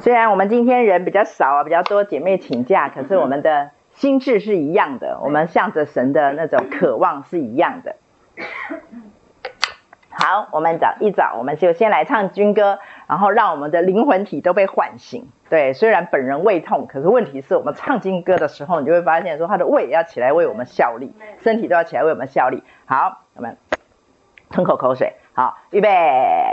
[0.00, 7.96] 虽然我们今天人比较少啊，比较多姐妹请假，可是我们的心智是一样的，我们向着神的那种渴望是一样的。
[10.10, 15.28] 好，我们早一早我们就先来唱军歌，然后让我们的灵魂体都被唤醒。
[15.48, 22.62] 对，虽然本人胃痛，可是问题是我们唱军歌的时候，你就会发现说他的胃要起来为我们效力，身体都要起来为我们效力。
[22.86, 23.56] 好，我们
[24.50, 25.14] 吞口口水。
[25.34, 25.88] 好，预备，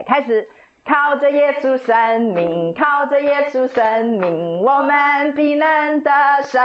[0.07, 0.50] 开始。
[0.88, 6.11] 靠着耶稣生命，靠着耶稣生命，我们必能得
[6.43, 6.61] 胜。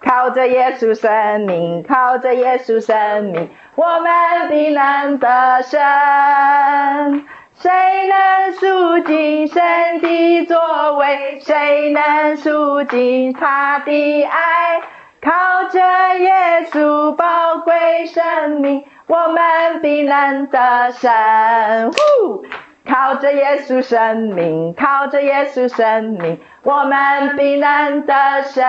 [0.00, 5.80] 靠着耶稣生命，靠着耶稣生命，我们必能得胜。
[7.56, 7.70] 谁
[8.08, 11.40] 能赎尽神的作为？
[11.40, 14.80] 谁能赎尽他的爱？
[15.22, 15.80] 靠着
[16.18, 21.12] 耶稣宝贵生命，我们必能得胜。
[22.86, 28.62] 靠着耶稣生命，靠着耶稣生命，我们必能得胜。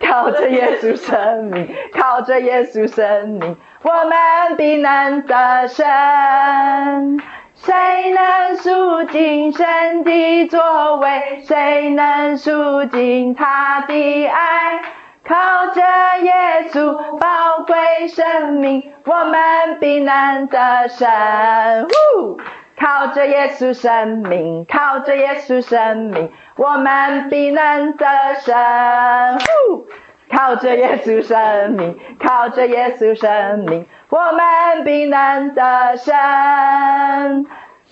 [0.00, 7.20] 靠着耶稣生命，靠着耶稣生命，我们必能得胜。
[7.54, 7.74] 谁
[8.12, 11.42] 能赎尽神的作为？
[11.44, 14.80] 谁能赎尽他的爱？
[15.24, 15.80] 靠着
[16.22, 21.08] 耶稣宝贵生命，我们必能得胜。
[22.80, 28.06] 靠着耶稣生命，靠着耶稣生命，我们必能得
[28.40, 28.54] 胜。
[30.30, 36.14] 靠着耶稣生命，靠着耶稣生命，我们必能得胜。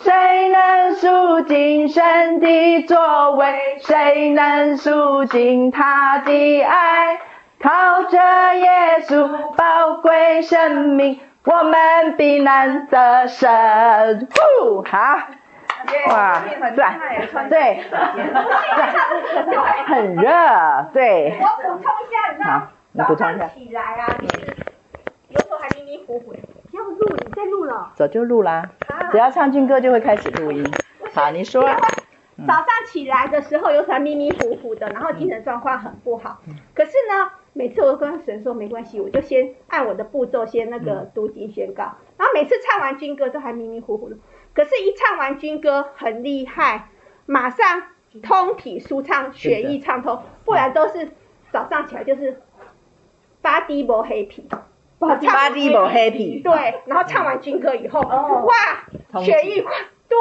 [0.00, 3.78] 谁能赎尽神的作为？
[3.80, 7.18] 谁能赎尽他的爱？
[7.58, 8.18] 靠着
[8.54, 13.48] 耶稣宝贵生命，我们必能得胜。
[14.60, 15.18] 呼，好，
[16.08, 16.42] 哇，
[16.74, 16.84] 对，
[17.48, 17.82] 对，
[19.86, 20.30] 很热，
[20.92, 21.38] 对。
[21.40, 23.48] 我补充一下，你知道，好，你补充一下。
[23.48, 24.06] 起来啊，
[25.30, 26.38] 有时候还迷迷糊糊的。
[26.76, 27.92] 要录，你在录了。
[27.94, 28.70] 早就录啦，
[29.10, 30.64] 只要唱军歌就会开始录音。
[31.12, 31.62] 好，你说。
[32.46, 36.42] 早上起来的时候有时候迷迷糊糊的，然后精神状况很不好。
[36.74, 41.84] 可是呢，每次我跟神说没关系，我就先按我的步骤先那个读经宣告。
[42.18, 44.16] 然后每次唱完军歌都还迷迷糊糊的，
[44.54, 46.90] 可是一唱完军歌很厉害，
[47.24, 47.84] 马上
[48.22, 51.08] 通体舒畅，血液畅通，不然都是
[51.50, 52.42] 早上起来就是
[53.42, 54.02] body 不
[55.00, 55.26] happy。
[55.26, 56.42] body 不 happy。
[56.42, 59.62] 对，然后唱完军歌以后，哇，血液
[60.08, 60.16] 对，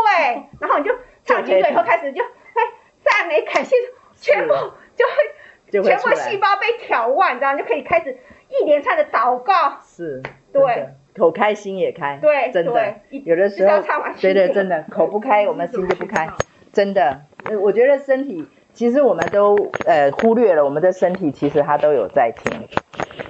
[0.59, 0.91] 然后你就。
[1.27, 2.61] 唱军歌以后开始就哎
[3.03, 3.75] 赞美感谢，
[4.15, 4.53] 全部
[4.95, 9.79] 就会全部细胞被挑万，这样就可以开始一连串的祷告。
[9.83, 10.21] 是，
[10.53, 12.19] 对，口开心也开。
[12.21, 13.81] 对，真的，有的时候
[14.15, 16.29] 觉得真的口不开，我们心就不开。
[16.71, 17.21] 真的，
[17.59, 19.55] 我觉得身体其实我们都
[19.87, 22.67] 呃忽略了，我们的身体其实它都有在听，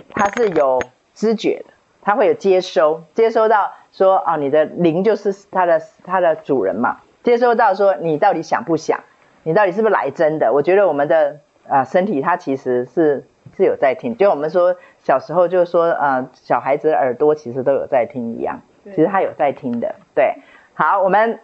[0.09, 0.81] 它是有
[1.15, 6.97] 知觉的，它会有接收，接收到说哦，你的灵就是它的它的主人嘛。
[7.23, 8.99] 接收到说你到底想不想，
[9.41, 10.53] 你到底是不是来真的？
[10.53, 13.25] 我觉得我们的啊、呃、身体它其实是
[13.57, 19.95] 是有在听，就我们说小时候就是说呃小孩子的耳朵其实都有在听一样，其实他有在听的。
[20.13, 20.35] 对，
[20.75, 21.39] 好，我们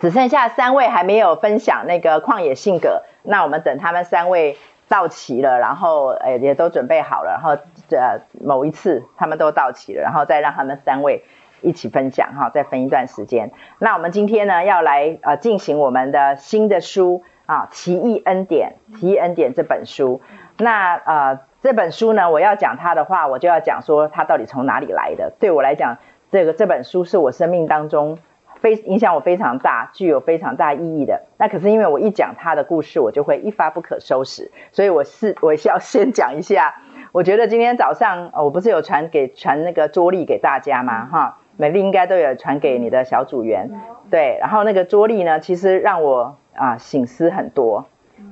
[0.00, 4.56] 只剩下三位还没有分享那个旷野性格，那我们等他们三位
[4.86, 11.22] 到齐了，然后呃也都准备好了，然后呃某一次他们都到齐了，然后再让他们三位。
[11.66, 13.50] 一起分享哈，再分一段时间。
[13.78, 20.20] 那我们今天呢，要来呃进行我们的新的书啊，《奇异恩典》《奇异恩典》这本书。
[20.58, 25.32] 那呃这本书呢，我要讲它的话，我就要讲说它到底从哪里来的。
[25.40, 25.96] 对我来讲，
[26.30, 28.18] 这个这本书是我生命当中
[28.60, 31.22] 非影响我非常大、具有非常大意义的。
[31.38, 36.74] 那可是因为我一讲它的故事，我就会一发不可收拾，所以我是我是要先讲一下。
[37.14, 41.06] 我觉得今天早上我不是有传给传那个桌历给大家吗？
[41.06, 41.38] 哈。
[41.56, 43.70] 美丽应该都有传给你的小组员，
[44.10, 47.86] 对，然后那个桌历呢，其实让我啊醒思很多，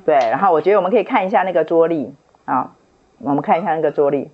[0.04, 2.12] 对，然后我觉得我们可以看一下那个桌历
[2.46, 2.72] 啊，
[3.20, 4.32] 我们看一下那个桌历，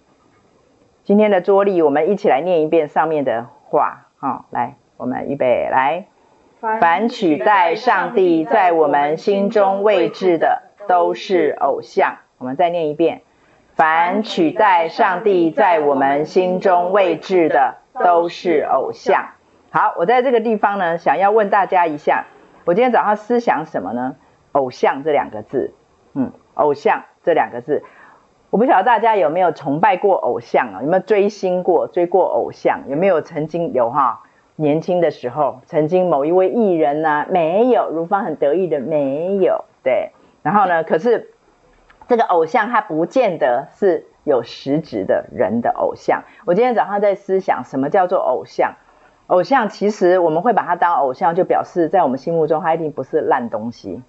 [1.05, 6.07] 今天的桌历我们一起来念一遍上面的话，好，来，我们预备来，
[6.81, 13.21] 凡取代上帝在我们心中位置的都是偶像，我们再念一遍，
[13.79, 17.77] 凡取代上帝在我们心中位置的。
[18.05, 19.31] 都是偶像。
[19.71, 22.27] 好，我在这个地方呢，想要问大家一下，
[22.65, 24.15] 我今天早上思想什么呢？
[24.53, 25.75] 偶像这两个字，
[26.15, 27.83] 嗯，偶像这两个字，
[28.51, 30.79] 我不晓得大家有没有崇拜过偶像啊？
[30.83, 32.83] 有没有追星过、追过偶像？
[32.89, 34.23] 有没有曾经有哈？
[34.55, 40.11] 年轻的时候，曾经某一位艺人呢、啊，没有，如芳很得意的没有，对。
[40.43, 41.31] 然后呢，可是
[42.09, 46.25] 这个偶像他不见得是有实质的人的偶像。
[46.47, 48.75] 我今天早上在思想，什么叫做偶像？
[49.27, 54.03] 偶像其实我们会把他当偶像，就表示在我们心目中他一定不是烂东西，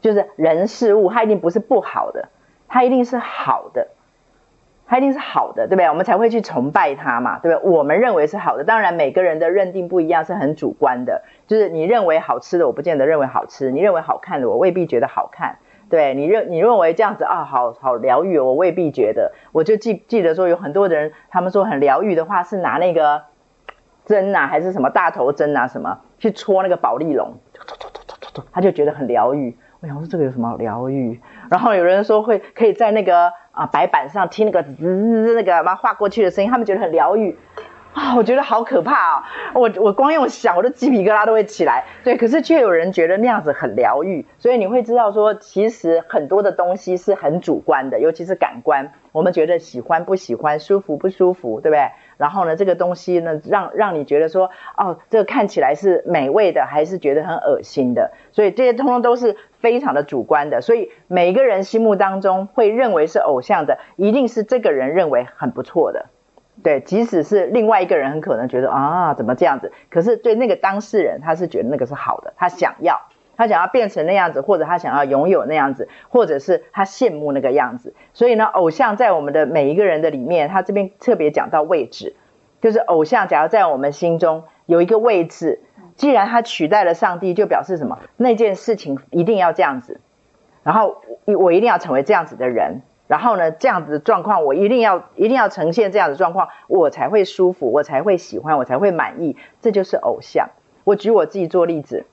[0.00, 2.28] 就是人事物，他一定不是不好的，
[2.68, 3.88] 他一定是好的。
[4.90, 5.86] 他一定是好的，对不对？
[5.90, 7.70] 我们才会去崇拜他嘛，对不对？
[7.70, 11.24] 我们认为是好的，当然每个人的认定不一样，是很主观的。
[11.46, 15.58] 就是你认为好吃的，我不见得认为好吃；你认为好看的，我未必觉得好看。
[15.90, 19.32] 对，你认你认为这样子啊，好好疗愈，我未必觉得。
[19.52, 23.22] 我就记记得说，有很多人，他们说很疗愈的话，是拿那个
[24.04, 27.34] 针啊，还是什么大头针啊，什么去戳那个保丽龙，
[28.52, 29.56] 他就觉得很疗愈。
[29.80, 31.20] 我想说这个有什么疗愈？
[31.50, 37.38] 然后有人说会可以在那个啊白板上听那个滋那个嘛画过去的声音，他们觉得很疗愈
[37.98, 39.24] 啊，我觉得好可怕啊！
[39.54, 41.84] 我我光用想我的鸡皮疙瘩都会起来。
[42.04, 51.90] 对，可是却有人觉得那样子很疗愈，所以你会知道说，其实很多的东西是很主观的，尤其是感官，我们觉得喜欢不喜欢，舒服不舒服，对不对？
[52.18, 58.12] 然后呢，这个东西呢，让让你觉得说，哦，这个看起来是美味的，还是觉得很恶心的？
[58.30, 60.60] 所以这些通通都是非常的主观的。
[60.60, 66.06] 所以每一个人心目当中会认为是偶像的，一定是这个人认为很不错的。
[66.62, 69.72] 对，即使是另外一个人很可能觉得啊，怎么这样子？
[69.90, 73.00] 可是对那个当事人，他是觉得那个是好的，他想要。
[73.36, 77.94] 他想要变成那样子，或者他想要拥有那样子，或者是他羡慕那个样子。
[78.12, 82.16] 所以呢，偶像在我们的每一个人的里面，他这边特别讲到位置，
[82.60, 85.60] 就是偶像，假如在我们心中有一个位置，
[85.94, 88.00] 既然他取代了上帝，就表示什么？
[88.16, 90.00] 那件事情一定要这样子，
[90.64, 99.36] 然后我一定要成为这样子的人，然后呢，这样子的状况我一定要一定要呈现这样的状况，我才会舒服，我才会喜欢，我才会满意。
[99.60, 100.50] 这就是偶像。
[100.84, 102.06] 我举我自己做例子。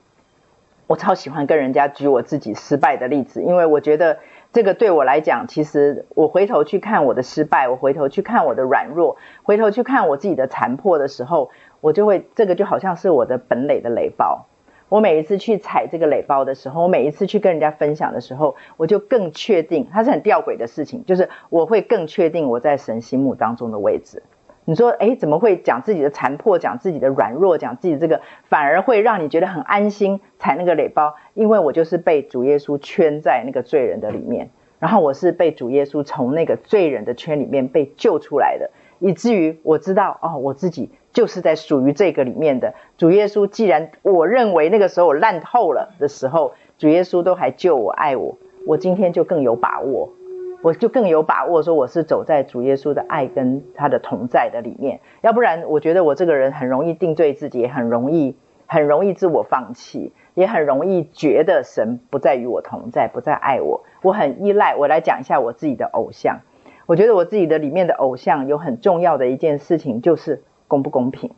[0.88, 4.18] 我超喜欢跟人家举我自己失败的例子，因为我觉得
[4.52, 11.50] 这个对我来讲，其实我回头去看我的失败，我回头去看我的软弱，回头去看我自己的残破的时候，
[11.80, 14.46] 我就会这个就好像是我的本垒的垒包。
[14.88, 24.22] 我每一次去踩这个垒包的时候，我每一次去跟人家分享的时候，我就更确定，它是很吊诡的事情，就是我会更确定我在神心目当中的位置。
[24.68, 31.14] 你说，哎，怎么会讲自己的残破，讲自己的软弱，讲自己这个，反而会让你觉得很安心踩那个垒包？
[31.34, 34.50] 因为我就是被主耶稣圈在那个罪人的里面，
[34.80, 42.74] 然后我是被主耶稣从那个罪人的圈里面被救出来的，以至于我知道，哦，我自己就是在属于这个里面的。
[42.98, 48.36] 主耶稣既然我认为那个时候烂透了的时候，主耶稣都还救我、爱我，
[48.66, 50.12] 我今天就更有把握。
[50.60, 58.36] 我就更有把握说我是走在主耶稣的爱跟他的同在的里面，要不然我觉得我这个人很容易定罪自己，也很容易
[58.66, 63.84] 很容易自我放弃，也很容易觉得神不再与我同在，不再爱我。
[64.02, 64.76] 我很依赖。
[64.76, 66.40] 我来讲一下我自己的偶像，
[66.84, 71.30] 我觉得我自己的里面的偶像有很重要的一件事情，就是公不公平，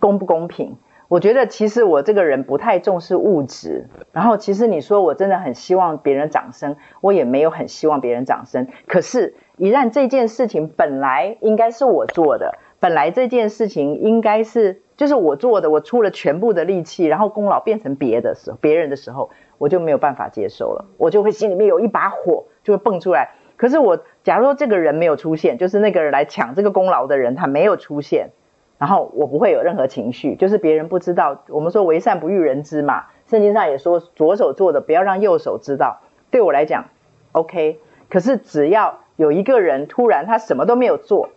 [0.00, 0.76] 公不公平。
[1.08, 8.66] 我觉得其实我这个人不太重视物质，然后其实你说我真的很希望别人掌声，我也没有很希望别人掌声。
[8.86, 23.34] 可是，一旦这件事情本来应该是我做的，本来这件事情应该是就是我做的，我出了全部的力气，然后功劳变成别的时候，别人的时候，我就没有办法接受了，我就会心里面有一把火就会蹦出来。
[23.56, 28.30] 可是我假如说这个人没有出现，就是那个人来抢这个功劳的人，他没有出现。
[28.76, 31.44] 然后我不会有任何情绪，就是别人不知道。
[31.48, 36.00] 我们说为善不欲人知嘛，圣经上也说左手做的不要让右手知道。
[36.30, 36.86] 对我来讲
[37.32, 37.78] ，OK。
[38.10, 41.30] 可是只要有一个人突然他什么都没有做，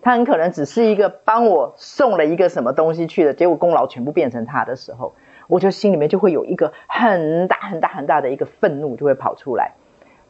[0.00, 5.12] 他很可能只是一个帮我送了一个什么东西去的，结果功劳全部变成他的时候，
[5.48, 9.72] 我就心里面就会有一个很大很大很大的一个愤怒就会跑出来。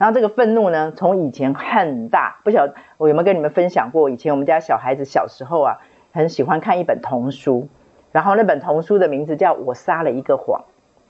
[0.00, 5.76] 然后这个愤怒呢，从以前很大，不晓得我有没有跟你们分享过，以前我们家小孩子小时候啊。
[6.12, 7.68] 很喜欢看一本童书，
[8.10, 10.64] 然后那本童书的名字叫我撒了一个谎，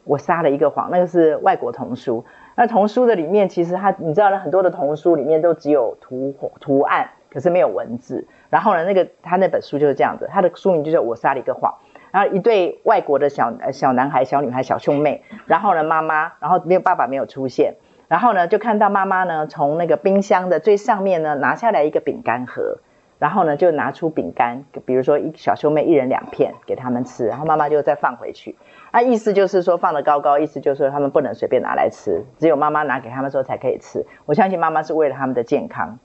[0.04, 2.26] 我撒了一个谎，那个是外国童书。
[2.54, 8.28] 那童书的里面其实它，你知道，很多的童书里面都只有图图案，可是没有文字。
[8.50, 11.76] 然后呢，那个他那本书就是这样子，他的书名就叫我撒了一个谎。
[12.11, 17.76] 然后一对外国的小小男孩、小女孩、小兄妹，然后呢妈妈，然后没有爸爸没有出现，
[18.11, 22.81] 然后呢就看到妈妈呢从那个冰箱的最上面呢拿下来一个饼干盒。
[23.21, 28.57] 然后呢，就拿出饼干，比如说一小兄妹一人两片给他们吃，然后妈妈就再放回去。
[28.93, 34.07] 啊，意思就是说放得高高，意思就是说他们不能随便拿来吃，只有妈妈拿给他们时候才可以吃。
[34.25, 35.99] 我相信妈妈是为了他们的健康。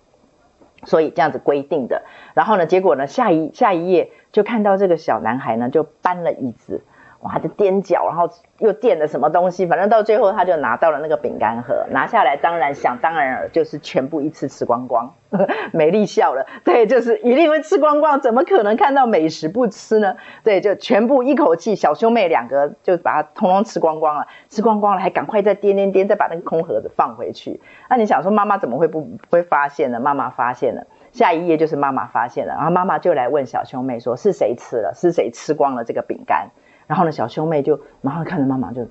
[0.84, 2.04] 所以这样子规定的。
[2.34, 6.84] 然后呢，结果呢，下一下一页就看到这个小男孩呢，就搬了椅子。
[7.26, 8.30] 哇，就踮脚，然后
[8.60, 15.12] 又垫了什么东西，反正到最后他就拿到了那个饼干盒，拿下来，当然想当然尔就是全部一次吃光光。
[15.74, 20.16] 美丽笑了，对，就是一定会吃光光，怎么可能看到美食不吃呢？
[20.44, 27.60] 对，就全部一口气，小兄妹两个就把它通通吃光光了，吃光光了，还赶快再颠颠颠，再把那个空盒子放回去。
[27.90, 30.00] 那你想说妈妈怎么会不不会发现呢？
[30.00, 34.94] 妈妈发现了，下一页就是妈妈发现了，然后妈妈就来问小兄妹说：是谁吃了？
[34.94, 36.52] 是谁吃光了这个饼干？
[36.88, 38.88] 然后呢，小兄妹就马上看着妈妈就，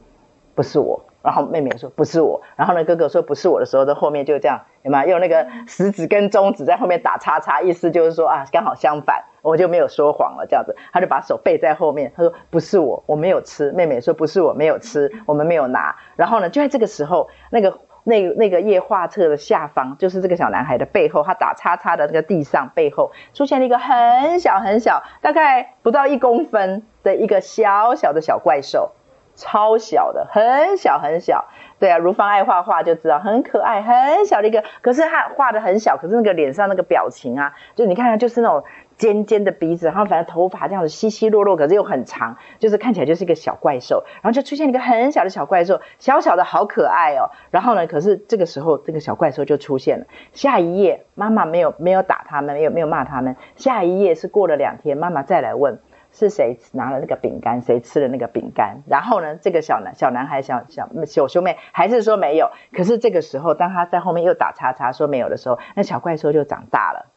[0.55, 1.05] 不是我。
[1.23, 2.43] 然后妹妹说不是我。
[2.55, 10.77] 然后呢，哥哥说不是我的时候，在后面就这样，有没有用那个食指跟中指在后面打叉叉，意思就是说啊，刚好相反，我就没有说谎了，这样子。
[10.93, 13.73] 他就把手背在后面，他说不是我，我没有吃。
[13.73, 15.97] 妹妹说不是我没有吃，我们没有拿。
[16.17, 26.83] 然后呢，就在这个时候，那个那那个页画册的下方，就是这个小男孩的背后，他打叉叉的那个地上背后，出现了一个很小很小，大概不到一公分。
[27.05, 28.93] 的一个小小的小怪兽，
[29.37, 31.45] 超小的，很小很小。
[31.79, 34.65] 对啊，如芳爱画画就知道，很可爱，很小的一个。
[34.81, 38.65] 可是他画的很小，可是那个脸上那个表情啊，就你看看，就是那种
[38.97, 44.05] 尖尖的鼻子，然后反正头发这样子稀稀落落，可是又很长，就是看起来就是一个小怪兽。
[44.23, 47.31] 然后就出现一个很小的小怪兽，小小的好可爱哦。
[47.51, 50.07] 然后呢，可是这个时候这个小怪兽就出现了。
[50.33, 53.37] 下一页，妈妈没有没有打他们，没有没有骂他们。
[53.57, 55.79] 下一页是过了两天，妈妈再来问。
[56.17, 57.61] 是谁拿了那个饼干？
[57.61, 58.83] 谁吃了那个饼干？
[58.87, 62.51] 然后呢，这个小男小男孩小小小兄妹还是说没有。
[62.73, 67.14] 可是这个时候，当他在后面又打叉叉说没有的时候，那小怪兽就长大了。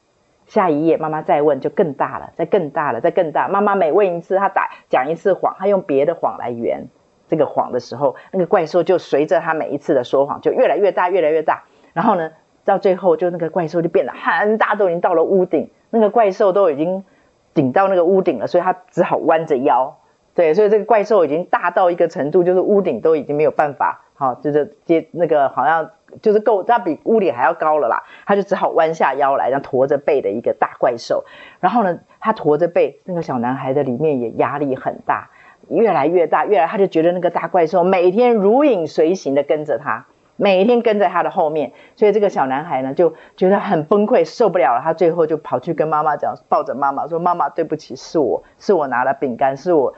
[0.48, 3.48] 下一页，妈妈再问，就更大了，再更大了，再更大。
[3.48, 6.88] 妈妈每问一次，她打讲一次谎，她用别的谎来圆
[7.27, 11.66] 这个谎的时候，那个怪兽就随着她每一次的说谎，就越来越大，越来越大。
[11.94, 12.32] 然后呢，
[12.66, 17.06] 到最后，就那个怪兽就变得很大，都已经到了屋顶，那个怪兽都已经。
[17.54, 19.98] 顶到那个屋顶了，所以他只好弯着腰。
[20.38, 25.89] 对，所以这个怪兽已经大到一个程度，就是屋顶都已经没有办法，好，就是接那个好像
[26.22, 28.03] 就是够，它比屋顶还要高了啦。
[28.27, 31.25] 他就只好弯下腰来，这样驼着背的一个大怪兽。
[31.60, 35.32] 然后呢，他驼着背，那个小男孩的里面也压力很大，
[35.70, 40.06] 越来越大，越来他就觉得那个大怪兽每天如影随形的跟着他。
[40.39, 44.82] 每天跟在他的后面，所以这个小男孩呢就觉得很崩溃，受不了了。
[44.84, 49.96] 他最后就跑去跟妈妈讲，抱着妈妈说：“妈妈，对不起，是我是我拿了饼干，是我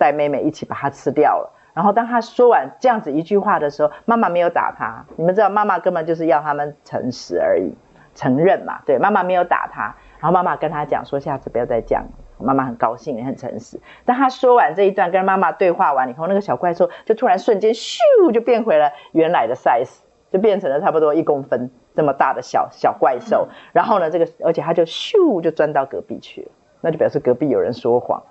[0.00, 5.04] 带妹妹一起把它吃掉了。”然后当他说完这样子一句话的时候，妈妈没有打他。
[5.16, 7.72] 你们知道，妈妈根本就是要他们诚实而已，
[8.14, 8.80] 承认嘛。
[8.86, 9.94] 对，妈妈没有打他。
[10.18, 12.04] 然后妈妈跟他讲说：“下次不要再讲。”
[12.42, 13.78] 妈妈很高兴，也很诚实。
[14.06, 17.98] 当他说完这一段，跟妈妈对话完以后，那个小怪兽就突然瞬间咻
[18.32, 20.00] 就变回了原来的 size，
[20.32, 23.48] 就变成了差不多一公分这么大的小小怪兽。
[23.74, 26.48] 然后呢，这个而且他就咻就钻到隔壁去了，
[26.80, 28.22] 那就表示隔壁有人说谎，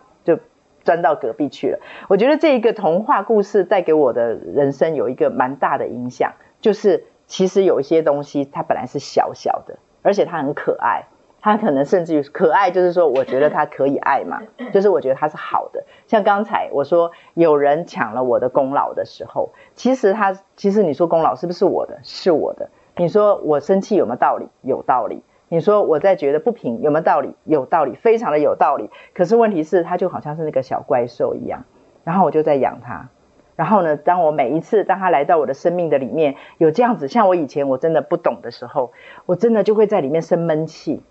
[0.83, 1.79] 钻到隔壁去了。
[2.07, 11.05] 我觉得这一个童话故事带给我的人生有一个蛮大的影响，就是其实有一些东西它本来是小小的，而且它很可爱。
[11.41, 14.41] 它可能甚至于可爱，就是说，我觉得它可以爱嘛，
[14.73, 15.85] 就是我觉得它是好的。
[16.05, 21.97] 像刚才我说有人抢了我的功劳的时候，其实他其实你说功劳是不是我的？
[22.03, 22.69] 是我的。
[22.97, 24.49] 你说我生气有没有道理？
[24.63, 25.23] 有道理。
[25.49, 27.35] 你说我在觉得不平有没有道理？
[27.43, 28.89] 有道理，非常的有道理。
[29.13, 31.65] 可是问题是，他就好像是那个小怪兽一样，
[32.03, 33.09] 然后我就在养他。
[33.55, 38.93] 然后呢，当我每一次当他来到我的生命的里面，有这样子，像我以前我真的不懂的时候，
[39.25, 41.01] 我真的就会在里面生闷气。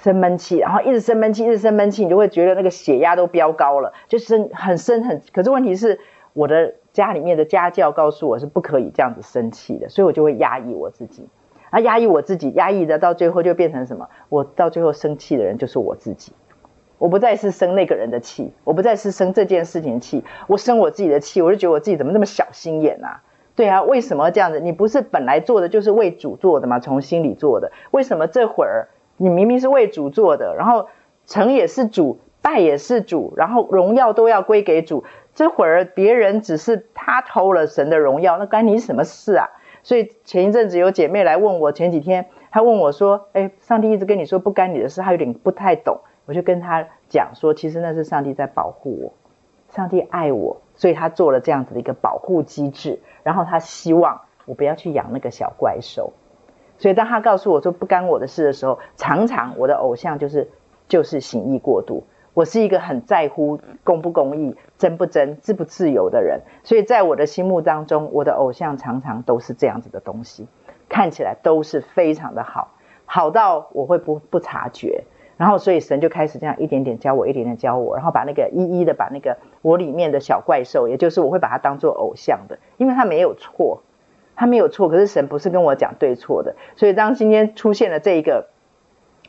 [0.00, 5.20] 生闷气，然后一直生闷气，一直生闷气，你就会觉得那个血压都飙高了，就生很生很。
[5.32, 5.98] 可是问题是，
[6.34, 11.28] 我的家里面的家教告诉我是不可以这样子生气的，所以我就会压抑我自己，
[11.70, 14.08] 啊，压抑我自己，压抑的到最后就变成什么？
[14.28, 16.32] 我到最后生气的人就是我自己，
[16.98, 23.22] 我不再是生那个人的气，我不再是生这件事情的气，我生我自己的气，我就觉得我自己怎么那么小心眼啊？
[23.54, 24.60] 对啊，为什么这样子？
[24.60, 26.78] 你不是本来做的就是为主做的吗？
[26.78, 28.88] 从心里做的，为什么这会儿？
[29.16, 30.86] 你明明是为主做的，然后
[31.26, 35.02] 成也是主，败也是主，然后荣耀都要归给主。
[35.34, 39.50] 这会儿别人只是他偷了神的荣耀，那关你什么事啊？
[39.82, 49.12] 所以前一阵子有姐妹来问我，前几天她问我说：“哎，上帝一直跟你说不干你的事，她有点不太懂。”我就跟她讲说：“其实那是上帝在保护我，
[49.74, 56.12] 上帝爱我，所以他做了这样子的一个保护机制，然后他希望我不要去养那个小怪兽。”
[56.78, 60.48] 所以当他告诉我说不干我的事的时候，常常我的偶像就是
[60.86, 62.04] 就是行意过度。
[62.38, 70.46] 我是一个很在乎公不公义、真不真、自不自由的人，所以在我的心目当中，我的偶像常常都是这样子的东西，
[70.88, 72.68] 看起来都是非常的好。
[73.06, 75.02] 好到我会不不察觉。
[75.36, 83.82] 然后，所以神就开始这样一点点教我，一点点教我，然后把那个一一的把那个我里面的小怪兽，也就是我会把它当做偶像的，因为他没有错，
[84.36, 84.88] 他没有错。
[84.88, 88.46] 可是神不是跟我讲对错的，所以当今天出现了这一个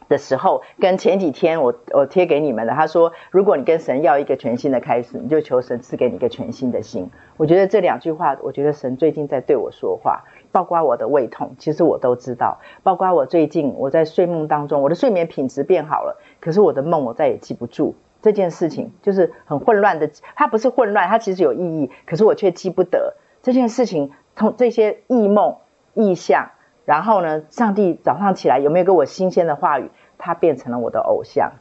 [0.10, 7.10] 的时候，跟前几天我我贴给你们的，他说，如果你跟神要一个全新的开始，你就求神赐给你一个全新的心。
[7.38, 10.25] 我觉得这两句话，我觉得神最近在对我说话。
[10.51, 12.60] 包括我的胃痛，其实我都知道。
[12.82, 20.10] 包括我最近我在睡梦当中，我的睡眠品质变好了，可是我的梦我再也记不住这件事情，就是很混乱的。
[20.36, 23.13] 它不是混乱，它其实有意义，可是我却记不得
[23.44, 24.12] 这件事情。
[24.36, 25.58] 从这些异梦、
[25.96, 26.51] 异象，
[26.86, 29.92] 然后呢，上帝早上起来有没有给我新鲜的话语？
[30.20, 31.54] 他变成了我的偶像，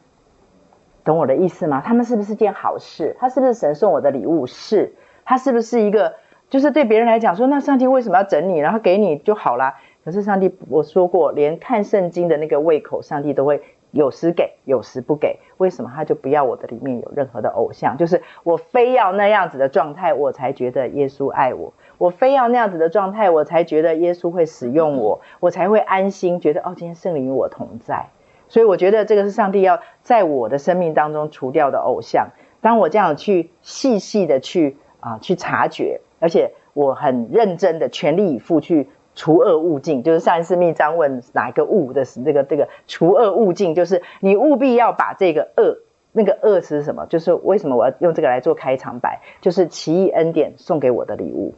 [1.03, 1.81] 懂我的意思吗？
[1.83, 3.15] 他们是不是件好事？
[3.17, 4.45] 他是不是神送我的礼物？
[4.45, 4.93] 是，
[5.25, 6.13] 他是不是一个？
[6.49, 9.75] 就是对别人来讲说，那上帝为什么要整你，然后给你就好啦。
[10.03, 13.61] 可是上帝我说过，连看圣经的那个胃口，上帝都会
[13.91, 15.37] 有时给，有时不给。
[15.57, 17.97] 为什么他就不要我的里面有任何的偶像？
[17.97, 28.07] 就是我非要那样子的状态，我才觉得耶稣爱我；我非要那样子的状态，我才觉得耶稣会使用我，我才会安心，觉得哦，今天圣灵与我同在。
[28.49, 32.31] 所以我觉得这个是上帝要在我的生命当中除掉的偶像。
[32.59, 36.01] 当我这样去细细的去啊去察觉。
[36.21, 45.77] 而且我很认真的全力以赴去除恶务尽，就是上一次密章问哪一个恶的是这个这个除恶务尽，就是你务必要把这个恶，
[46.11, 47.05] 那个恶是什么？
[47.05, 49.21] 就是为什么我要用这个来做开场白？
[49.39, 51.55] 就是奇异恩典送给我的礼物，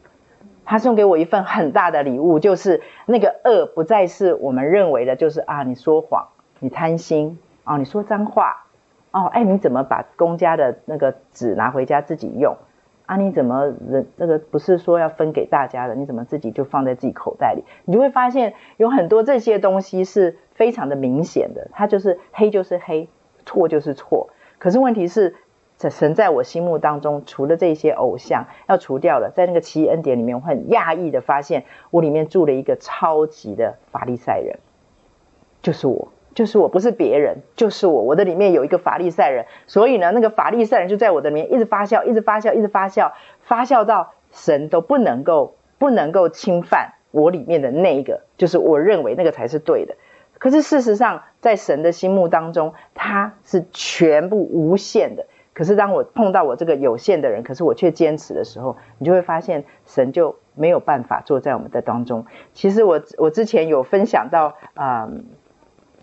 [0.64, 6.28] 他送给我一份很大的礼物，就是那个恶不再是我们认为的，就是啊你说谎，
[6.62, 8.66] 你贪心哦，你说脏话
[9.10, 12.56] 哦，哎你怎么把公家的那个纸拿回家自己用？
[13.06, 15.96] 啊，你怎么人这个不是说要分给大家的？
[15.96, 17.64] 你怎么自己就放在自己口袋里？
[17.84, 23.08] 你就会发现有很多这些东西是非常的明显的，它就是黑就是黑，
[23.44, 24.30] 错就是错。
[24.58, 25.34] 可是问题是，
[25.78, 34.60] 这神在我心目当中，除了这些偶像要除掉的，在那个奇异恩典里面，我很讶异的发现，我里面住了一个超级的法利赛人，
[35.60, 36.11] 就是我。
[36.34, 38.02] 就是我，不是别人，就是我。
[38.02, 49.94] 我的里面有一个法利赛人，所以呢，那个法利赛人就在我的里面一直发酵，一直发酵，一直发酵，发酵到神都不能够不能够侵犯我里面的那一个，就是我认为那个才是对的。
[50.38, 55.26] 可是事实上，在神的心目当中，他是全部无限的。
[55.54, 62.24] 可是当我碰到我这个有限的人，可是我却坚持的时候，你就会发现神就没有办法坐在我们的当中。
[62.54, 64.54] 其实我我之前有分享到。
[64.74, 65.24] 嗯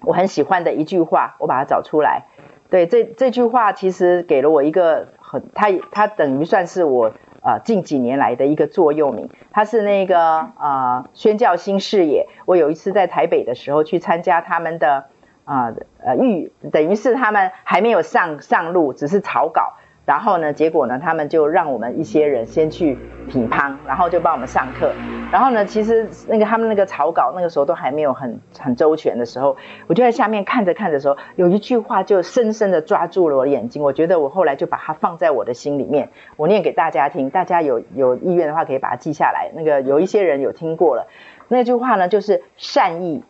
[0.01, 2.23] 我很喜欢的一句话，我把它找出来。
[2.69, 9.29] 对，这这句话其实给了我一个很，它它等于算是我啊、近几年来的一个座右铭。
[9.51, 12.27] 它是那个啊、宣教新视野。
[12.45, 15.05] 我有一次在台北的时候去参加他们的
[15.45, 19.73] 啊呃预，等于是他们还没有上上路，只是草稿。
[20.09, 24.91] 然后呢，结果呢，他们就让我们一些人先去品乓，然后就帮我们上课。
[25.31, 33.83] 然后呢，其实那个他们那个草稿那个时候都还没有很很周全的时候，我就在下面看着看着的时候，有一句话就深深的抓住了我的眼睛。
[33.83, 37.29] 我觉得我后来就把它放在我的心里面，我念给大家听。
[37.29, 39.51] 大家有有意愿的话，可以把它记下来。
[39.53, 41.05] 那个有一些人有听过了，
[41.49, 43.23] 那句话呢，就是善意，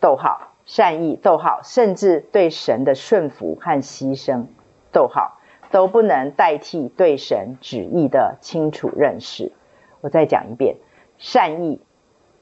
[0.00, 4.44] 逗号，善意，逗号，甚至对神的顺服和牺牲，
[4.92, 5.38] 逗号。
[5.70, 9.52] 都不能代替对神旨意的清楚认识。
[10.00, 10.76] 我再讲一遍，
[11.18, 11.80] 善意，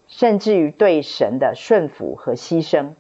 [0.07, 2.91] 甚至于对神的顺服和牺牲，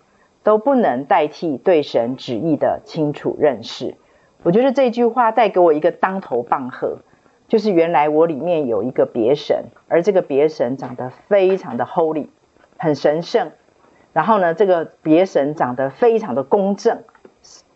[0.42, 3.96] 都不能代替对神旨意的清楚认识。
[4.42, 6.98] 我觉得这句话带给我一个当头棒喝，
[7.48, 12.28] 就是原来我里面有一个别神，而这个别神长得非常的 holy，
[12.78, 13.52] 很神圣。
[14.12, 17.02] 然后呢，这个别神长得非常的公正，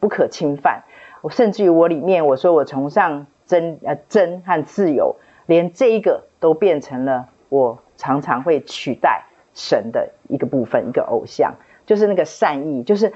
[0.01, 0.83] 不可侵犯。
[1.23, 5.15] 我甚至于我里面，我说我崇尚真呃真和自由，
[5.47, 11.55] 连这一个都变成了我常常会取代神的一个部分，一个偶像，
[11.87, 13.13] 就是那个善意，就是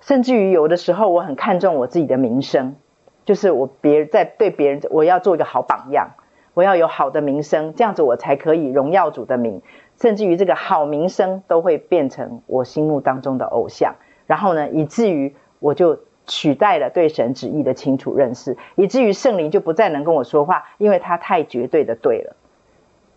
[0.00, 2.76] 甚至于有的时候我很看重我自己的名声，
[3.24, 6.10] 就是我别在对别人，我要做一个好榜样，
[6.54, 9.60] 我要有好的名声，这样子我才可以荣耀主的名，
[10.00, 15.98] 甚至于这个好名声都会变成我心目当中的偶像，然后呢，以至于我就。
[16.30, 22.36] 取代了对神旨意的清楚认识，以至于圣灵就不再能跟我说话，因为他太绝对的对了。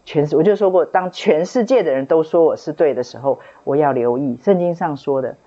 [0.03, 5.37] 全世我就说过，当全世界的人都说我是对的时候，我要留意圣经上说的，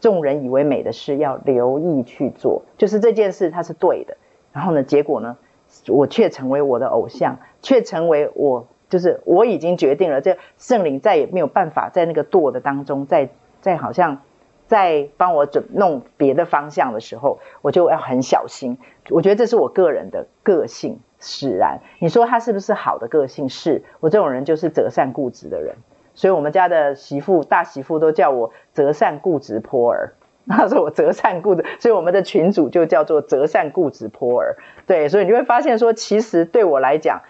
[0.00, 4.16] 众人以为美的事要留意去做，就是这件事它是对的。
[4.52, 5.36] 然后呢，结果呢，
[5.88, 14.22] 我却成为我的偶像，却成为我就是我已经决定了，这圣灵再也没有办法在那个惰的当中，再再好像。
[14.70, 18.78] 在帮我准弄别的方向的时候，我就要很小心。
[19.08, 21.80] 我觉得这是我个人的个性使然。
[21.98, 23.48] 你说他是不是好的个性？
[23.48, 25.74] 是，我这种人就是择善固执的人。
[26.14, 30.12] 所以我们家的媳妇、大媳妇都叫我择善固执波儿。
[30.46, 34.56] 他说我择善固执，所以我们的群主就叫做择善固执波儿。
[34.86, 37.22] 对，所以你会发现说，其实对我来讲，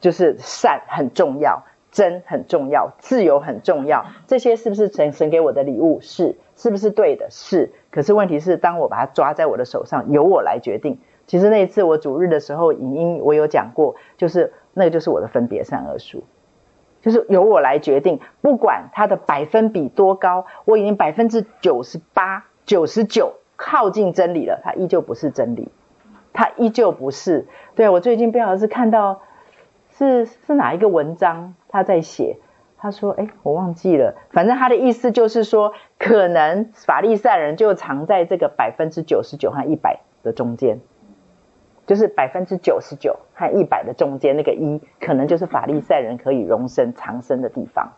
[0.00, 1.62] 就是善很重要。
[1.90, 5.98] 真很重要，自由很重要，这些是不是神神给我的礼物？
[6.00, 7.26] 是，是不是对的？
[7.30, 7.72] 是。
[7.90, 10.98] 可是问题是，当我把它抓在我的手上，由我来决定。
[11.26, 16.22] 其实那一次我主日的时候，影音我有讲过，就是那个就是我的分别善恶树，
[17.02, 25.68] 就是由我来决定，不管它的百分比多高，我已经百分之九十八、九十九靠近真理了，它依旧不是真理，
[26.32, 27.48] 它依旧不是。
[27.74, 29.22] 对，我最近不晓得是看到。
[30.00, 32.38] 是是哪一个文章他在写？
[32.82, 34.16] 他说：“哎，我忘记了。
[34.30, 40.80] 反正他的意思就是说，可能法利赛人就藏在这个百分之九十九和一百的中间，
[41.86, 47.92] 就是百分之九十九和一百的中间那个一，可能就是法利赛人可以容身藏身的地方。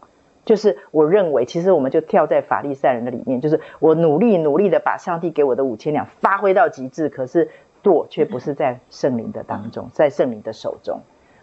[0.45, 7.51] 就是我认为，其实我们就跳在法利赛人的里面，就是我努力努力的把上帝给我的五千两发挥到极致，可是
[7.83, 11.03] 舵却不是在圣灵的当中，在圣灵的手中。”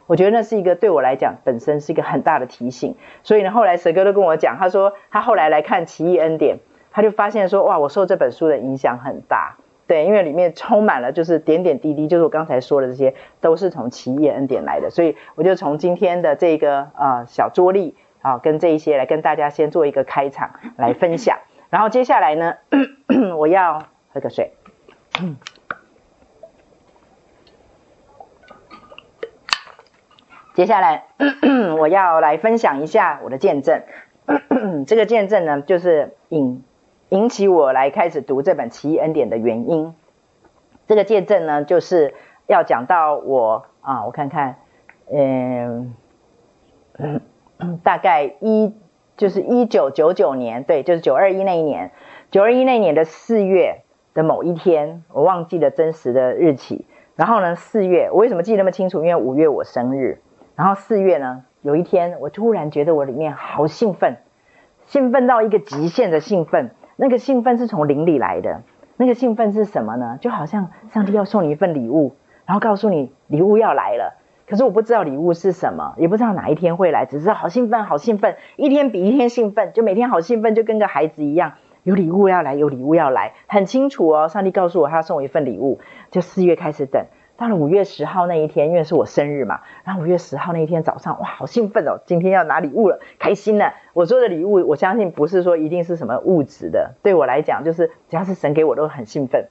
[0.10, 6.56] 我觉得那是一个对我来讲本身是一个很大的提醒，所以呢，后来蛇哥都跟我讲，他说他后来来看《奇异恩典》，
[6.90, 21.38] 他就发现说，哇，我受这本书的影响很大，对，因为里面充满了就是点点滴滴，就是我刚才说的这些，都是从《奇异恩典》来的，所以我就从今天的这个呃小桌历啊，跟这一些来跟大家先做一个开场来分享，
[21.70, 22.56] 然后接下来呢，
[23.38, 24.54] 我要喝个水。
[30.60, 31.06] 接下来，
[31.80, 33.82] 我要来分享一下我的见证。
[34.86, 36.66] 这个见证呢，就是引
[37.08, 39.96] 引起我来开始读这本《奇异恩典》的原因。
[40.86, 42.14] 这个见证呢，就是
[42.46, 44.58] 要讲到我啊，我看看，
[45.10, 45.96] 嗯，
[47.82, 48.76] 大概一
[49.16, 51.92] 就是一九九九年，对，就是九二一那一年，
[52.32, 56.86] 九二一那一年的四月的某一天，我忘记了真实的日期。
[57.16, 59.06] 然后呢，四月，我为什么记得那么清楚？
[59.06, 60.20] 因为五月我生日。
[60.60, 64.18] 然后四月呢，有一天我突然觉得我里面好兴奋，
[64.88, 66.72] 兴奋到一个极限的兴奋。
[66.98, 68.62] 那个兴奋是从灵里来的。
[68.98, 70.18] 那个兴奋是什么呢？
[70.20, 74.20] 就好像上帝要送你一份礼物，然后告诉你礼物要来了。
[74.50, 84.28] 可是我不知道礼物是什么，也不知道哪一天会来，只是好兴奋，好兴奋，一天比一天兴奋，就每天好兴奋，就跟个孩子一样，有礼物要来，有礼物要来，很清楚哦。
[84.28, 85.80] 上帝告诉我他要送我一份礼物，
[86.12, 87.06] 就四月开始等。
[87.40, 92.02] 到了五月十号那一天，因为是我生日嘛，然后五月十号那一天早上，哇，好兴奋哦！
[92.06, 93.72] 今天要拿礼物了，开心呢。
[93.94, 99.48] 我说的礼物，我相信不是说一定是什么物质的，对我来讲，就是只要是神给我都很兴奋。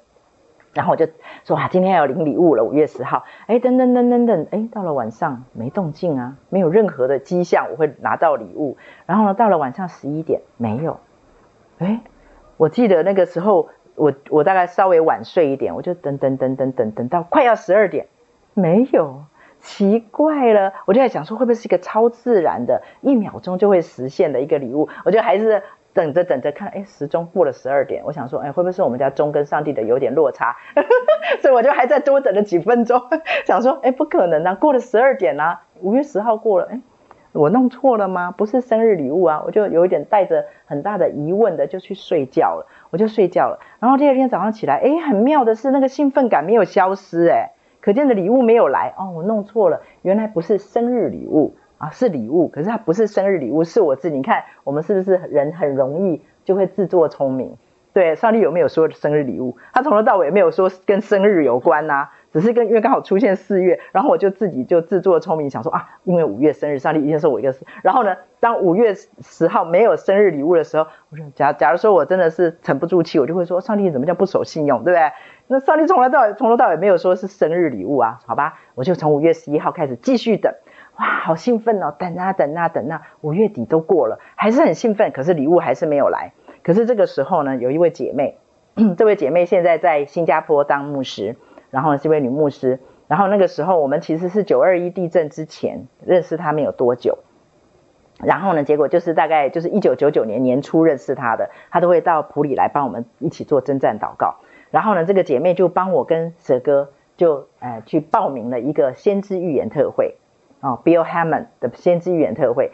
[0.74, 1.06] 然后我就
[1.44, 3.24] 说哇，今天要领礼物了，五月十号。
[3.46, 8.76] 哎，等等等等等，哎，到了晚上没动静啊，没有任何的迹象我会拿到礼物。
[9.06, 11.00] 然后呢，到了晚上十一点没有。
[11.78, 12.02] 哎，
[12.58, 13.70] 我记得那个时候。
[13.98, 18.06] 我我大概稍微晚睡一点，我就等等等等等等到快要十二点，
[18.54, 19.24] 没有，
[19.60, 24.88] 奇怪了，我就在想说会不会是一个超自然的，一秒钟就会实现的一个礼物？
[25.04, 30.56] 我就还是等着等着看，哎，时钟过了十二点，我想说，哎，会不会是我们家钟跟上帝的有点落差？
[31.42, 33.02] 所以我就还在多等了几分钟，
[33.44, 36.80] 想说，哎，不可能啊，过了十二点啊，五月十号过了，哎。
[37.38, 38.32] 我弄错了吗？
[38.32, 39.42] 不是生日礼物啊！
[39.46, 43.60] 我就有一点带着很大的疑问的就去睡觉了，我就睡觉了。
[43.78, 54.16] 然后第二天早上起来，诶，很妙的是那个兴奋感没有消失，诶，可见的礼物没有来哦，我弄错了，原来不是生日礼物啊，是礼物，可是它不是生日礼物，是我自己。
[54.16, 57.56] 你看我们是不是人很容易就会自作聪明？
[57.92, 59.56] 对，上帝有没有说生日礼物？
[59.72, 67.54] 他从头到尾没有说跟生日有关呐、只是跟因为刚好出现四月，然后我就自己就自作聪明想说啊，因为五月生日，上帝一定送我一个。
[67.82, 75.12] 然后呢，当五月十号没有生日礼物的时候，我说假假如说我真的是沉不住气，我就会说上帝怎么叫不守信用，对不对？
[75.46, 78.58] 那上帝从来到从头到尾没有说是生日礼物啊，好吧？
[78.74, 80.52] 我就从五月十一号开始继续等，
[80.98, 86.32] 哇，好兴奋哦，等啊等啊等啊，五月底都过了，还是很兴奋，可是礼物还是没有来。
[86.62, 88.36] 可是这个时候呢，有一位姐妹，
[88.98, 91.36] 这位姐妹现在在新加坡当牧师。
[91.70, 97.18] 然后是一位女牧师，然后那个时候我们其实是九二一地震之前认识她没有多久，
[98.18, 104.36] 然后呢，结果就是大概就是一九九九年年初认识她的，她都会到普里来帮我们一起做征战祷告，
[104.70, 110.16] 然后呢，这个姐妹就帮我跟蛇哥就呃去报名了一个先知预言特会。
[110.60, 112.72] 哦，Bill Hammond 的先知预言特会，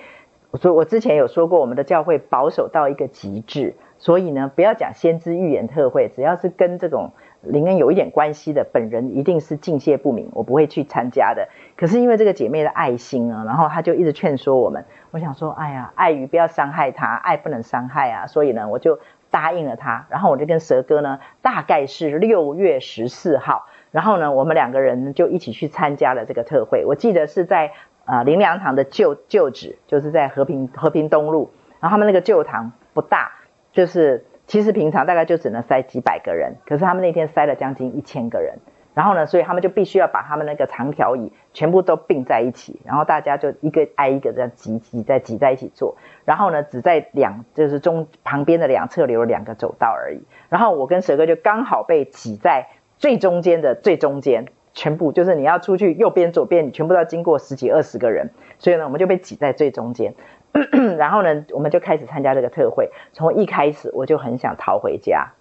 [0.50, 3.74] 我说我之前有说过我们的教会保守到一个极致。
[3.98, 7.10] 所以呢，不要讲先知预言特会，只要是跟这种
[7.46, 11.48] 林恩有一点关系的，本人一定是敬谢不敏，我不会去参加的。
[11.76, 14.84] 可是因为这个姐妹的爱心啊，然后她就一直劝说我们。
[15.10, 18.26] 我想说，哎呀，爱鱼不要伤害她，爱不能伤害啊。
[18.26, 18.98] 所以呢，我就
[19.30, 20.06] 答应了她。
[20.10, 26.84] 然后我就跟蛇哥呢，大概是六月十四号，然后呢，我们两个人就一起去参加了这个特会。
[26.84, 27.72] 我记得是在
[28.04, 31.50] 啊林良堂的旧旧址，就是在和平和平东路。
[31.80, 33.32] 然后他们那个旧堂不大。
[33.74, 38.58] 就是其实平常大概就只能塞几百个人，可是他们那天塞了将近一千个人，
[38.94, 52.66] 然后呢，所以他们就必须要把他们那个长条椅全部都并在一起，然后大家就一个挨一个这样挤挤在挤在一起坐，然后呢，只在两就是中旁边的两侧留了两个走道而已，然后我跟蛇哥就刚好被挤在
[52.98, 60.14] 最中间的最中间，全部就是你要出去右边左边，你全部都要经过十几二十个人，所以呢，我们就被挤在最中间。
[60.98, 62.90] 然后呢，我们就开始参加这个特会。
[63.12, 65.32] 从一开始我就很想逃回家，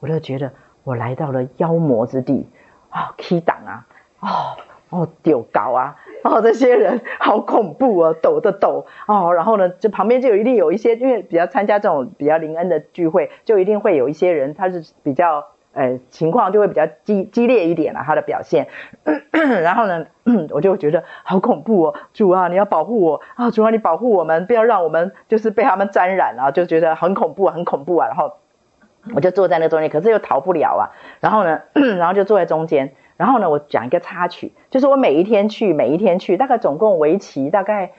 [0.00, 0.52] 我就觉得
[0.84, 2.48] 我来到了妖魔之地
[2.88, 3.86] 啊，K 档啊，
[4.20, 4.28] 哦
[4.90, 9.32] 哦丢高啊，哦这些人好恐怖啊，抖的抖哦。
[9.32, 15.46] 然后呢，就旁边就一定有一些，因为比较参加这种比较灵恩的聚会，就一定会有一些人他是比较。
[15.72, 18.66] 呃，情况就会比较激激烈一点了，他的表现。
[19.62, 20.06] 然后呢，
[20.50, 28.08] 我就觉得好恐怖哦，主啊，你要保护我啊，主啊，你保护我们，不要让我们就是被他们沾染啊，就觉得很恐怖，很恐怖啊。
[28.08, 28.34] 然后
[29.14, 30.90] 我就坐在那中间，可是又逃不了啊。
[31.20, 31.60] 然后呢，
[31.98, 32.92] 然后就坐在中间。
[33.16, 37.92] 然后呢，我讲一个插曲，就是我每一天去，每一天去，大概总共为期大概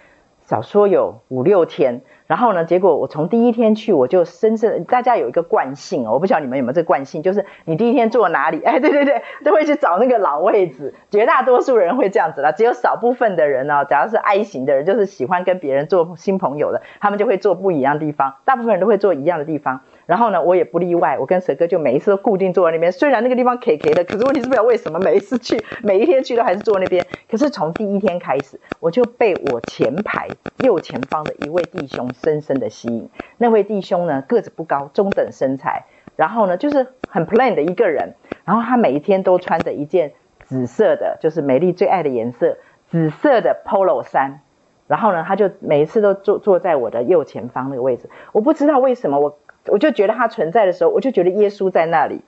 [0.51, 2.01] 少说有五六天。
[2.27, 10.93] 然后呢，结果我从第一天去，我就深深，大家有一个惯性哦，我不晓得你们有没有这个惯性，就是你第一天坐哪里， 哎，对对对，都会去找那个老位置。
[11.09, 18.35] 绝大多数人会这样子啦，只有少部分的人呢，只要是 I 型的人，就是喜欢跟别人做新朋友的，他们就会坐不一样的地方。
[18.43, 19.81] 大部分人都会坐一样的地方。
[20.05, 22.91] 然后呢，我也不例外，我跟蛇哥就每一次都固定坐在那边。
[22.91, 27.05] 虽然那个地方 K K 的，可是问题是不知道为什么每一次去，每一天去都还是坐那边。
[27.29, 30.27] 可是从第一天开始，我就被我前排
[30.59, 33.09] 右前方的一位弟兄深深的吸引。
[33.37, 35.85] 那位弟兄呢，个子不高，中等身材，
[36.15, 38.15] 然后呢，就是很 plain 的一个人。
[38.43, 40.11] 然后他每一天都穿着一件
[40.43, 42.57] 紫色的，就是美丽最爱的颜色，
[42.89, 44.41] 紫色的 Polo 衫。
[44.87, 48.09] 然后呢，他就每一次都坐坐在我的右前方那个位置。
[48.33, 49.37] 我不知道为什么我。
[49.67, 52.21] 我就觉得他存在的时候，我就觉得耶稣在那里。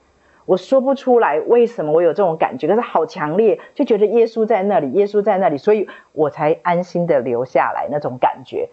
[0.46, 8.68] 我说不出来为什么我有这种感觉，可是好强烈，就觉得耶稣在那里，耶稣在那里，所以我才安心的留下来那种感觉。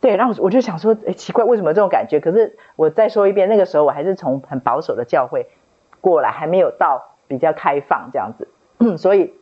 [0.00, 2.20] 对，然后我就想说，诶，奇怪，为什么这种感觉？
[2.20, 5.46] 可是我再说一遍，那个时候我还是从很保守的教会
[6.00, 9.32] 过来，还没有到比较开放这样子，所以。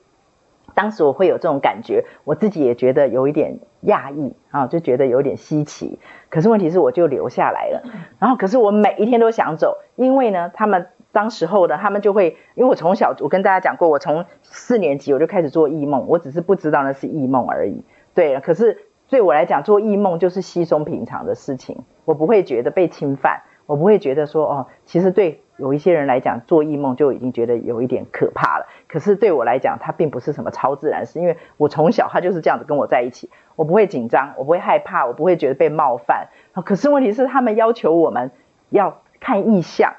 [0.75, 5.99] 当时我会有这种感觉，我自己也觉得有一点讶异啊，就觉得有点稀奇。
[6.29, 7.83] 可是问题是，我就留下来了。
[8.19, 17.83] 然后，可是我每一天都想走，因为呢，他们当时候呢，他们就会，因为我从小我跟大家讲过，我从四年级我就开始做异梦，我只是不知道那是异梦而已。
[18.15, 25.41] 对，可是对我来讲，做异梦就是稀松平常的事情，我不会觉得被侵犯，我不会觉得说哦，其实对。
[25.57, 28.67] 有一些人来讲，做异梦就已经觉得有一点可怕了。
[28.89, 36.29] 可是对我来讲，它并不是什么超自然事，因为我从小他就是这样子跟我在一起，我不会紧张，我不会害怕，我不会觉得被冒犯。
[36.65, 38.33] 可是问题是，他们要求我们
[38.71, 39.95] 要看异象，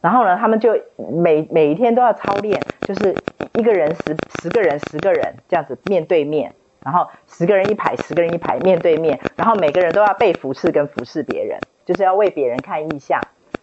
[0.00, 3.14] 然后呢，他们就每每一天都要操练，就是
[3.54, 6.54] 一个人十十个人十个人这样子面对面，
[6.84, 13.20] 然后十个人一排，十个人一排面对面，然后每个人都要被服侍跟服侍别人，就是要为别人看异象。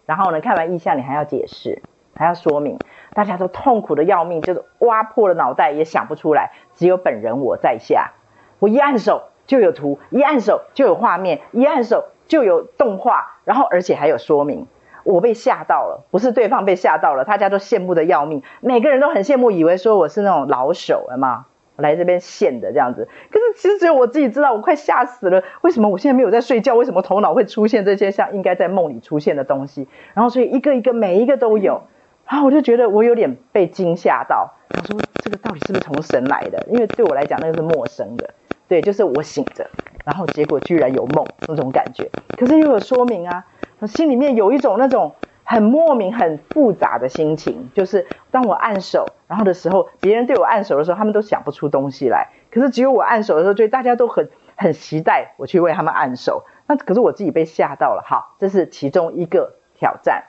[0.08, 1.82] 然后呢，看完意象，你还要解释，
[2.16, 2.78] 还要说明，
[3.12, 6.52] 大家都痛苦的要命，就是挖破了脑袋也想不出来。
[6.76, 8.12] 只有本人我在下，
[8.58, 14.66] 我一按手就有图，一按手就有画面，一按手就有动画，然后而且还有说明。
[15.04, 21.44] 我被吓到了，不是对方被吓到了，大家都羡慕的要命，每个人都很羡慕，以为说我是那种老手了嘛。
[21.78, 25.42] 来这边现的这样子，可是其实只有我自己知道，我快吓死了。
[25.62, 26.74] 为什么我现在没有在睡觉？
[26.74, 29.86] 为什么头脑会出现这些像应该在梦里出现的东西？
[30.14, 31.82] 然后所以一个一个每一个都有，
[32.26, 34.52] 然后我就觉得我有点被惊吓到。
[34.70, 36.66] 我说这个到底是不是从神来的？
[36.68, 38.28] 因为对我来讲那个是陌生的。
[38.66, 39.68] 对，就是我醒着，
[40.04, 42.10] 然后结果居然有梦那种感觉。
[42.36, 43.44] 可是又有说明啊，
[43.78, 45.14] 我心里面有一种那种。
[45.50, 52.28] 很莫名、很复杂的心情，就是当我按手，然后的时候，别人对我按手的时候，他们都想不出东西来。
[52.50, 56.44] 可是只有我按手的时候，就大家都很很期待我去为他们按手。
[56.66, 60.24] 那可是我自己被吓到了，好，这是其中一个挑战，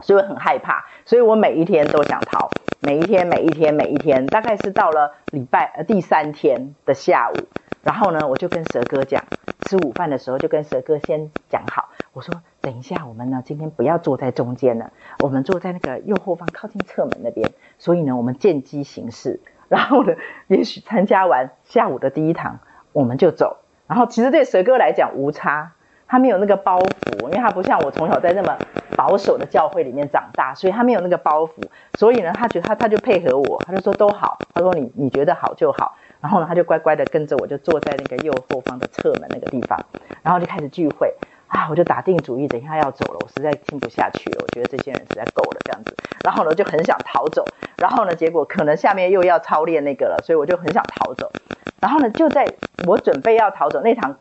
[0.00, 2.48] 所以我很害怕，所以我每一天都想逃，
[2.80, 7.34] 每一天、每一天、每一天，大概是到了礼拜呃第三天的下午，
[7.82, 9.24] 然后呢，我就跟蛇哥讲，
[9.66, 12.32] 吃午饭的时候就跟蛇哥先讲好，我说。
[12.62, 17.50] 等一下我们呢今天不要坐在中间了，我们坐在那个右后方靠近侧门那边。
[17.82, 19.40] 所以呢，我们见机行事。
[19.66, 20.14] 然后呢，
[20.46, 22.60] 也许参加完下午的第一堂，
[22.92, 23.56] 我们就走。
[23.88, 25.72] 然后其实对蛇哥来讲无差，
[26.06, 28.56] 他没有那个包袱，因为他不像我从小在那么
[28.96, 31.50] 保守的教会里面长大，所以他没有那个包袱。
[31.98, 34.38] 所以呢，他觉得他他就配合我，他就说都好。
[34.54, 35.96] 他说你你觉得好就好。
[36.20, 39.84] 然后呢，他就乖乖的跟着我，就坐在那个右后方的侧门那个地方，
[40.22, 41.12] 然后就开始聚会。
[41.52, 45.94] 啊，我就打定主意，等一下要走了，我实在听不下去了，我觉得这些人实在够了这样子。
[46.24, 47.44] 然后呢，就很想逃走。
[47.76, 51.30] 然后呢，结果可能下面又要操练那个了，所以我就很想逃走。
[51.78, 52.46] 然后呢，就在
[52.86, 54.16] 我准备要逃走那场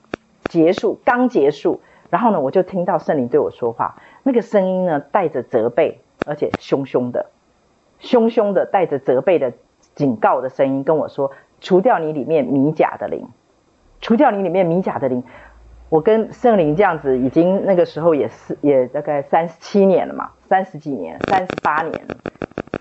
[0.50, 7.28] 结束刚结束，然后呢，我就听到圣灵对我说话，那个声音呢带着责备，而且凶凶的，
[8.00, 9.54] 凶凶的带着责备的
[9.96, 13.30] 警告的声音跟我说：除掉你里面米甲的灵，
[14.02, 15.24] 除掉你里面米甲的灵。
[15.91, 21.93] 我跟圣灵这样子，已经那个时候也是也大概三十七年了嘛，三十几年，三十八年，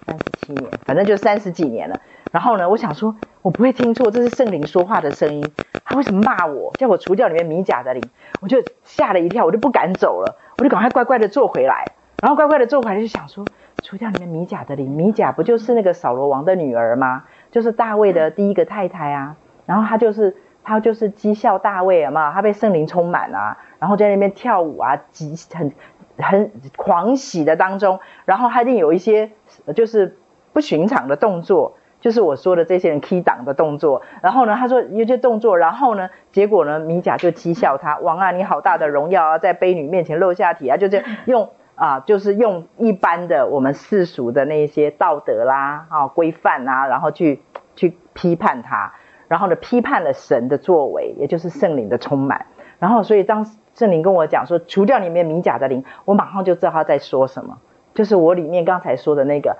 [0.07, 2.01] 三十七年，反正就三十几年了。
[2.31, 5.45] 然后呢，我想说，我不会听错，这是圣灵说话的声音。
[5.85, 8.01] 他为什么骂我，叫我除掉里面米甲的灵？
[8.41, 11.85] 我就吓了一跳，我就不敢走了，我就赶快乖乖的坐回来。
[12.23, 13.45] 然后乖乖的坐回来，就想说，
[13.83, 17.25] 除掉里面米甲的灵，米甲不就是那个扫罗王的女儿吗？
[17.51, 19.35] 就是大卫的第一个太太啊。
[19.67, 20.37] 然后她就是。
[20.63, 25.73] 他就是讥笑大卫啊嘛，他被圣灵充满啊，然后在那边跳舞啊，极很
[26.19, 29.31] 很狂喜的当中，然后他一定有一些
[29.75, 30.19] 就是
[30.53, 34.03] 不寻常的动作，就是我说的这些人 key 档的动作。
[34.23, 47.41] 然后呢，他说有些动作，然后呢，结果呢，米甲就讥笑他，王啊，你好大的荣耀啊，在卑女面前露下体啊，就这样用啊，就是用一般的我们世俗的那些道德啦啊规范啊，然后去
[47.77, 48.93] 去批判他。
[49.31, 52.47] 然后呢，批判了神的作为，也就是圣灵的充满。
[52.81, 57.59] 然后，所以当圣灵跟我讲说，除掉里面米甲的灵，我马上就知道他在说什么，
[57.95, 59.57] 就是我里面刚才说的那个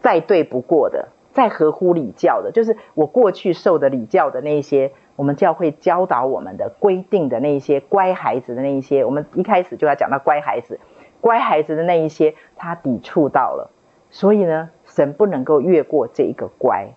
[0.00, 10.78] 再对不过的、再合乎礼教的，就是我过去受的礼教的那些，我们教会教导我们的规定的那一些乖孩子的那一些，我们一开始就要讲到乖孩子，
[11.20, 13.72] 乖孩子的那一些，他抵触到了，
[14.10, 16.90] 所以呢，神不能够越过这一个乖。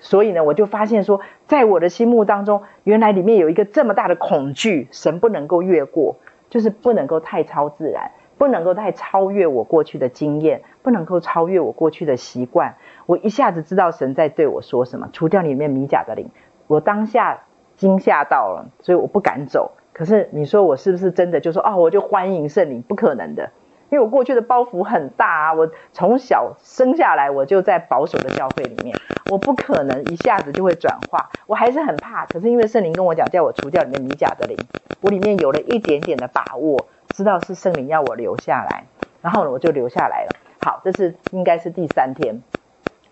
[0.00, 6.16] 所以呢，我就发现说，在我的心目当中，原来里面有一个这么大的恐惧，神不能够越过，
[6.48, 12.74] 就是不能够太超自然，不能够太超越我过去的经验，不能够超越我过去的习惯。
[13.06, 16.30] 我一下子知道神在对我说什么，除掉里面米甲的灵，
[16.66, 17.42] 我当下
[17.76, 19.72] 惊吓到了，所以我不敢走。
[19.92, 22.80] 可是你说我是不是真的就说哦，我就欢迎圣灵？
[22.80, 23.50] 不可能的。
[23.90, 28.96] 因为我过去的包袱很大啊，我从小生下来我就在保守的教会里面，
[29.30, 32.24] 我不可能一下子就会转化，我还是很怕。
[32.26, 34.56] 可是因为圣灵跟我讲，叫我除掉里面米甲的灵，
[35.00, 38.84] 我里面有了一点点的把握，知道是圣灵要我留下来，
[39.22, 40.36] 然后呢，我就留下来了。
[40.62, 42.42] 好，这是应该是第三天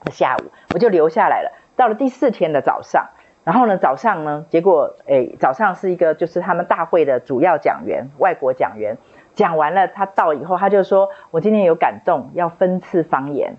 [0.05, 1.53] 的下午，我就留下来了。
[1.75, 3.09] 到了第四天的早上，
[3.43, 8.97] 然后呢，早上呢，结果诶，早上是一个就是他们大会的主要讲员，外国讲员。
[9.38, 13.55] 讲完了，他到以后，他就说：“我今天有感动，要分赐方言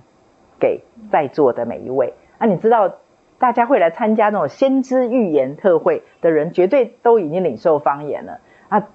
[0.59, 2.95] 给在座的每一位。”啊，你知道，
[3.37, 8.89] 大家会来参加那种先知预言特会的人，绝对都已经领受方言了啊。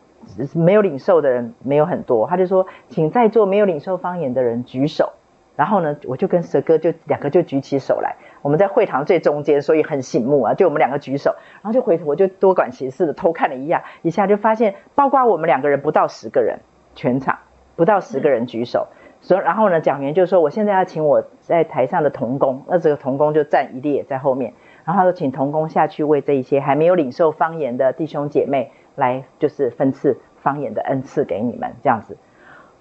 [0.55, 5.15] 没有领受的人没有很多，他就说：“请在座没有领受方言的人举手。”
[5.57, 16.59] 然后呢，我就跟蛇哥就两个就举起手来，我们在会堂最中间，所以很醒目啊，就我们两个举手，然后就回头我就多管闲事的偷看了一下，一下就发现，包括我们两个人不到十个人。
[16.95, 17.39] 全场
[17.77, 18.89] 不到十个人举手，
[19.21, 24.53] 所以然后呢，讲员就说：“我现在要请我在台上的童工，那这个童工就站一列在后面，
[24.85, 32.17] 然后他说请童工下去为这一些还没有领受方言的弟兄姐妹来，就是分赐方言的恩赐给你们，这样子。”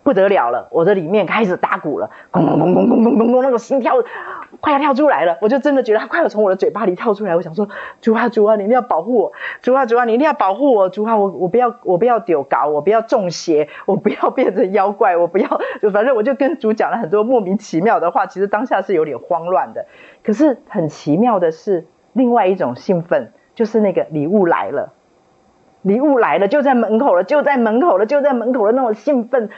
[0.03, 3.93] 不得了了，我的里面开始打鼓了，咚咚咚咚咚咚咚咚，那个心跳
[4.63, 7.35] 快要跳出来了，我就真的觉得它快要从我的嘴巴里跳出来。
[7.35, 7.67] 我想说，
[7.99, 18.25] 主啊主啊，你一定要保护我，主啊主啊，你一定要保护我，主啊我我不要我不要丢搞，我不要中邪，我不要变成妖怪，我不要就反正我就跟主讲了很多莫名其妙的话。
[18.25, 19.85] 其实当下是有点慌乱的，
[20.23, 24.93] 可是很奇妙的是，另外一种兴奋就是那个礼物来了，
[25.81, 29.49] 礼物来了就在门口了，就在门口了，就在门口了，那种兴奋。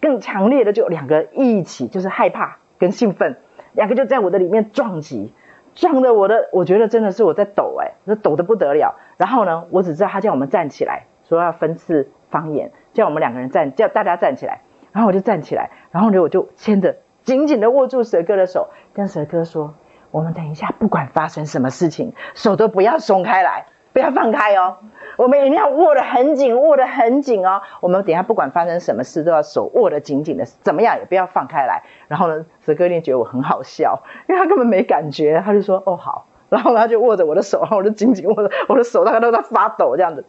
[0.00, 3.36] 更强烈的就两个一起，就是害怕跟兴奋，
[3.78, 5.32] 两个就在我的里面撞击，
[5.76, 8.96] 撞的我的，我觉得真的是我在抖哎，那抖得不得了。
[9.16, 14.62] 然后呢，我只知道他叫我们站起来，说要分次方言，叫我们两个人站，叫大家站起来。
[14.90, 19.74] 然后我就站起来，然后呢，我就牵着紧紧的握住蛇哥的手，跟蛇哥说
[20.10, 24.76] ：“我们等一下不管发生什么事情，手都不要松开来。”不要放开哦，
[25.16, 27.60] 我们一定要握得很紧，握得很紧哦。
[27.80, 31.82] 我们等下不管发生什么事，都要手握得紧紧的，怎么样也不要放开来。
[32.06, 40.24] 然后呢，蛇哥一定觉得我很好笑，因为他根本没感觉，他就说哦好， 然后他就握着我的手，然后我就紧紧握着我的手，大概都在发抖这样子，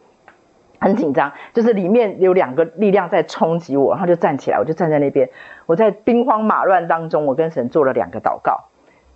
[0.80, 5.30] 很紧张，就是里面有两个力量在冲击我，然后就站起来，我就站在那边，
[5.66, 8.64] 我在兵荒马乱当中，我跟神做了两个祷告。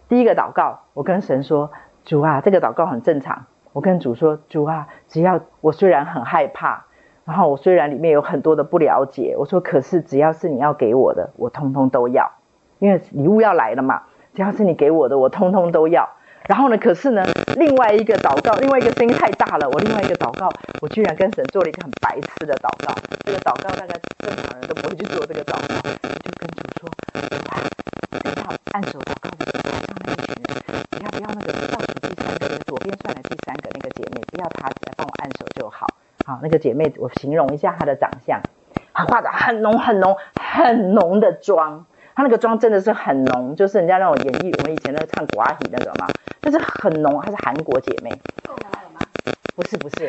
[0.09, 1.73] 第一个祷告，我跟神说：
[2.05, 3.47] 主啊，这个祷告很正常。
[3.75, 6.85] 我跟主说：“主啊，只要我虽然很害怕，
[7.25, 12.31] 然后我虽然里面有很多的不了解，我说可是只要是你要给我的，我通通都要，
[12.79, 14.05] 因为礼物要来了嘛。
[14.33, 16.09] 只要是你给我的，我通通都要。
[16.47, 17.25] 然后呢，可是呢，
[17.57, 20.49] 另外一个祷告，另外一个声音太大了，我另外一个祷告，
[20.81, 22.95] 我居然跟神做了一个很白痴的祷告。
[23.27, 25.75] 这个祷告大概正常人都不会去做这个祷告，
[26.23, 26.89] 就跟主说：
[27.51, 27.59] 啊，
[28.23, 30.55] 等一下按手祷告时候，上那一群人，
[30.91, 33.63] 不要不要那个倒数第三个，左边算来第三个。”
[34.49, 35.87] 不要他来帮我按手就好。
[36.27, 38.41] 好，那个姐妹，我形容一下她的长相，
[38.95, 41.85] 她化的很浓很浓很浓的妆，
[42.15, 46.07] 她那个妆真的是很浓，就是人家那种演绎我们以前那个唱寡喜那种嘛，
[46.41, 47.21] 但是很浓。
[47.21, 48.11] 她是韩国姐妹。
[49.55, 50.09] 不是不是，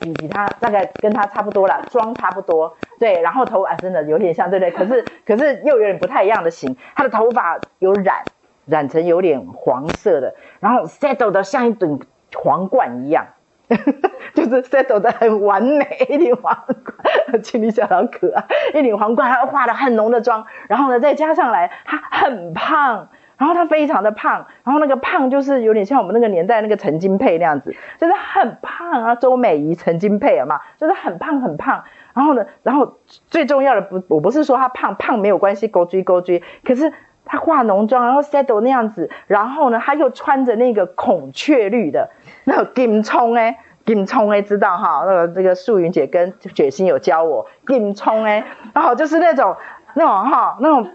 [0.00, 2.74] 比比她大概跟她差不多啦，妆差不多。
[2.98, 4.70] 对，然后头发真的有点像，对不对？
[4.70, 6.76] 可是可是又有点不太一样的型。
[6.94, 8.24] 她的头发有染，
[8.64, 12.00] 染成有点黄色的，然后 settle 的像一顶。
[12.34, 13.28] 皇冠一样，
[14.34, 18.44] 就是 settle 的很完美， 一顶皇冠，请你想好可爱，
[18.74, 23.08] 一顶皇冠，他画的很浓的妆，然后呢，再加上来，她很胖，
[23.38, 31.82] 然后他非常的胖，然后那个胖就是有点像我们那个年代那个陈金佩那样子，就是很胖啊，周美仪、陈金佩嘛，就是很胖很胖，
[32.14, 32.98] 然后呢，然后
[33.28, 36.92] 最重要的不，我不是说他胖胖没有关系，勾追勾追，可是。
[37.26, 42.08] 他化浓妆，然后 settle 那样子，然后呢，他又穿着那个孔雀绿的
[42.44, 45.02] 那个金葱哎，金葱哎，知道哈？
[45.06, 49.56] 那个这个素云姐跟雪心有教我金葱哎，然后就是那种
[49.94, 50.88] 那种哈那种，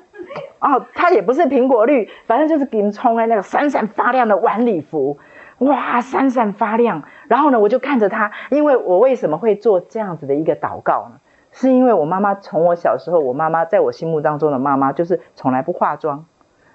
[0.60, 5.20] 哦，它也不是苹果绿，反正就是金葱哎，那个闪闪发亮的晚礼服，
[5.60, 7.04] 哇，闪闪发亮。
[7.28, 11.20] 然后呢，我就看着他，因为我为什么会做这样子的一个祷告呢？
[11.52, 16.26] 是因为我妈妈从我小时候，我妈妈在我心目当中的妈妈就是从来不化妆，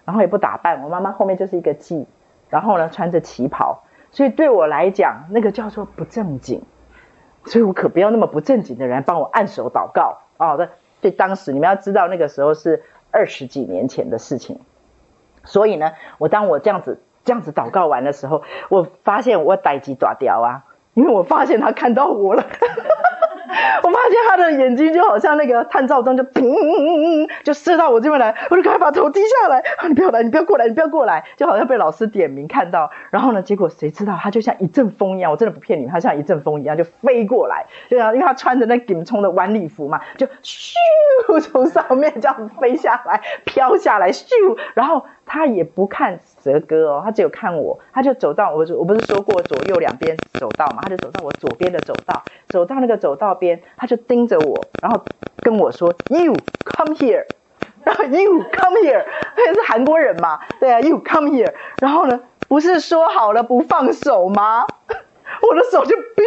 [0.05, 0.83] 然后也不打扮。
[0.83, 2.05] 我妈妈后面就是一个髻，
[2.51, 6.63] 然后呢穿着旗袍，所以对我来讲，那个叫做不正经。
[7.45, 10.57] 所以我可不要那么不正经的人帮我按手祷告哦。
[10.57, 10.69] 对，
[11.01, 14.59] 对，当时你们要知道，那个时候是二十几年前的事情。
[15.45, 20.65] 所以呢，我当我这样子这样子祷告完的时候，我发现我代志大条啊，
[20.95, 22.45] 因为我发现他看到我了。
[23.83, 29.63] 我发现他的眼睛就好像那个探照灯，就砰，就射到我这边来，我就赶快把头低下来。
[29.89, 32.91] 你不要来，你不要过来，你不要过来，就好像被老师点名看到。
[33.11, 44.27] 然后呢，结果谁知道他就像一阵风一样，我真的不骗你们，他像一阵风一样就飞过来，对啊，因为他穿着那金葱的晚礼服嘛，就咻从上面这样飞下来，飘下来，咻，
[44.75, 53.61] 然后他也不看泽哥哦，他只有看我，他就走到我，我不是说过左右两边走道嘛，他就走到我左边的走道，走到那个走道边。
[53.77, 55.05] 他就盯着我，然后
[55.39, 57.25] 跟我说：“You come here。
[57.85, 59.05] ”然后 “You come here”，
[59.37, 60.41] 他也是韩国人嘛？
[60.59, 61.53] 对啊，“You come here”。
[61.81, 64.65] 然后呢，不是说好了不放手吗？
[65.43, 66.23] 我的手就哔，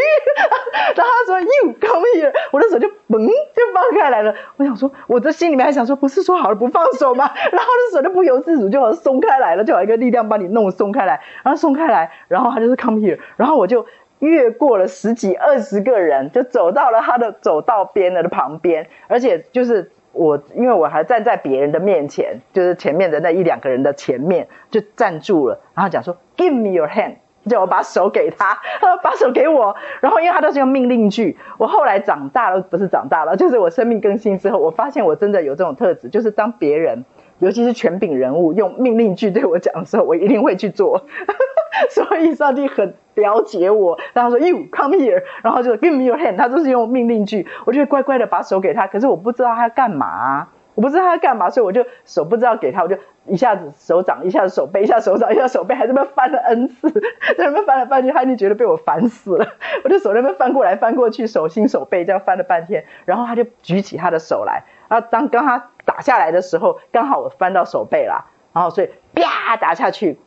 [0.96, 4.34] 然后他说 “You come here”，我的手就嘣就放开来了。
[4.58, 7.32] 我想说，我的心里面还想说，不是说好了不放手吗？
[7.52, 13.86] 然后的手就不由自主就好像松开来了，就有一个力量把你弄松开来，然后松开来，然后他就是 “come here”，然后我就。
[14.20, 27.16] 越过了十几二十个人，就走到了他的走道边的旁边，而且就是我，因为我还站在别人的面前，就是前面的那一两个人的前面就站住了，然后讲说 “Give me your hand”，
[27.50, 28.58] 叫我把手给他，
[29.04, 37.04] 把手给我，然后因为他都是用命令句，我后来长大了，不是长大了，就是我生命更新之后，我发现我真的有这种特质，就是当别人。
[37.40, 41.02] 尤其是权柄人物用命令句对我讲的时候，我一定会去做。
[41.90, 48.88] 所以上帝很了解我，然后说 “You come here”，然后就 “Give me your hand”，他就是用命令句，我就乖乖的把手给他。
[48.88, 50.50] 可是我不知道他要干嘛，
[50.80, 56.90] 我不知道他要干嘛，所以我就手不知道给他，我就一下子手掌，一下子手背，一下手掌，一下手背，还在那边翻了 N 次，
[57.38, 59.46] 在那边翻了半天，他就觉得被我烦死了。
[59.84, 65.70] 我就手在那边翻过来翻过去，手心手背这样翻了半天，然后他就举起他的手来，啊，当刚他。
[65.86, 70.20] 打下来的时候，刚好我翻到手背了，然后所以啪打下去，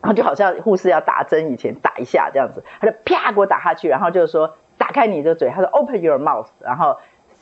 [0.00, 6.98] 然后就好像护士要打针以前打一下这样子，他就啪给我打下去，然后就是说打开你的嘴，他说 Open your mouth，然后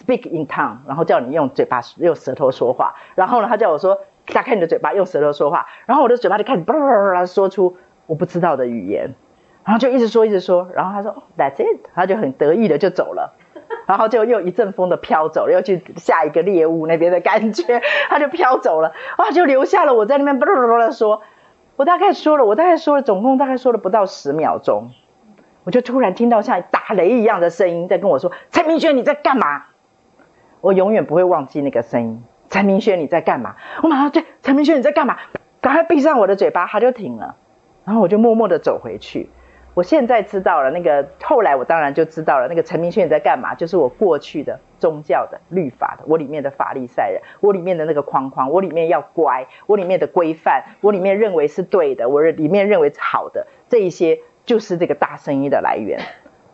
[0.06, 6.80] Speak in town，然后叫你用嘴巴用舌头说话，然后呢他叫我说打开你的嘴巴用舌头说话，然后我的嘴巴就开始叭叭
[7.14, 9.14] 叭说出我不知道的语言，
[9.64, 13.32] 然后就一直说一直说，然后他说 That's it，他就很得意的就走了，
[13.86, 17.80] 然后就又一阵风的飘走了，又去下一个猎物那边的感觉，
[18.10, 21.22] 他就飘走了，哇，就留下了我在那边啵啵啵的说，
[21.76, 24.90] 我大概说了，我大概说了，总共大概说了不到十秒钟，
[25.64, 29.64] 我就突然听到像打雷一样的声音在跟我说：“陈明轩你在干嘛？”
[30.64, 32.24] 我永远不会忘记那个声音。
[32.48, 33.56] 陈明轩你在干嘛？
[33.82, 35.18] 我马上对陈明轩你在干嘛？
[35.60, 37.36] 赶快闭上我的嘴巴，他就停了。
[37.84, 39.28] 然后我就默默的走回去。
[39.74, 43.54] 我现在知道了，那个后来我当然就知道了，那个陈明轩你在干嘛？
[43.54, 56.00] 就是我过去的宗教的律法的，我里面的法利赛人，我里面的那个框框，我里面要乖，我里面的规范，我里面认为是对的，我里面认为是好的，这一些就是这个大声音的来源。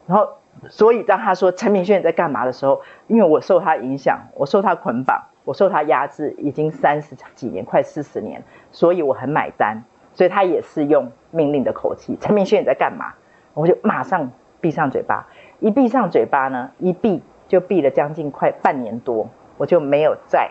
[0.09, 5.23] 然后，所以当他说陈明轩你在干嘛的时候，因为我受他影响，我受他捆绑。
[5.43, 8.41] 我受他压制已经三十几年，快四十年，
[8.71, 9.83] 所以我很买单。
[10.13, 13.15] 所以他也是用命令的口气：“陈明轩你在干嘛？”
[13.55, 14.31] 我就马上
[14.61, 15.27] 闭上嘴巴。
[15.59, 20.51] 一闭上嘴巴呢，一闭就闭了将近快半年多，我就没有再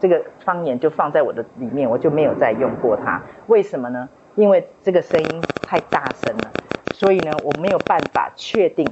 [0.00, 3.22] 这个方言就放在我的里面，我就没有再用过它。
[3.46, 4.08] 为什么呢？
[4.36, 6.50] 因为这个声音太大声了，
[6.94, 8.90] 所以呢，我没有办法确定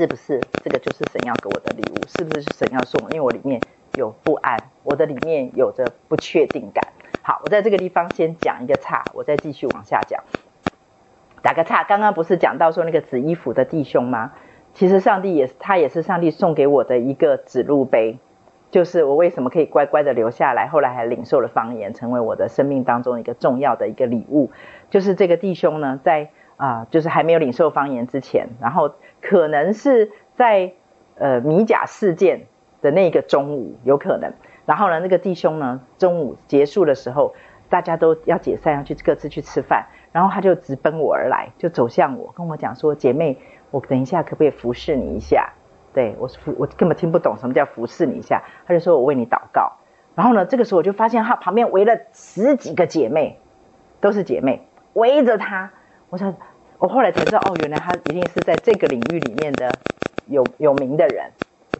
[0.00, 3.10] 是不是这个就是神要给我的礼物，是不是神要送我？
[3.10, 3.60] 因为我里面。
[3.98, 6.92] 有不安，我的里面有着不确定感。
[7.22, 10.22] 好，我在这个地方先讲一个岔，我再继续往下讲。
[11.42, 14.32] 打个岔，刚刚不是讲到说那个紫衣服的弟兄吗？
[14.74, 18.20] 其实上帝也是，他也是上帝送给我的一个指路碑，
[18.70, 24.52] 就是我为什么可以乖乖的留下来，后来还领受了方言，成为我的生命当中一个重要的一个礼物。
[24.88, 26.30] 就是这个弟兄呢，在
[26.60, 30.72] 啊、就是还没有领受方言之前，然后可能是在
[31.16, 32.46] 呃米甲事件。
[32.82, 34.32] 的那个中午有可能，
[34.64, 37.34] 然后呢，那个弟兄呢，中午结束的时候，
[37.68, 43.36] 大家都要解散，要去各自去吃饭，然后他就直奔我而来，就走向我，跟我讲说：“姐妹，
[43.70, 45.52] 我等一下可不可以服侍你一下？”
[45.92, 49.72] 对，我服，我根本听不懂什么叫服侍你一下，他就说我为你祷告。
[50.14, 53.38] 然后呢，这个时候我就发现他旁边围了十几个姐妹，
[54.00, 55.70] 都是姐妹围着他。
[56.10, 56.34] 我想，
[56.78, 59.72] 我后来才知道，哦，原来他一定是在这个领域里面的
[60.26, 61.30] 有有名的人。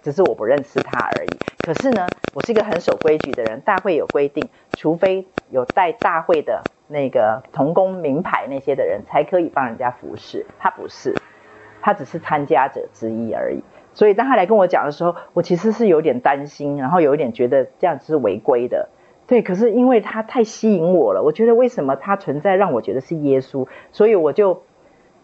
[0.03, 1.29] 只是我不认识他而已。
[1.59, 3.61] 可是呢，我是一个很守规矩的人。
[3.61, 10.47] 大会有规定，除非有带大会的那个同工名牌那些的人，才可以帮人家服侍。
[10.59, 11.15] 他不是，
[11.83, 13.63] 他只是参加者之一而已。
[13.93, 18.89] 所以当他来跟我讲的时候，我其实是有点担心，然后有一点觉得这样子是违规的。
[19.31, 24.65] 对，可是因为他太吸引我了，我觉得为什么他存在让我觉得是耶稣，所以我就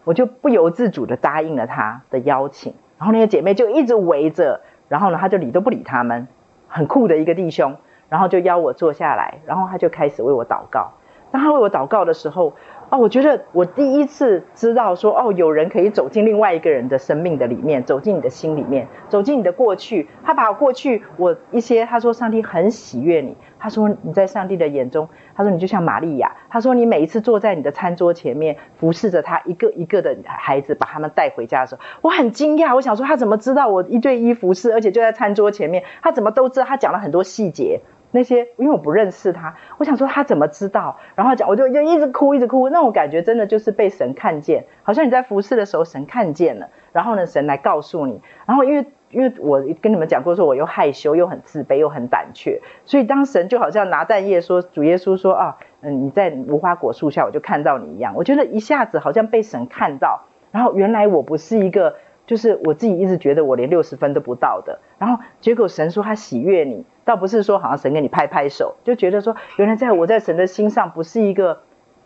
[0.04, 2.72] 我就不由自主的答应了他的邀请。
[2.98, 6.28] 然后那些姐妹就一直围着，然后呢，他就理都不理他们，
[6.68, 7.76] 很酷的一个弟兄，
[8.08, 10.92] 然后就邀我坐下来，然后他就开始为我祷告。
[11.32, 12.52] 当他为我祷告的时候，
[12.88, 20.08] 哦，我觉得我第一次知道说，哦，有人可以走进另外一个人的生命的里面，走进你的心里面，走进你的过去。
[20.22, 36.66] 他把过去我一些，他说上帝很喜悦你，他说你在上帝的眼中，他说你就像玛利亚，他说你每一次坐在你的餐桌前面，服侍着他一个一个的孩子，把他们带回家的时候，我很惊讶，我想说他怎么知道我一对一服侍，而且就在餐桌前面，他怎么都知道？
[36.66, 37.80] 他讲了很多细节。
[38.12, 40.96] 那些，因为我不认识他，我想说他怎么知道？
[41.16, 42.70] 然后讲，我就就一直哭，一直哭。
[42.70, 48.22] 那种感觉真的就是被神看见，好像你在服侍的时候，神看见了，然后呢，神来告诉你。
[48.46, 58.14] 然后因为因为我跟你们讲过，说我又害羞，又很自卑，又很胆怯，所以当神就好像拿蛋液说，主耶稣说啊，嗯，你在无花果树下，我就看到你一样。
[58.16, 61.96] 我觉得一下子好像被神看到，然后原来我不是一个，
[62.26, 64.80] 就是我自己一直觉得我连六十分都不到的。
[64.98, 66.84] 然后结果神说他喜悦你。
[67.06, 71.60] 倒不是说好像神给你拍拍手，就觉得说原来在我在神的心上不是一个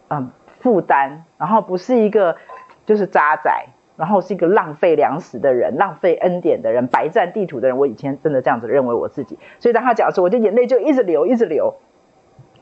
[0.08, 0.30] 嗯
[0.60, 2.36] 负担，然后不是一个
[2.84, 3.50] 就是渣仔，
[4.00, 7.76] 然后是一个浪费粮食的人，浪费恩典的人，白占地土的人。
[7.76, 11.74] 我以前真的这样子认为我自己，所以当他讲的时候，我就眼泪就一直流，一直流。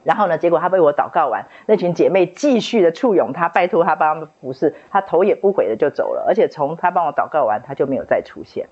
[0.02, 8.68] 然后呢，结果他被我祷告完，那群姐妹继续的簇拥他，拜托他帮他们服侍，他头也不回的就走了，而且从他帮我祷告完，他就没有再出现。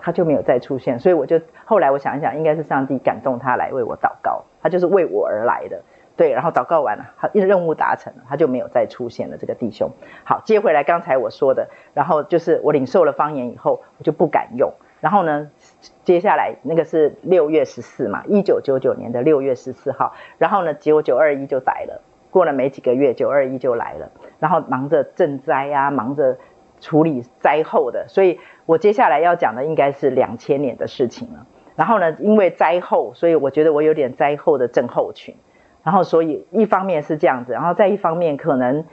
[0.00, 5.82] 他就没有再出现，所以我就后来我想一想，应该是上帝感动他来为我祷告，他就是为我而来的，
[6.18, 6.32] 对。
[6.32, 9.38] 然后祷告完了，他任务达成了，他就没有再出现了。
[9.38, 9.90] 这个弟兄，
[10.24, 14.70] 好，接回来刚才我说的，然后就是我领受了方言以后，我就不敢用。
[15.00, 15.50] 然后呢，
[16.04, 26.36] 接下来那个是六月十四嘛，一九九九年的六月十四号，然后呢，结果九二一就来了，过了没几个月，九二一就来了，然后忙着赈灾啊，忙着。
[26.80, 31.44] 处理灾后的，所以我接下来要讲的应该是两千年的事情了。
[31.74, 35.34] 然后呢，因为灾后，所以我觉得我有点灾后的症候群。
[35.82, 38.84] 然后，所以一方面是这样子，然后再一方面可能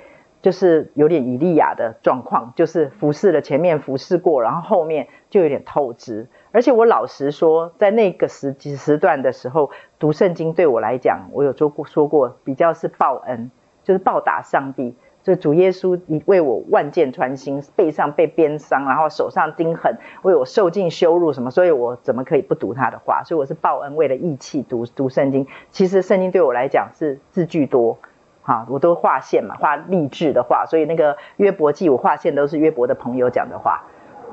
[0.41, 6.27] 就是有点以利亚的状况，就是服侍了前面服侍过，然后后面就有点透支。
[6.51, 13.51] 而且我老实说，在那个时时段的时候，读圣经对我来讲，我有做过说过，比较是报恩，
[13.83, 14.95] 就是报答上帝。
[15.25, 21.49] 就主耶稣，你为我万箭穿心，背上被鞭伤，然后手上钉痕，为我受尽羞辱，什么？
[21.49, 23.23] 所以我怎么可以不读他的话？
[23.23, 25.47] 所以我是报恩，为了义气读读圣经。
[25.71, 27.97] 其实圣经对我来讲是字句多，
[28.43, 30.67] 哈，我都划线嘛，画励志的话。
[30.67, 33.81] 所以那个约伯记，我划线都是约伯的朋友讲的话。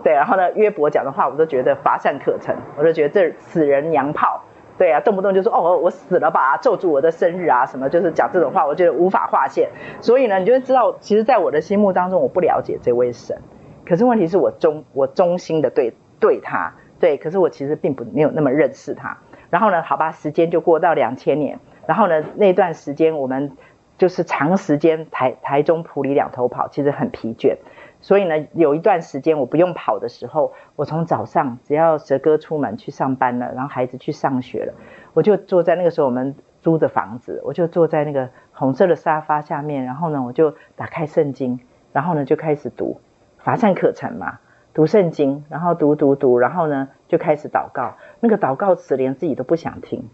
[0.03, 4.43] 对，然后呢，约伯讲的话，我都觉得乏善可陈，我都觉得这死人娘炮。
[4.83, 9.71] 对啊，动不动就说哦，我死了吧，咒住我的生日啊，什么就是讲这种话，我觉得无法划线。
[10.01, 13.39] 所以呢，你就会知道，其实，在我的心目当中，我不了解这位神。
[13.87, 17.17] 可是问题是我忠，我忠心的对对他，对。
[17.17, 19.19] 可是我其实并不没有那么认识他。
[19.51, 21.61] 然后呢，好吧，时间就过到两千年。
[21.87, 23.53] 然后呢，那段时间我们
[23.99, 27.59] 就是长时间台台中埔里两头跑，其实很疲倦。
[28.03, 34.75] 所以呢，有一段时间我不用跑的时候，我从早上只要蛇哥出门去上班了，然后孩子去上学了，
[35.15, 41.61] 我就坐在那个时候我们租的房子，我就坐在那个红色的沙发下面，然后呢，我就打开圣经，
[41.93, 43.01] 然后呢就开始读，
[43.39, 44.41] 乏善可陈嘛，
[44.75, 50.09] 读圣经，然后读读读，然后呢就开始祷告，那个祷告词连自己都不想听，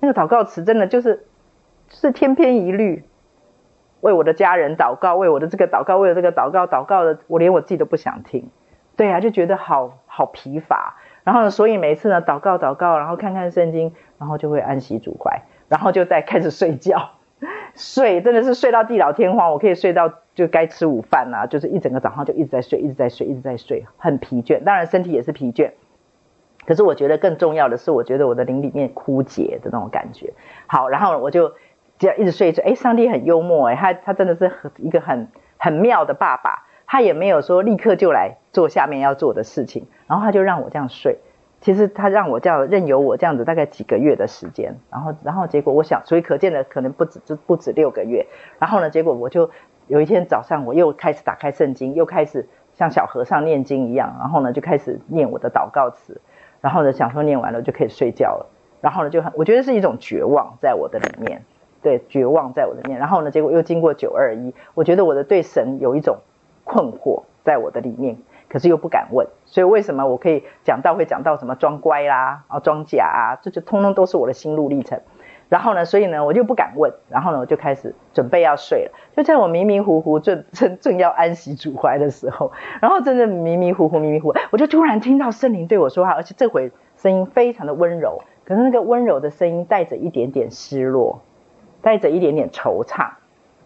[0.00, 1.24] 那个祷告词真的就是
[1.88, 3.04] 是天篇一律。
[4.02, 8.50] 为我的家人祷告，为我的这个祷告，为了这个祷告，祷告的我连我自己都不想听，
[8.96, 10.96] 对啊，就觉得好好疲乏。
[11.22, 17.10] 然后呢，所以每次呢祷告祷告，然后看看圣经，然后就会安息主怀，然后就再开始睡觉，
[17.76, 24.64] 睡真的是睡到地老天荒，我可以睡到就该吃午饭啊，就是一整个早上就一直在睡，一直在睡，一直在睡，很疲倦。
[24.64, 25.70] 当然身体也是疲倦，
[26.66, 30.32] 可是我觉得更重要的是，我觉得我的灵里面枯竭的那种感觉。
[30.66, 31.52] 好，然后我就。
[32.02, 41.18] 这样一直睡一睡，哎，上帝很幽默，哎，他他真的是很一个很很妙的爸爸，他也没有说立刻就来做下面要做的事情，然后他就让我这样睡。
[41.60, 48.26] 其实他让我这样任由我这样子大概几个月的时间，然后然后结果我想，所以可见的可能不止就不止六个月。
[48.58, 49.48] 然后呢，结果我就
[49.86, 56.20] 有一天早上我又开始打开圣经，又开始像小和尚念经一样，然后呢就开始念我的祷告词，
[56.60, 58.46] 然后呢想说念完了就可以睡觉了，
[58.80, 61.42] 然后呢就很我觉得是一种绝望在我的里面。
[61.82, 66.18] 对，绝望在我的面，然后呢，结果又经过九二一，我觉得我的对神有一种
[66.64, 68.16] 困惑在我的里面，
[68.48, 75.00] 可是又不敢问，所以为什么我可以讲到会讲到什么装乖啦，啊装假啊，这就通通都是我的心路历程。
[75.48, 91.20] 然后呢，所以呢，我就不敢问，然后呢，我就开始准备要睡了，就在我迷迷糊糊正正正要安息主怀的时候，然后真的迷迷糊糊迷迷糊糊，我就突然听到圣灵对我说话，而且这回声音非常的温柔，可是那个温柔的声音带着一点点失落。
[91.82, 93.10] 带着一点点惆怅，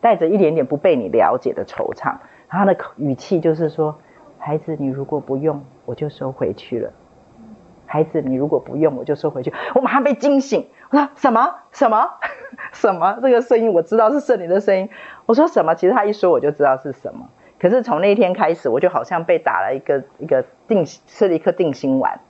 [0.00, 2.16] 带着一点点不被你了解的惆怅，
[2.48, 3.98] 他的语气就是说
[4.38, 6.90] ：“孩子，你如果不用，我就收回去了。
[7.84, 11.54] 孩子，你如果不用，我就收回去。”我马上被惊醒，我说：“什么？
[11.70, 12.08] 什么？
[12.72, 14.88] 什么？”这个声音我知道是圣灵的声音。
[15.26, 17.28] 我说：“什么？”其实他一说我就知道是什么。
[17.58, 22.20] 可是从那一天开始，我就好像被打了一个一个定吃了一颗定心丸。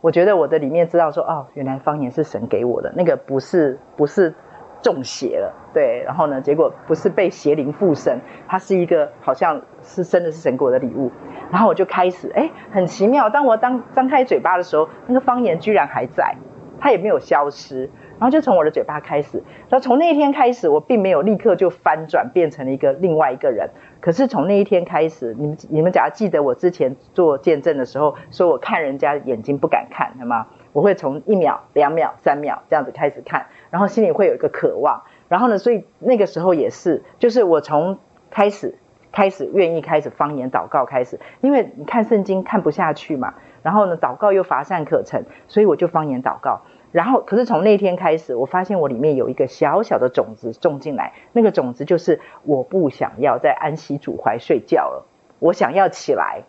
[0.00, 4.34] 我觉得我的里面知道说：“哦，原来方言是神给我的，那个不是不是。”
[4.82, 8.18] 中邪了，对，然后呢，结果不是被邪灵附身，
[8.48, 11.10] 它是一个好像是真的是神给我的礼物，
[11.50, 16.34] 然后我就开始，哎，很奇妙，当我当张开嘴巴的时候，那个方言居然还在，
[16.80, 23.70] 它也没有消失，然后就从我的嘴巴开始，然后从那一天开始，我并没有立刻就翻转变成了一个另外一个人，
[24.00, 30.46] 可是从那一天开始，你们你们假如记得我之前做见证的时候，说我看人家眼睛不敢看，对吗？
[30.72, 37.98] 我会从一秒、两秒、三秒这样子开始看，然后心里会有一个渴望，然后呢，所以那个时候也是，就是我从
[38.30, 38.74] 开始
[39.12, 46.60] 开始愿意开始方言祷告开始，因为你看圣经看不下去嘛，然后呢，祷告又乏善可陈，所以我就方言祷告，
[46.90, 55.06] 然后可是从那天开始，我发现我里面有一个小小的种子种进来，那个种子就是我不想要在安息主怀睡觉了，
[55.38, 56.42] 我想要起来，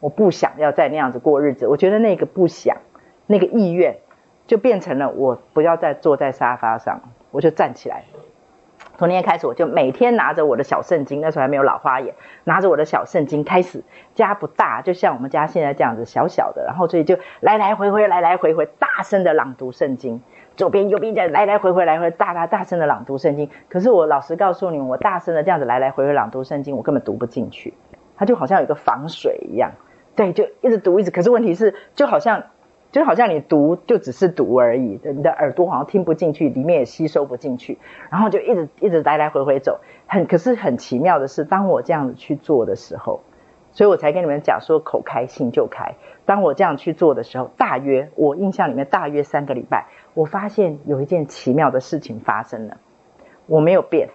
[0.00, 2.78] 我不想要再那样子过日子，我觉得那个不想。
[3.28, 3.98] 那个意愿
[4.52, 7.00] 就变成了我不要再坐在沙发上，
[7.30, 8.02] 我就站起来。
[8.98, 13.82] 从那天开始，我就每天拿着我的小圣经，那时候还没有老花眼，拿着我的小圣经开始。
[14.14, 20.20] 家不大，就像我们家现在这样子小小的，然后所以就来来回回，来来回回，大声的朗读圣经，
[20.54, 23.48] 左边右边这样来来回回，来回大大大声的朗读圣经。
[23.70, 27.72] 可是我老实告诉你，我大声的这样子来来回回朗读圣经，我根本读不进去，
[28.18, 29.72] 它就好像有一个防水一样，
[30.14, 31.10] 对，就一直读一直。
[31.10, 32.42] 可是问题是，就好像。
[32.92, 37.78] 就好像你读就只是读而已，你的耳朵好像听不进去，里面也吸收不进去，
[38.10, 39.80] 然后就一直一直来来回回走。
[40.06, 43.22] 很可是很奇妙的是，当我这样子去做的时候，
[43.72, 45.94] 所以我才跟你们讲说口开心就开。
[46.26, 52.76] 当我这样去做的时候，大约我印象里面大约三个礼拜，我发现有一件奇妙的事情发生了。
[53.46, 54.10] 我没有变，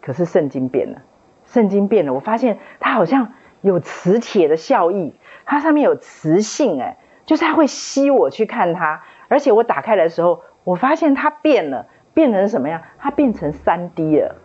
[0.00, 1.02] 可是圣经变了，
[1.44, 5.12] 圣经变了，我发现它好像有磁铁的效益，
[5.44, 6.96] 它上面有磁性诶，
[7.26, 12.82] 就是它会吸我去看它，而且我打开的时候，我发现它变了，变成什么样？
[12.98, 14.36] 它变成 3D 了。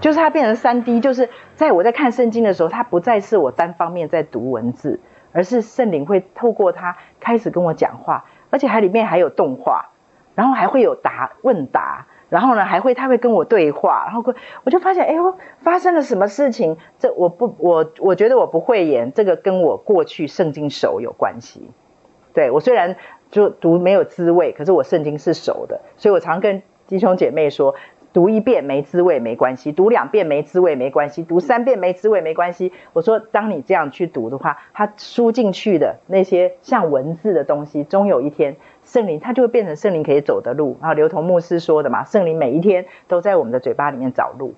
[0.00, 4.98] 就是它变成三 D，就是在我在看圣经的时候，它不再是我单方面在读文字，
[5.30, 9.90] 而是圣灵会透过它开始跟我讲话，而且还里面还有动画，
[10.34, 14.24] 然后还会有答问答，然后呢还会他会跟我对话，然后
[14.64, 16.76] 我就发现，哎呦，发生了什么事情？
[16.98, 21.70] 这我不我我觉得我不会演，这个跟我过去圣经熟有关系。
[22.34, 22.96] 对，我虽然
[23.30, 27.74] 就读没有滋味，可是我圣经是熟的，所以我常跟弟兄姐妹说。
[28.14, 32.70] 读一遍没滋味没关系，读两遍没滋味没关系，读三遍没滋味没关系。
[32.92, 40.76] 我说，当你这样去读的话，它输进去的那些像文字的东西，终有一天圣灵它就会变成圣灵可以走的路。
[40.82, 44.52] 然后刘同牧师说的嘛，圣灵每一天都在我们的嘴巴里面找路。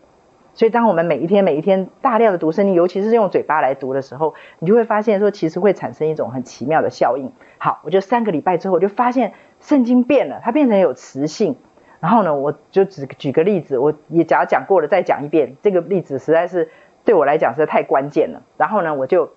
[0.54, 7.32] 所以当我们每一天每一天大量的读圣经，尤其是用嘴巴来读的时候，你就会发现说，其实会产生一种很奇妙的效应。
[7.58, 11.56] 好，我就三个礼拜之后，我就发现圣经变了，它变成有磁性。
[12.00, 15.56] 然后呢，我就只举个例子，我也假如讲过了，再讲一遍。
[15.62, 16.70] 这个例子实在是
[17.04, 18.42] 对我来讲实在太关键了。
[18.58, 19.30] 然后呢，我就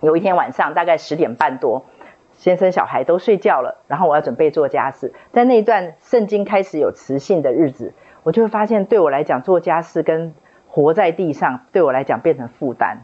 [0.00, 1.84] 有一天晚上大概十点半多，
[2.32, 5.12] 先生小孩都睡觉了，然后我要准备做家事。
[5.32, 10.34] 在那一段圣经开始有磁性的日子，我就会发现对我来讲做家事跟
[10.66, 12.96] 活在地上对我来讲变成负担，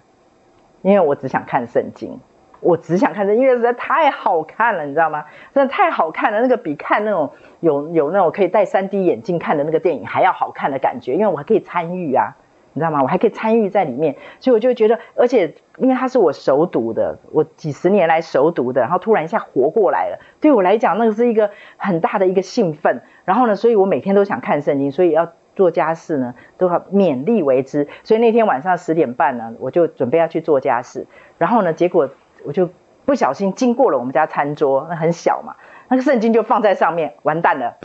[0.83, 2.19] 因为我只想看圣经。
[2.63, 5.25] 我只想看这因为实在太好看了，你知道吗？
[5.55, 12.37] 真的太好看了，那个比看那种有有那种可以戴 3D 眼镜看的那个电影还要好看的感觉，因为我还可以参与啊，
[12.73, 13.03] 你知道吗？
[13.03, 23.03] 我还可以参与在里面，所以我就觉得，而且因为它是我熟读的，我几十年来熟读的，然后突然一下活过来了，对我来讲那个是一个很大的一个兴奋。
[23.25, 27.89] 然后呢，所以我每天都想看圣经，所以要做家事呢都要勉力为之。
[28.05, 31.07] 所以那天晚上十点半呢，我就准备要去做家事，
[31.39, 32.09] 然后呢，结果。
[32.43, 32.71] 我就
[33.05, 35.57] 不小心经过了我们家餐桌，那很小嘛，
[35.89, 37.77] 那个圣经就放在上面，完蛋了，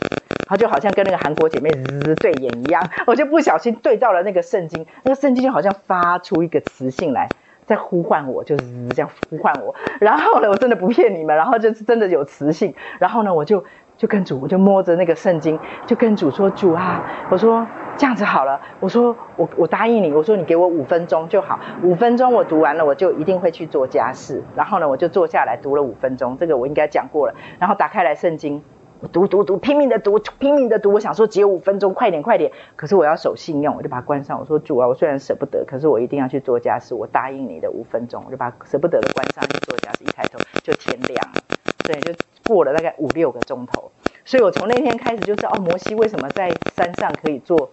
[0.46, 7.28] 然后就好像跟那个韩国姐妹日对眼一样，我就不小心对到了那个圣经，那个圣经就好像发出一个磁性来，
[7.66, 13.64] 在呼唤我，就是这样呼唤我，然后呢，我真的不骗你们，然后就是真的有磁性，然后呢，我就
[13.96, 17.66] 就跟主，我就摸着那个圣经，就跟主说，主啊，我说。
[17.98, 24.44] 这样子好了，我说我我答应你，我说你给我五分钟就好，五分钟我读完了，我就一定会去做家事。
[24.54, 27.34] 然后呢，我就坐下来读了五分钟，这个我应该讲过了。
[27.58, 28.62] 然后打开来圣经，
[29.00, 30.90] 我读读读，拼命的读，拼命的读。
[30.92, 32.50] 我想说只有五分钟，快点快点。
[32.76, 34.40] 可是我要守信用，我就把它关上。
[34.40, 36.94] 我说主啊，我虽然舍不得，可是我一定要去做家事。
[36.94, 40.04] 我答应你的五分钟，我就把舍不得的关上去做家事。
[40.04, 41.42] 一抬头就天亮了，
[41.84, 42.14] 对，就
[42.46, 43.90] 过了大概五六个钟头。
[44.24, 47.70] 所以我从那天开始就知道哦，摩西为什么在山上可以做。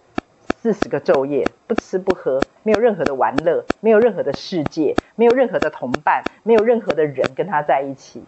[0.60, 8.24] 四十个昼夜，不吃不喝，没有任何的玩乐，没有任何的世界，没有任何的同伴，没有任何的人跟他在一起，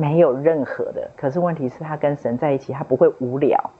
[0.00, 1.10] 没有任何的。
[1.16, 3.70] 可是问题是，他跟神在一起，他不会无聊。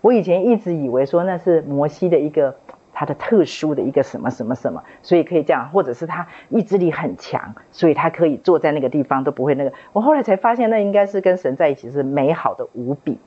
[0.00, 2.56] 我以前一直以为说那是摩西的一个
[2.92, 9.72] 他的特殊的一个什么什么什么，所以可以这样，或者是他意志力很强，所以他可以坐在那个地方都不会那个。
[9.92, 13.18] 我后来才发现，那应该是跟神在一起是美好的无比，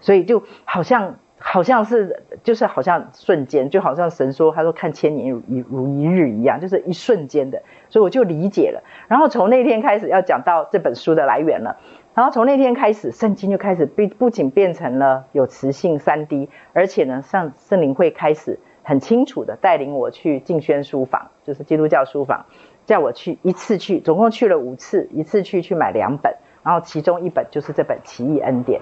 [0.00, 1.16] 所以就好像。
[1.42, 8.82] 好像是，就是好像瞬间，就好像神说，他说看千年如一如一日一样，就是一瞬间的，所以我就理解了。
[9.08, 11.78] 然后从那天开始要讲到这本书的来源了。
[12.12, 22.44] 然后从那天开始，圣经就开始不不仅变成了有磁性三 D，而且呢，上圣灵会开始很清楚的带领我去静轩书房，就是基督教书房，
[22.84, 28.80] 叫我去一次去，总共去了五次，一次去去买两本，然后其中一本就是这本《奇异恩典》。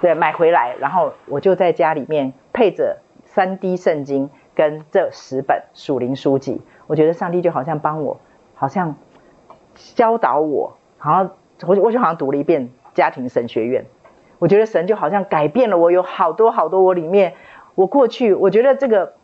[0.00, 8.20] 对，买回来，然后我就在家里面配着三 D 圣经跟这十本属灵书籍，我觉得上帝就好像帮我，
[8.54, 8.94] 好像
[9.74, 11.30] 教导我，好像
[11.66, 13.86] 我我就好像读了一遍家庭神学院，
[14.38, 17.34] 我觉得神就好像改变了我，有好多好多我里面，
[17.74, 19.14] 我过去我觉得这个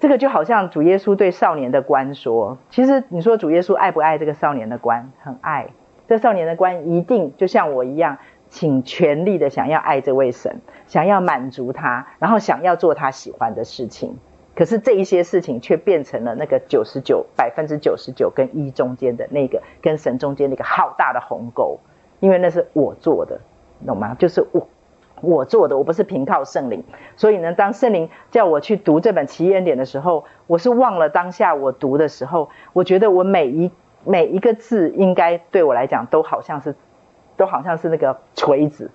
[0.00, 5.12] 这个就好像主耶稣对少年的官说，其实你说主耶稣爱不爱这个少年的官？
[5.22, 5.68] 很爱，
[6.08, 8.18] 这少年的官一定就像我一样。
[8.54, 14.16] 请全力的想要爱这位神，想要满足他，然后想要做他喜欢的事情。
[14.54, 21.80] 可是这一些事情却变成了那个九十九百分之九十九跟一中间的那个跟神中间那个好大的鸿沟，
[22.20, 23.40] 因为那是我做的，
[23.84, 24.14] 懂吗？
[24.16, 24.68] 就是我
[25.20, 26.84] 我做的，我不是凭靠圣灵。
[27.16, 33.72] 所以呢，当圣灵叫我去读这本奇异恩典的时候，我是忘了当下我读的时候，我觉得我每一
[34.04, 36.76] 每一个字应该对我来讲都好像是，
[37.36, 38.90] 都好像是那个锤子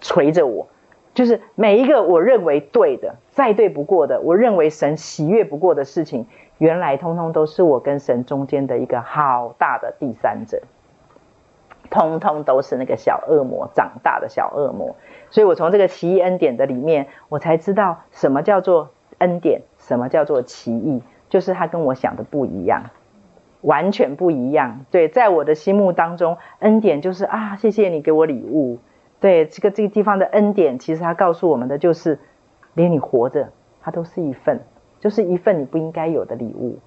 [0.00, 0.68] 锤着我，
[1.14, 6.26] 就是每一个我认为对的、再对不过的，我认为神喜悦不过的事情，
[6.58, 10.62] 原来通通都是我跟神中间的一个好大的第三者。
[11.90, 14.96] 通通都是那个小恶魔长大的小恶魔，
[15.30, 22.84] 所以我从这个奇异恩典的里面，我才知道什么叫做恩典，什么叫做奇异，就是他跟我想的不一样，
[23.64, 24.86] 完全不一样。
[24.90, 28.78] 对，在我的心目当中，恩典就是啊，谢谢你给我礼物。
[29.20, 32.18] 对，这个这个地方的恩典，其实它告诉我们的就是，
[32.74, 33.48] 连你活着，
[33.80, 34.60] 它都是一份，
[35.00, 36.78] 就是一份你不应该有的礼物。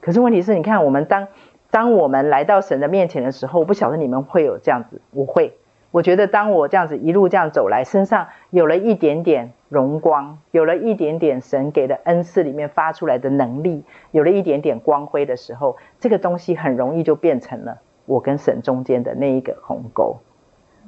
[0.00, 1.28] 可是问题是，你看我们当。
[1.68, 5.58] 当我们来到神的面前的时候，我不晓得你们会有这样子，我会。
[5.96, 20.18] 我觉得当我这样子一路这样走来，身上有了一点点荣光，有了一点点神给的恩赐里面发出来的能力，有了一点点光辉的时候，这个东西很容易就变成了我跟神中间的那一个鸿沟，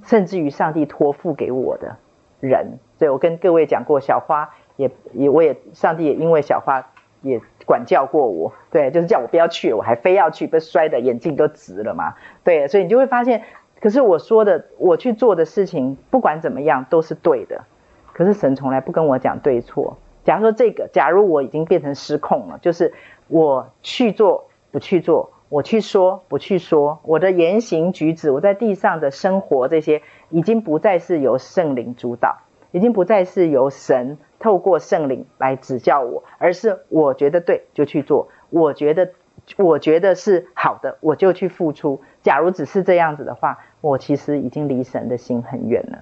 [0.04, 1.96] 甚至于上帝托付给我的
[2.40, 2.78] 人。
[2.98, 6.86] 所以我跟各位讲过，小花也也我也上帝也因为小花。
[7.20, 12.14] 也管教过我，对，就是叫我不要去，我还非要去，被摔得眼镜都直了嘛。
[12.44, 13.42] 对，所以你就会发现，
[13.80, 17.64] 可是我说的，我去做的事情，不管怎么样都是对的。
[18.12, 19.98] 可是神从来不跟我讲对错。
[20.24, 22.92] 假如说这个，假如我已经变成失控了，就是
[23.28, 32.38] 我去做不去做，我去说不去说，我的言行举止，我在地上的生活这些，已经不再是由圣灵主导，
[32.72, 34.18] 已经不再是由神。
[34.40, 39.10] 透过圣灵来指教我，而是我觉得对就去做，我觉得
[39.56, 42.02] 我觉得是好的，我就去付出。
[42.22, 45.98] 假如只是这样子的话，我其实已经离神的心很远了，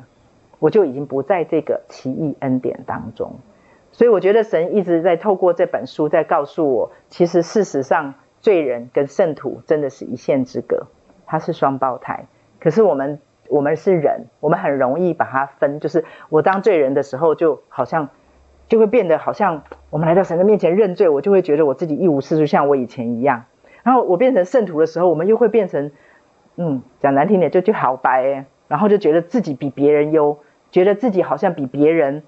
[0.58, 3.36] 我就已经不在这个奇异恩典当中。
[3.92, 10.86] 所以我觉得神一直在透过这本书在告诉我，其实事实上罪人跟圣徒真的是一线之隔，
[11.26, 12.26] 他是双胞胎。
[12.60, 18.08] 可是我们我们是人，我们很容易把它分，就是我当罪人的时候，就好像。
[18.68, 23.44] 就会变得好像我们来到神的面前认罪，我就会觉得我自己一无是处，像我以前一样。
[23.84, 25.92] 然后我变成圣徒的时候，我们又会变成，
[26.56, 30.38] 嗯，讲难听点就就好白诶，然后就觉得自己比别人优，
[30.70, 32.22] 觉得自己好像比别人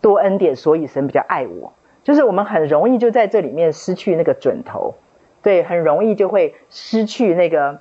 [0.00, 1.72] 多恩典，所以神比较爱我。
[2.02, 4.94] 就是我们很容易就在这里面失去那个准头，
[5.42, 7.80] 对，很容易就会失去那个。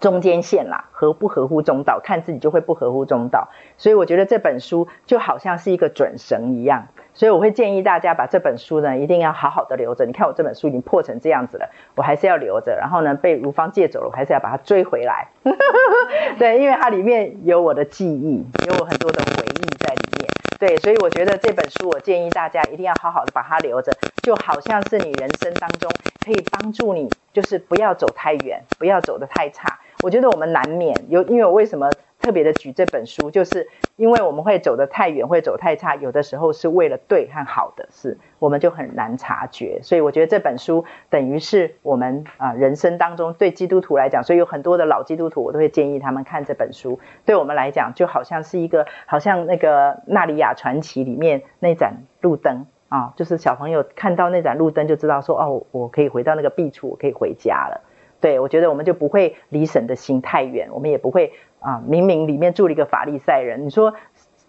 [0.00, 3.50] 中间线啦，合不合乎中道，看自己就会不合乎中道。
[3.76, 10.06] 所以我觉得这本书就好像是一个准绳一样，所以我会建议大家把这本书呢一定要好好的留着。
[10.06, 12.76] 你看我这本书已经破成这样子了，我还是要留着。
[12.76, 15.28] 然后呢，被如芳借走了，我还是要把它追回来。
[16.38, 20.28] 对，因为它里面有我的记忆，有我很多的回忆在里面。
[20.58, 23.92] 对，所以我觉得这本书我建议大家一定要好好的把它留着，
[24.22, 25.90] 就好像是你人生当中
[26.24, 29.80] 可以帮助你，就是不要走太远，不要走得太差。
[30.04, 31.90] 我觉得我们难免有，因为我为什么
[32.22, 39.80] 特别的举这本书，就是因为我们会走得太远，会走太差，有的时候是为了对和好的事，我们就很难察觉。
[39.82, 47.00] 所以我觉得这本书等于是我们啊人生当中对基督徒来讲，所以有很多的老基督徒，我都会建议他们看这本书。
[47.26, 57.80] 对我们来讲，就好像是一个，好像那个《纳尼亚传奇》里面那盏路灯啊，就是小朋友看到那盏路灯就知道说，哦，我可以回到那个壁处，我可以回家了。
[58.22, 63.66] 对，我觉得我们就不会离神的心太远，我们也不会啊，明明里面住了一个法利赛人。
[63.66, 63.94] 你说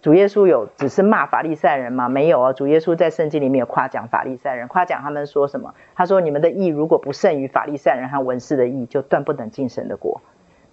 [0.00, 2.08] 主耶稣有只是骂法利赛人吗？
[2.08, 5.74] 没有啊，主耶稣在圣经里面有夸奖法利赛人，夸奖他们说什么？
[5.94, 10.20] 他说：“你们的义如果不胜于法利赛人和文士的义，就断不能进神的国。”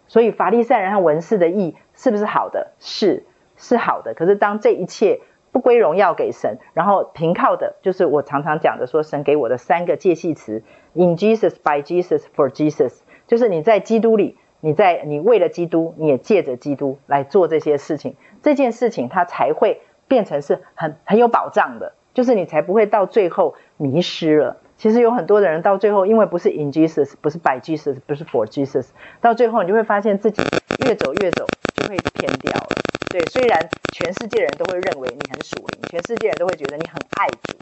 [0.07, 2.73] 所以法利赛人和文士的义是不是好的？
[2.79, 3.23] 是，
[3.55, 4.13] 是好的。
[4.13, 5.21] 可是当这一切
[5.51, 12.99] 不归荣耀给神，然后凭靠的，就是我常常讲的，说神给我的三个介系词：in Jesus, by Jesus, for Jesus。
[13.27, 24.57] 就是你在基督里，你在你为了基督，你也借着基督来做这些事情，这件事情它才会变成是很很有保障的，就是你才不会到最后迷失了。
[24.77, 28.87] 其实有很多的人到最后，因为不是 in Jesus，不是 by Jesus，不是 for Jesus，
[29.21, 30.41] 到最后你就会发现自己
[30.85, 31.45] 越走越走
[31.75, 32.90] 就会偏掉了。
[33.11, 33.59] 对，虽然
[33.91, 37.53] 全世界人都会认为你很属灵，全世界人都会觉得你很爱主，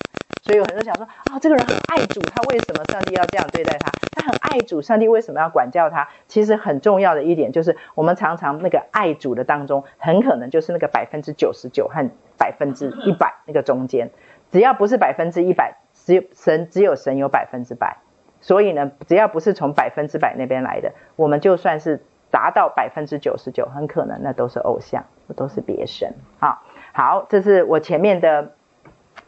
[0.43, 3.91] 所以有很多人想说啊、这个人很爱主，他为什么上帝要这样对待他？
[4.12, 6.08] 他很爱主，上帝为什么要管教他？
[6.28, 14.12] 其实很重要的一点就是，我们常常那个爱主的当中，很可能就是那个百分之九十九和百分之一百那个中间，
[14.52, 17.97] 只要不是百分之一百，只有神只有神有百分之百，
[18.39, 25.06] 所以呢，只要不是从百分之百那边来的，我们就算是达到百分之九十九，很可能那都是偶像。
[25.34, 26.13] 都是别神。
[26.39, 26.61] 好，
[26.93, 28.51] 好，这是我前面的。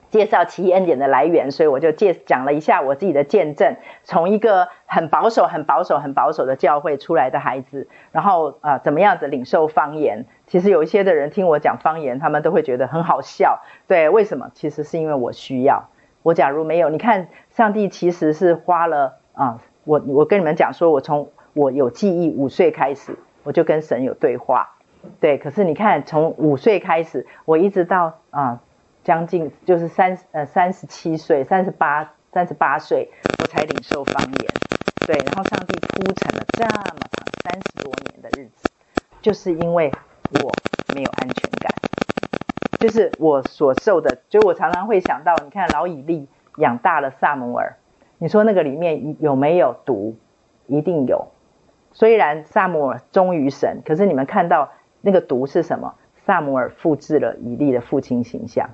[0.10, 10.26] 介绍奇异恩典的来源，所以我就介讲了一下我自己的见证，从一个很保守、很保守、很保守的教会出来的孩子，然后啊、怎么样子领受方言？
[10.48, 13.62] 其实有一些的人听我讲方言，他们都会觉得很好笑。
[13.88, 14.52] 对，为什么？
[14.54, 15.88] 其实是因为我需要。
[16.24, 24.76] 我假如没有，你看，上帝其实是花了啊，我我跟你们讲说，我从我有记忆五岁开始，我就跟神有对话。
[25.20, 28.62] 对，可是你看，从五岁开始，我一直到啊。
[29.04, 34.54] 将近就是三呃三十七岁，三十八三十八岁，我才领受方言，
[35.08, 38.70] 对，然后上帝铺陈了这么长三十多年的日子，
[39.20, 39.92] 就是因为
[40.44, 40.54] 我
[40.94, 41.74] 没有安全感，
[42.78, 46.28] 就是我所受的，就我常常会想到，你看老以利
[46.58, 47.78] 养大了撒母耳，
[48.20, 50.16] 你说那个里面有没有毒？
[50.68, 51.32] 一定有，
[51.92, 54.70] 虽然撒母耳忠于神，可是你们看到
[55.02, 55.96] 那个毒是什么？
[56.26, 58.70] 撒母耳复制了以利的父亲形象。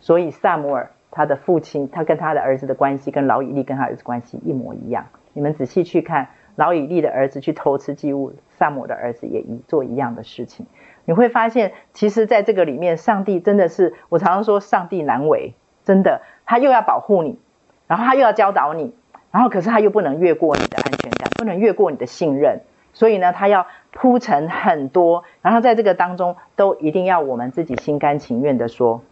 [0.00, 5.06] 所以撒母耳他的父亲，他跟他的儿子的关系，跟老以利跟他儿子关系一模一样。
[5.32, 10.66] 你们仔细去看，老以利的儿子去偷吃祭物，撒母的儿子也一做一样的事情。
[11.04, 15.54] 你会发现，其实在这个里面，上帝真的是，我常常说上帝难为，
[15.84, 17.38] 真的，他又要保护你，
[17.86, 18.94] 然后他又要教导你，
[19.30, 22.60] 然后可是他又不能越过你的安全感，不能越过你的信任，
[22.98, 29.02] 所以呢，他要铺陈很多，然后在这个当中，都一定要我们自己心甘情愿的说。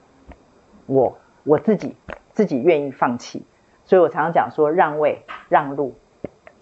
[0.86, 1.94] 我我自己
[2.32, 3.46] 自己愿意放弃，
[3.84, 5.94] 所以我常常讲说让位让路，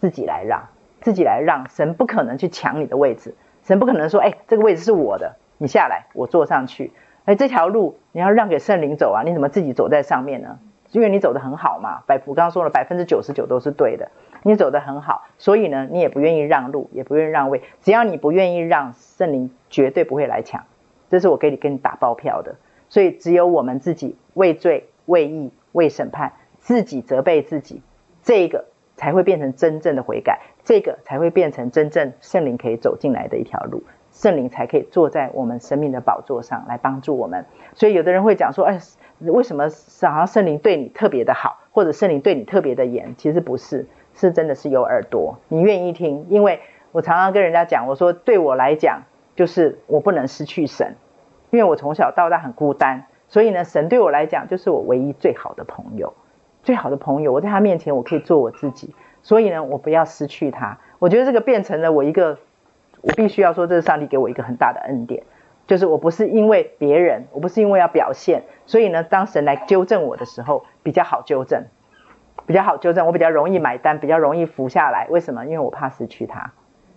[0.00, 0.68] 自己来让，
[1.00, 1.66] 自己来让。
[1.70, 6.92] 神不可能去抢你的位置，神不可能说，哎，这个位置是我的，你下来，我坐上去。
[7.24, 10.58] 哎，这条路你要让给圣灵走啊，你怎么自己走在上面呢？
[10.94, 14.10] 因为你走得很好嘛，百我刚刚说了，百分之九十九都是对的，
[14.44, 17.62] 你走得很好，所以呢，你也不愿意让路，也不愿意让位。
[17.82, 20.64] 只要你不愿意让，圣灵绝对不会来抢，
[21.10, 22.54] 这是我给你跟你打包票的。
[22.88, 27.82] 所以，只有我们自己为罪、为义、为审判，自己责备自己，
[28.22, 28.66] 这个
[28.96, 33.82] 才会变成真正的悔改，这个才会变成真正圣灵可以走进来的一条路，
[34.12, 37.44] 圣灵才可以坐在我们生命的宝座上来帮助我们。
[37.74, 38.78] 所以，有的人会讲说：“哎，
[39.30, 46.26] 为什么想要圣灵对你特别的好，或者圣灵对你特别的严？”其实不是，是真的是有耳朵，你愿意听。
[46.28, 46.60] 因为
[46.92, 49.02] 我常常跟人家讲，我说对我来讲，
[49.36, 50.94] 就是我不能失去神。
[51.50, 56.12] 因为我从小到大很孤单，所以呢，神对我来讲就是我唯一最好的朋友，
[56.64, 57.32] 最好的朋友。
[57.32, 60.78] 我在他面前，我可以做我自己，所以呢，我不要失去他。
[60.98, 62.38] 我觉得这个变成了我一个，
[63.02, 65.22] 我必须要说，这是上帝给我一个很大的恩典，
[65.66, 71.64] 就是我不是因为别人，我不是因为要表现，所以呢，当神来纠正我的时候，比较好纠正，
[72.46, 75.06] 比较好纠正，我比较容易买单，比较容易服下来。
[75.08, 75.44] 为什么？
[75.46, 76.52] 因为我怕失去他。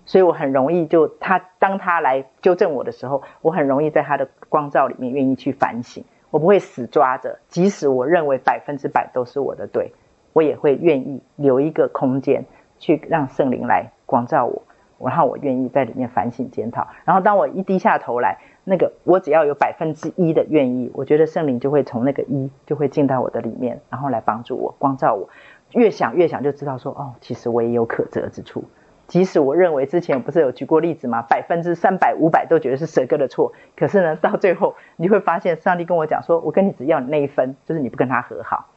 [0.06, 9.92] 所以我很容易就他当他来纠正我的时候，我很容易在他的光照里面愿意去反省，我不会死抓着，即使我认为百分之百都是我的对，
[10.32, 12.46] 我也会愿意留一个空间
[12.80, 14.62] 去让圣灵来光照我，
[15.00, 16.88] 然后我愿意在里面反省检讨。
[17.04, 18.38] 然后当我一低下头来，
[18.70, 25.30] 那个我只要有百分之一的愿意，我觉得圣灵就会从那个一就会进到我的里面，然后来帮助我光照我。
[25.72, 28.66] 越想越想就知道说，哦，其实我也有可责之处。
[29.08, 31.22] 即使我认为之前不是有举过例子吗？
[31.22, 38.68] 百分之三百、五百都觉得是蛇哥的错，可是呢，到最后你会发现，上帝跟我讲说：“我跟你只要你那一分，就是你不跟他和好。”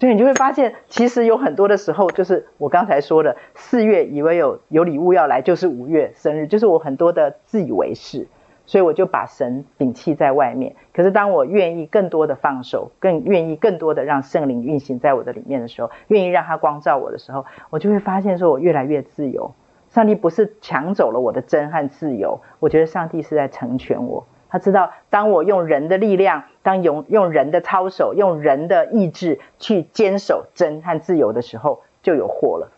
[0.00, 8.26] 所以你就会发现，其实有很多的时候，就是我刚才说的，四月以为有有礼物要来，就是五月生日，就是我很多的自以为是。
[8.70, 10.76] 所以我就把神摒弃在外面。
[10.94, 19.52] 可是当我愿意更多的放手，更愿意更多的让圣灵运行在我的里面的时候，愿意让他光照我的时候，我就会发现说我越来越自由。
[19.88, 24.24] 上帝不是抢走了我的真和自由，我觉得上帝是在成全我。
[24.48, 32.70] 他知道，当我用人的力量，当用用人的操守，用人的意志去坚守真和自由的时候，就有祸了，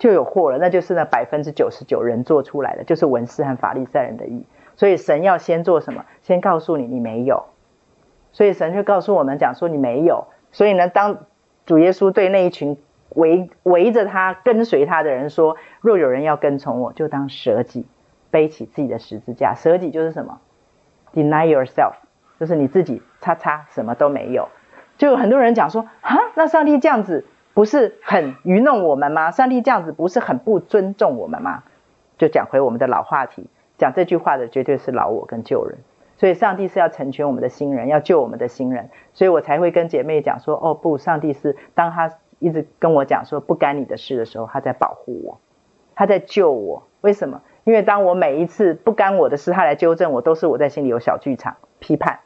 [0.00, 0.58] 就有祸了。
[0.58, 4.44] 那就是那百分之九十九人做出来的，就是文士和法利赛人的意。
[4.80, 6.06] 所以神要先做什么？
[6.22, 7.44] 先告诉你你没有。
[8.32, 10.28] 所以神就告诉我们讲说你没有。
[10.52, 11.18] 所以呢，当
[11.66, 12.78] 主耶稣对那一群
[13.10, 17.84] 围围着他跟随他的人说：“若有人要跟从我，就当舍己，
[18.30, 19.54] 背起自己的十字架。
[19.54, 20.40] 舍己就是什么
[21.12, 21.96] ？Deny yourself，
[22.38, 24.48] 就是你自己叉叉什么都没有。
[24.96, 29.30] 就有很多人讲说：啊，那上帝这样子不是很愚弄我们吗？
[29.30, 31.64] 上帝这样子不是很不尊重我们吗？
[32.16, 33.46] 就讲回我们的老话题。”
[33.80, 35.78] 讲这句话的绝对是老我跟旧人，
[36.18, 45.40] 所以上帝是要成全我们的新人，要救我们的新人，所以我才会跟姐妹讲说：哦不，上帝是当他一直跟我讲说不干你的事的时候，他在保护我，
[45.94, 46.86] 他在救我。
[47.00, 47.40] 为什么？
[47.64, 52.20] 因为当我每一次不干我的事，他来纠正我，都是我在心里有小剧场批判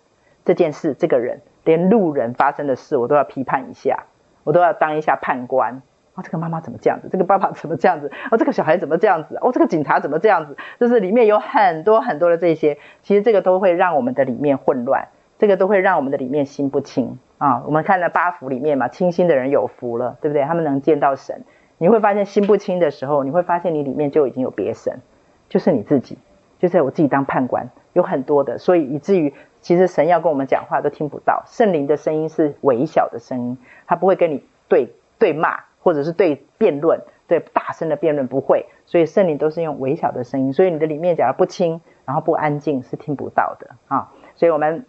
[0.45, 4.07] 这件事、这个人，连路人发生的事，我都要批判一下，
[4.43, 5.83] 我都要当一下判官。
[6.15, 7.09] 哦，这个妈妈怎么这样子？
[7.11, 8.11] 这个爸爸怎么这样子？
[8.31, 9.37] 哦，这个小孩怎么这样子？
[9.41, 10.57] 哦，这个警察怎么这样子？
[10.79, 15.09] 就是里面有很多很多的这些，其实这个都会让我们的里面混乱，
[15.39, 17.65] 这个都会让我们的里面心不清啊。
[17.67, 20.45] 我们看了八福里面嘛，清心的人有福了，对不对？
[20.45, 21.43] 他们能见到神。
[21.79, 25.01] 你会发现心不清的时候，你会发现你里面就已经有别神，
[25.49, 26.17] 就是你自己，
[26.61, 33.59] 就是我自己当判官，有很多的，所以以至于其实神要跟我们讲话都听不到，圣灵的声音是微小的声音，
[33.89, 35.65] 他不会跟你对对骂。
[35.85, 44.11] 或者是对辩论，对大声的辩论不会，所以圣灵都是用微小的声音，所以你的里面假如不清，然后不安静是听不到的啊。
[44.35, 44.87] 所以我们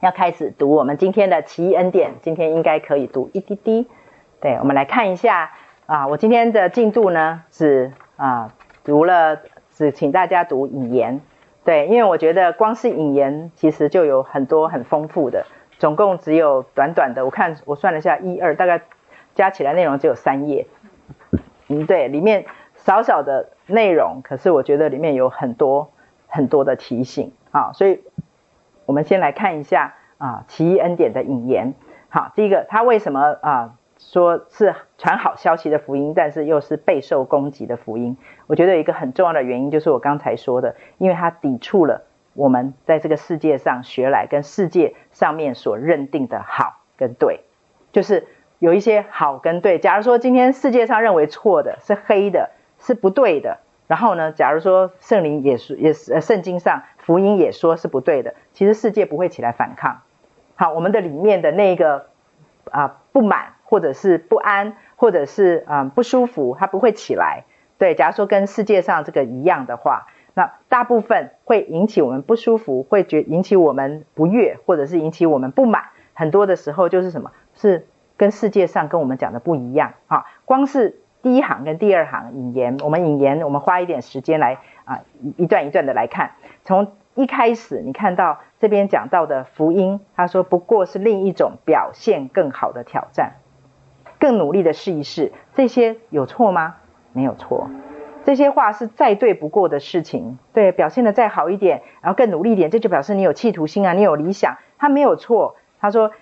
[0.00, 3.86] 要开始读我们今天的奇异恩典，今天应该可以读一滴滴。
[4.40, 5.52] 对，我们来看一下
[5.86, 8.52] 啊，我今天的进度呢是啊
[8.82, 9.38] 读了，
[9.70, 11.20] 只请大家读引言。
[11.64, 15.46] 对，因为我觉得光是引言其实就有很多很丰富的，
[15.78, 18.82] 总共只有短短的，我看我算了一下，一二大概。
[19.36, 20.66] 加起来内容只有三页，
[21.68, 25.92] 嗯，对，里面少少的内容，可是我觉得里面有很多
[26.26, 28.02] 很多的提醒啊，所以
[28.86, 31.74] 我们先来看一下啊，奇异恩典的引言。
[32.08, 38.16] 好，第一个，他为什么啊说是传好消息的福音，但是又是备受攻击的福音？
[38.46, 47.40] 我觉得一个很重要的原因就是我刚才说的，因为它抵触了我们在这个世界上学来跟世界上面所认定的好跟对，
[47.92, 48.26] 就是。
[48.58, 60.00] 有一些好跟对，假如说今天世界上认为错的是黑的，是不对的，然后呢，假如说圣灵也是也是，圣经上福音也说是不对的，其实世界不会起来反抗。
[60.54, 62.06] 好，我们的里面的那个
[62.70, 67.44] 啊不满或者是不安或者是啊不舒服，它不会起来。
[67.76, 75.82] 对，假如说跟世界上这个一样的话，那大部分会引起我们不舒服，会觉引起我们不悦，或者是引起我们不满。
[76.14, 77.32] 很多的时候就是什么？
[77.54, 77.86] 是。
[78.16, 80.24] 跟世界上跟我们讲的不一样啊！
[80.44, 85.00] 光是第一行跟第二行引言，我们引言，我们花一点时间来啊，
[85.36, 86.30] 一段一段的来看。
[86.64, 93.34] 从一开始，你看到这边讲到的福音，他说不过是另一种表现更好的挑战，
[94.18, 96.76] 更努力的试一试，这些有错吗？
[97.12, 97.68] 没有错，
[98.24, 100.38] 这些话是再对不过的事情。
[100.52, 105.56] 对，表现得再好一点，然后更努力一点，这就表示你有企图心啊，你有理想，他没有错。
[105.80, 106.12] 他说。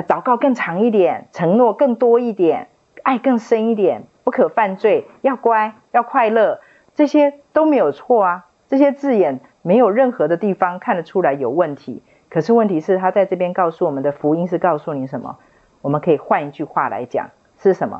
[0.00, 2.68] 祷告更长一点，承诺更多一点，
[3.02, 6.60] 爱更深一点，不可犯罪，要乖，要快乐，
[6.94, 8.46] 这些都没有错啊。
[8.68, 12.02] 这些字眼没有任何的地方看得出来有问题。
[12.30, 15.36] 可是问题是，他在这边告诉我们的福音是告诉你什么？
[15.82, 17.28] 我们可以换一句话来讲，
[17.58, 17.98] 是什么？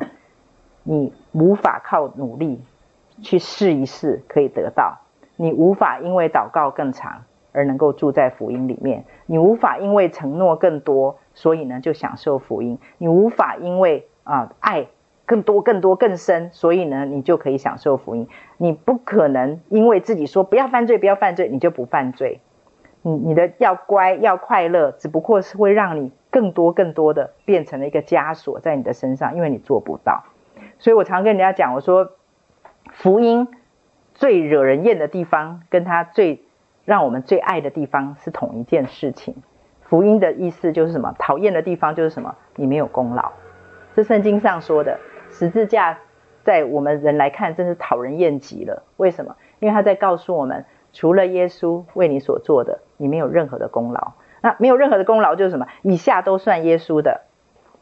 [0.85, 2.63] 你无法靠努力
[3.21, 5.01] 去试一试可以得到，
[5.37, 11.19] 你无法因为祷告更长而能够住在福音里面，你无法因为承诺更多。
[11.35, 12.79] 所以呢，就享受福音。
[12.99, 14.87] 你无法因为啊爱
[15.25, 18.29] 更多、更多、更深，所以呢，你就可以享受福音。
[18.59, 22.41] 你不可能因为自己说不要犯罪、不要犯罪，你就不犯罪。
[23.03, 30.23] 你你的要乖、要快乐，只不过是会让你更多、更多的变成了一个枷锁在你的身上，因为你做不到。
[30.79, 32.13] 所以我常跟人家讲，我说
[32.93, 33.49] 福音
[34.15, 36.45] 最惹人厌的地方，跟他最
[36.85, 39.35] 让我们最爱的地方是同一件事情。
[39.93, 41.15] 福音的意思就是什么？
[41.19, 42.35] 讨厌的地方就是什么？
[42.57, 43.31] 你没有功劳。
[43.95, 44.99] 这圣经上说的
[45.31, 45.99] 十字架，
[46.45, 48.85] 在我们人来看，真是讨人厌极了。
[48.97, 49.37] 为什么？
[49.61, 50.65] 因为他在告诉我们，
[50.95, 54.13] 除了耶稣为你所做的，你没有任何的功劳。
[54.41, 55.67] 那没有任何的功劳就是什么？
[55.83, 57.25] 以下都算耶稣的，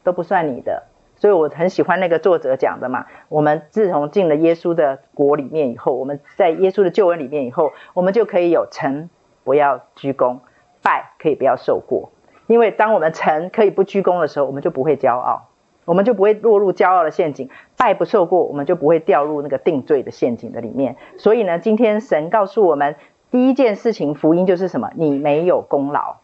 [0.02, 0.82] 都不算你的。
[1.14, 3.06] 所以我很喜欢那个作者讲的嘛。
[3.28, 9.08] 我们自从进了耶稣的国里面以后，我们在耶稣的救恩里面以后，我们就可以有成，
[9.44, 10.40] 不要居功。
[10.82, 12.10] 拜可以不要受过，
[12.46, 15.48] 因为当我们成可以不居功的时候，我们就不会骄傲，
[15.84, 17.50] 我们就不会落入骄傲的陷阱。
[17.76, 20.96] 拜不受过，我们就不会掉入那个定罪的陷阱的里面。
[21.18, 22.96] 所以呢，今天神告诉我们
[23.30, 24.90] 第一件事情，福音就是什么？
[24.94, 26.16] 你没有功劳，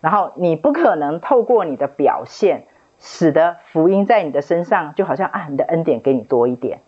[0.00, 2.66] 然后你不可能透过你的表现，
[2.98, 6.80] 使得福音在你的身上就好像啊，你的恩典给你多一点，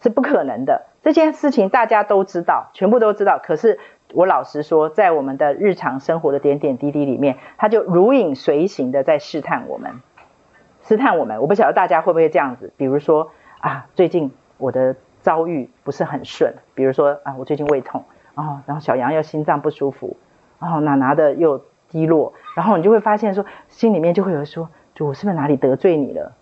[0.00, 0.86] 是不可能的。
[1.02, 3.78] 这件事情大家都知道，全部都知道，可是。
[4.14, 10.00] 我老实说，在我们的日常生活的点点滴滴里面，他就如影随形的在试探我们，
[10.82, 11.40] 试探我们。
[11.40, 13.30] 我不晓得大家会不会这样子，比如说
[13.60, 20.16] 啊，最近我的遭遇不是很顺，比如说啊，我最近胃痛，哦，然后小杨又心脏不舒服，
[20.58, 26.32] 然后哪哪的又低落，然后你就会发现说，心里面就会有说，主，我是不是哪里得罪你了？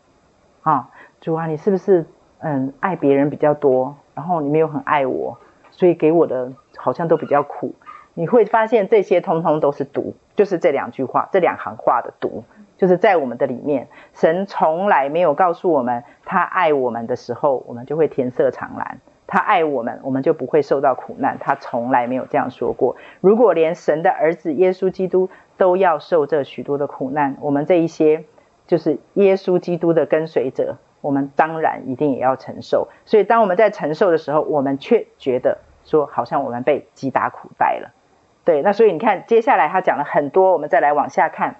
[0.62, 0.90] 啊，
[1.20, 2.06] 主啊，你是不是
[2.40, 5.38] 嗯爱别人比较多，然后你没有很爱我？
[5.80, 7.74] 所以给我的好像都比较苦。
[8.12, 12.44] 你会发现这些通通都是毒，就是这两句话，这两行话的毒，
[12.76, 13.88] 就是在我们的里面。
[14.12, 21.38] 神从来没有告诉我们，他爱我们的时候，我们就会天色常蓝；他爱我们，我们就不会受到苦难。
[21.40, 22.96] 他从来没有这样说过。
[23.22, 28.24] 如果连神的儿子耶稣基督都要受这许多的苦难，我们这一些
[28.66, 32.88] 就是耶稣基督的跟随者，我们当然一定也要承受。
[33.06, 37.90] 所以，当我们在承受的时候，我们却觉得说，好像我们被击打苦待了。
[38.44, 41.56] 对，那所以你看，接下来他讲了很多，我们再来往下看。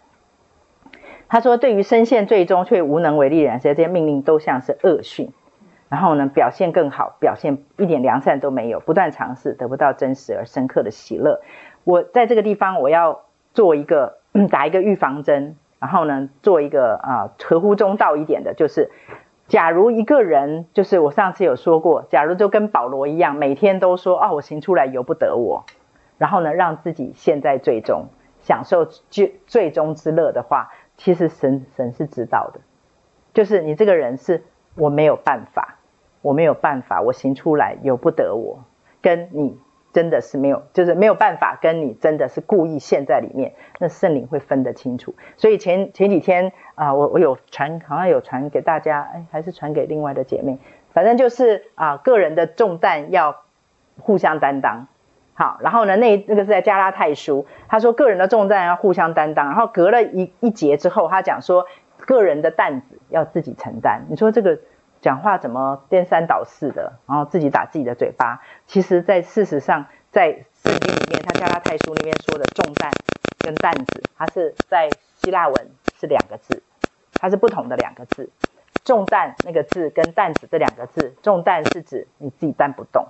[1.28, 5.32] 他说，对于身陷最终却无能为力的人，这些命令都像是恶训。
[5.88, 11.40] 然后呢，表现更好，表现一点良善都没有，不断尝试，得不到真实而深刻的喜乐。
[11.82, 13.22] 我在这个地方，我要
[13.55, 14.18] 做一个
[14.51, 18.90] 打一个预防针，然后呢，做一个啊合乎中道一点的，就是
[19.51, 25.64] 假如一个人，就是我上次有说过，假如就跟保罗一样，每天都说哦，我行出来由不得我。
[26.18, 28.05] 然后呢，让自己陷在最终，
[28.43, 32.60] 享受最最终之乐的话，其实神神是知道的，
[33.35, 34.44] 就是你这个人是
[34.77, 35.78] 我没有办法，
[36.22, 38.62] 我没有办法，我行出来由不得我，
[39.02, 39.59] 跟你
[39.93, 45.15] 真的是没有，就是没有办法跟你真的是故意陷在里面，那圣灵会分得清楚。
[45.37, 50.59] 所以前前几天啊、我我有传，好像有传给大家，哎，还是传给另外的姐妹，
[50.93, 53.43] 反正就是啊、个人的重担要
[53.99, 54.87] 互相担当。
[55.35, 59.47] 好，然后呢，那那个是在加拉太书，他说个人的重担要互相担当。
[59.47, 64.05] 然后隔了一一节之后，他讲说个人的担子要自己承担。
[64.11, 64.59] 你说这个
[65.01, 66.93] 讲话怎么颠三倒四的？
[67.06, 68.40] 然后自己打自己的嘴巴。
[68.66, 72.90] 其实，在事实上，在圣经里面，他加拉太书那边说的重担
[73.39, 76.62] 跟担子，它是在希腊文是两个字，
[77.14, 78.31] 它是不同的两个字。
[78.85, 83.09] 重担那个字跟担子这两个字，重担是指你自己担不动。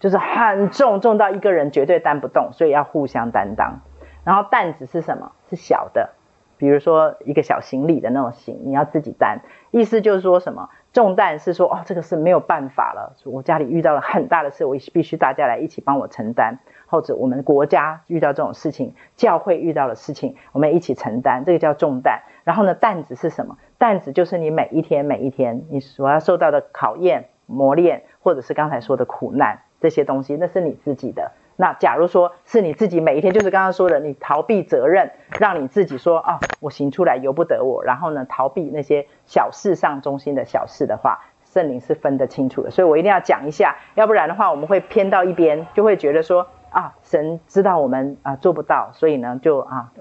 [0.00, 3.80] 就是很重，重到一个人绝对担不动，所以要互相担当。
[4.24, 5.32] 然后担子是什么？
[5.48, 6.10] 是小的，
[6.56, 9.42] 比如说一个小行李的那种行，你要自己担。
[9.70, 10.70] 意思就是说什么？
[10.92, 16.58] 重担是说，哦，这个是没有办法了，我家里遇到了很大的事，我必须大家来一起帮我承担。
[16.86, 22.20] 或者我们国家遇到这种事情，教会遇到的事情，我们一起承担，这个叫重担。
[22.44, 23.56] 然后呢，担子是什么？
[23.78, 29.60] 担子就是你每一天每一天你所要受到的考验、磨练，或者是刚才说的苦难。
[29.80, 31.32] 这些东西那是你自己的。
[31.56, 42.70] 那假如说是你自己每一天，就是刚刚说的，你逃避责任，让你自己说啊，我行出来由不得我，然后呢，逃避那些小事上中心的小事的话，圣灵是分得清楚的。
[42.70, 49.92] 所以我一定要讲一下，要不然的话我们会偏到一边，就会觉得说啊，神知道我们啊做不到，所以呢就啊，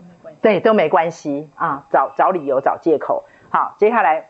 [0.42, 3.26] 对，都没关系啊，找找理由找借口。
[3.50, 4.28] 好，接下来。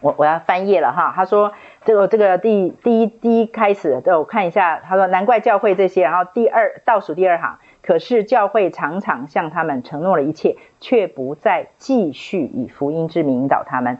[0.00, 1.52] 我我要翻页了哈，他说
[1.86, 13.98] 这个这个第第一第一开始，对，我看一下，他说难怪教会这些，然后第二倒数第二行，可是教会常常向他们承诺了一切，却不再继续以福音之名引导他们。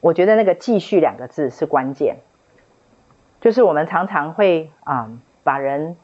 [0.00, 2.16] 我觉得那个“继续”两个字是关键，
[3.40, 5.08] 就是我们常常会啊、
[5.44, 5.96] 把人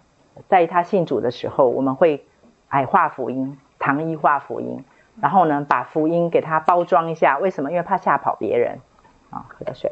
[0.47, 2.25] 在他信主的时候，我们会
[2.69, 4.85] 矮化福音、糖衣化福音，
[5.21, 7.73] 然后呢，把福音给他包装一下，为什么？
[7.73, 8.79] 因为怕吓跑别人。
[9.31, 9.91] 啊，喝点水。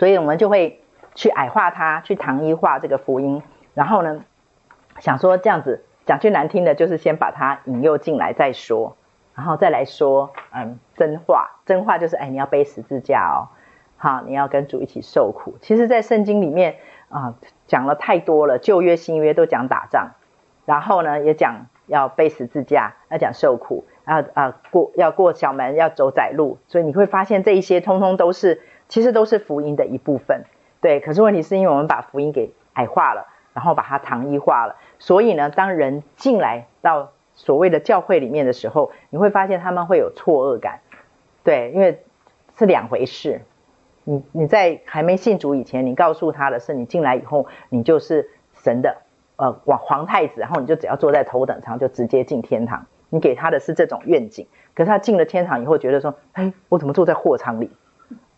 [0.00, 0.80] 所以我们就会
[1.14, 3.42] 去矮化它，去糖衣化这个福音。
[3.74, 4.24] 然后呢，
[4.98, 8.96] 想说这样子讲句难听的，就是先把它引诱进来再说，
[9.34, 11.50] 然后再来说，嗯，真话。
[11.66, 13.52] 真话就是，哎，你要背十字架哦，
[13.98, 15.58] 好，你要跟主一起受苦。
[15.60, 16.76] 其实，在圣经里面
[17.10, 17.34] 啊，
[17.66, 20.12] 讲了太多了，旧约、新约都讲打仗，
[20.64, 23.84] 然后呢，也讲要背十字架，要讲受苦。
[24.04, 30.44] 啊啊，过要过小门，要走窄路，所以你会发现这一些通通都是，其实都是福音的一部分，
[30.82, 31.00] 对。
[31.00, 40.80] 可是问题是因为我们把福音给矮化了，然后把它糖衣化了，所以呢，当人进来到所谓的教会里面的时候，你会发现他们会有错愕感，
[41.42, 42.02] 对，因为
[42.58, 43.40] 是两回事。
[44.04, 48.96] 你你在还没信主以前，你告诉他的是，你进来以后，你就是神的
[49.36, 52.86] 呃皇皇太子，然后你就只要坐在头等舱，就直接进天堂。
[53.08, 57.70] 你给他的是这种愿景，可是他进了天堂以后，觉得说：“哎，我怎么坐在货舱里？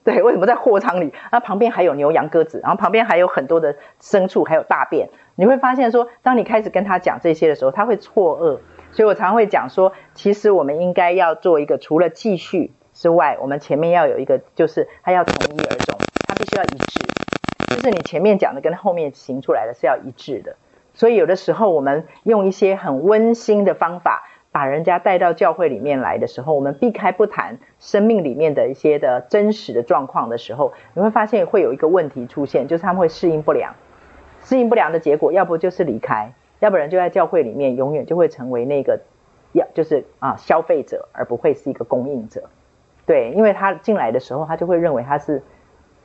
[0.04, 1.12] 对，为什么在货舱里？
[1.30, 5.08] 那旁边还有牛羊鸽子，然后旁边还有很多的牲畜，还有大便。
[5.36, 8.58] 你会发现说，当你开始跟他讲这些的时候，他会错愕。
[8.90, 15.96] 所以我常常会讲说，其实我们应该要做一个，除了继续之外，我们前面要有一个，就是他要从一而终，
[16.26, 17.00] 他必须要一致，
[17.76, 20.56] 就是你前面讲的跟后面行出来的是要一致的。
[20.94, 24.28] 所以有的时候我们用一些很温馨的方法。
[24.52, 33.74] 把人家带到教会里面来的时候，我们避开不谈生命里面的一些的真实的状况的时候，你会发现会有一个问题出现，就是他们会适应不良。
[34.42, 39.00] 适应不良的结果，要不就是离开，要不然就在教会里面永远就会成为那个
[39.52, 42.50] 要就是啊消费者，而不会是一个供应者。
[43.06, 45.42] 对，因为他进来的时候，他就会认为他是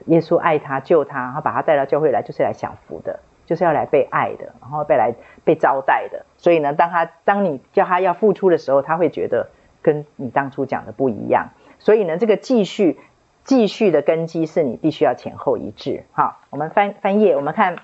[0.06, 3.20] 耶稣爱他救他，他把他带到教会来就是来享福的。
[3.48, 6.28] 就是要来被爱的，然后被来被招待的。
[6.38, 9.50] 所以呢，当他当你叫他要付出的时候，他会觉得
[9.82, 11.50] 跟你当初讲的不一样。
[11.80, 13.00] 所以呢，这个继续
[13.44, 16.04] 继续的根基是你必须要前后一致。
[16.12, 17.78] 好，我们翻翻页，我们看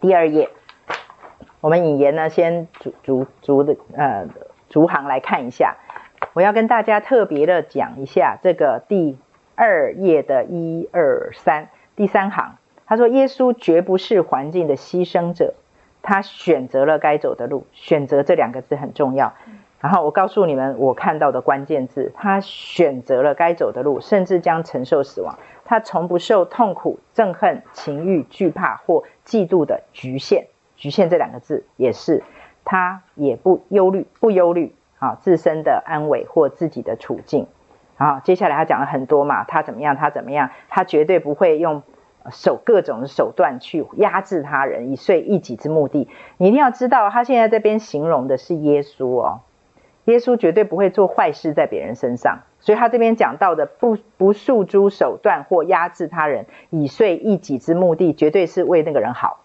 [0.00, 0.50] 第二页。
[1.60, 4.26] 我们引言呢，先逐逐逐的呃
[4.68, 5.76] 逐行来看一下。
[6.34, 9.16] 我要跟大家特别的讲一下这个第
[9.54, 12.56] 二页的一二三第三行。
[12.86, 15.54] 他说：“耶稣绝不是环境的牺牲者，
[16.02, 17.66] 他选择了该走的路。
[17.72, 19.32] 选择这两个字很重要。
[19.80, 25.38] 然后我告诉你们，我看到的关键字，他选择了该走的路，甚至将承受死亡。
[25.64, 30.46] 他从不受痛苦、憎恨、情欲、惧怕或嫉妒的局限。
[30.76, 32.22] 局限这两个字也是，
[32.64, 37.46] 他也不忧虑，不忧虑啊自身的安危或自己的处境。
[37.96, 41.82] 好，接下来他讲了很多嘛，他怎么样，他怎么样，他绝对不会用。”
[42.30, 46.08] 手各种手段去压制他人，以遂一己之目的。
[46.38, 49.40] 你一定要知道，他现在这边形容的是耶稣哦。
[50.04, 59.40] 耶稣绝对不会做坏事在别人身上，所以他这边讲到的不不诉诸手段或压制他人，以遂一己之目的，绝对是为那个人好。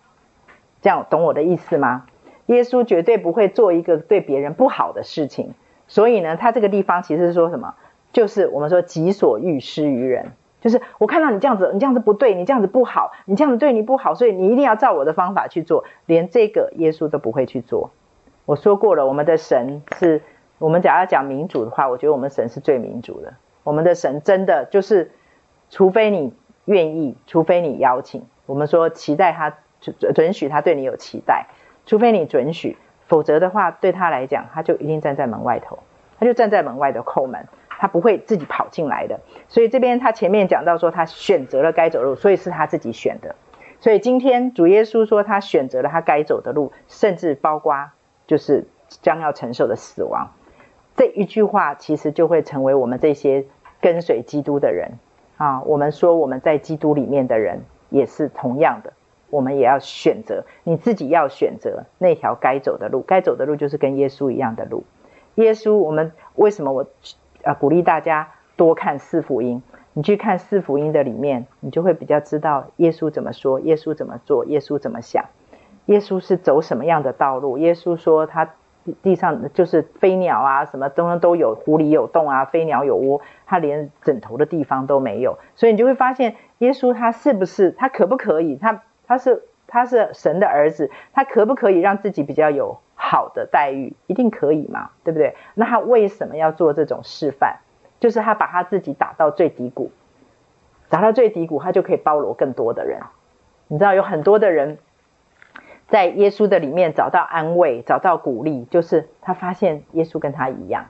[0.82, 2.06] 这样懂我的意思吗？
[2.48, 5.54] 耶稣绝对不会做一个对别人不好的事情。
[5.88, 7.76] 所以呢，他这个地方其实是说什么？
[8.12, 10.34] 就是我们说己所欲施于人。
[10.62, 17.92] 就是我看到你这样子，你这样子不对，你这样子不好，你这样子对你不好，所以你一定要照我的方法去做，连这个耶稣都不会去做。
[18.46, 20.22] 我说过了，我们的神是，
[20.58, 23.36] 我们假要讲民主的话，我觉得我们神是最民主的。
[23.64, 25.12] 我们的神真的就是，
[25.70, 26.34] 除非你
[26.66, 31.46] 愿意，除非你邀请，我们说期待他准准许他对你有期待，
[31.86, 32.76] 除非你准许，
[33.06, 35.80] 否则的话对他来讲，他就一定站在门外头，
[36.20, 37.48] 他就站在门外的叩门。
[37.80, 43.36] 他不会自己跑进来的，所以这边他前面讲到说他选择了该走路，所以是他自己选的。
[43.80, 47.92] 所以今天主耶稣说他选择了他该走的路，甚至包括
[48.28, 48.68] 就是
[49.02, 50.32] 将要承受的死亡。
[50.98, 53.46] 这一句话其实就会成为我们这些
[53.80, 55.00] 跟随基督的人
[55.38, 58.92] 啊，我们说我们在基督里面的人也是同样的，
[59.30, 64.84] 我们也要选择，你自己要选择那条该走的路，该走的路就是跟耶稣一样的路。
[65.36, 66.86] 耶稣，我们为什么我？
[67.50, 69.64] 啊，鼓励大家多看四福音。
[69.94, 75.26] 你去看四福音的里面，你就会比较知道耶稣怎么说，耶稣怎么做，耶稣怎么想，
[75.88, 77.58] 耶稣是走什么样的道路。
[77.58, 78.52] 耶稣说他
[79.02, 85.40] 地上就是飞鸟啊，什么东东都有，湖里有洞啊，飞鸟有窝，他连枕头的地方都没有。
[85.56, 95.34] 所以你就会发现，耶稣他是不是，他可不可以，他他是他是神的儿子，他可不可以让自己比较有好的待遇一定可以嘛，对不对？
[95.56, 97.60] 那他为什么要做这种示范？
[98.02, 99.90] 就是他把他自己打到最低谷，
[100.90, 103.00] 打到最低谷，他就可以包罗更多的人。
[103.68, 104.78] 你知道有很多的人
[105.88, 110.86] 在耶稣的里面找到安慰，找到鼓励，就是他发现耶稣跟他一样。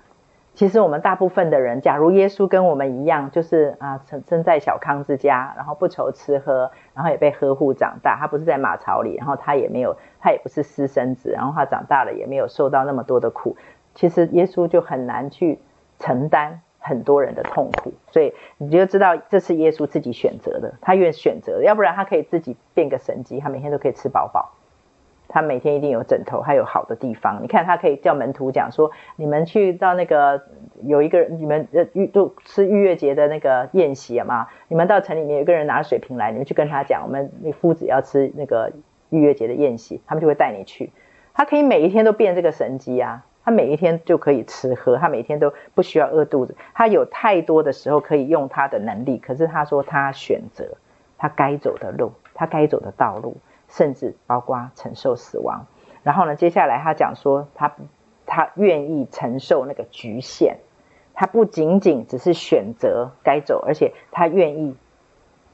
[0.59, 8.17] 其实我们大部分的人，假如耶稣跟我们一样，就是啊，生生在小康之家，然后不愁吃喝，然后也被呵护长大。
[8.19, 13.55] 他不是在马槽里，然后他也没有，他也不是私生子，然后他长大了也没有受到那么多的苦。
[13.95, 15.59] 其实耶稣就很难去
[15.97, 24.51] 承担很多人的痛苦，所以你就知道这是耶稣自己选择的，他愿选择的，要不然他可以自己变个神机，他每天都可以吃饱饱。
[25.29, 27.39] 他每天一定有枕头，还有好的地方。
[27.41, 30.41] 你看，他可以叫门徒讲说：“你们去到那个
[30.81, 34.47] 有一个人，你们呃预都吃逾越节的那个宴席嘛？
[34.67, 38.73] 你们到城里面有一个人拿水瓶来，你们去跟他讲，我们那夫子要吃那个
[39.11, 40.91] 逾越节的宴席，他们就会带你去。
[41.33, 43.23] 他可以每一天都变这个神机啊！
[43.45, 46.55] 他每一天就可以吃喝，他每天都不需要饿肚子。
[46.73, 50.65] 他有太多的时候可以用他的能力，可是他说他选择
[51.17, 53.37] 他该走的路，他该走的道路。”
[53.69, 55.67] 甚至包括承受死亡，
[56.03, 57.73] 然后呢，接下来他讲说他
[58.25, 60.57] 他愿意承受那个局限，
[61.13, 64.75] 他不仅仅只是选择该走，而且他愿意，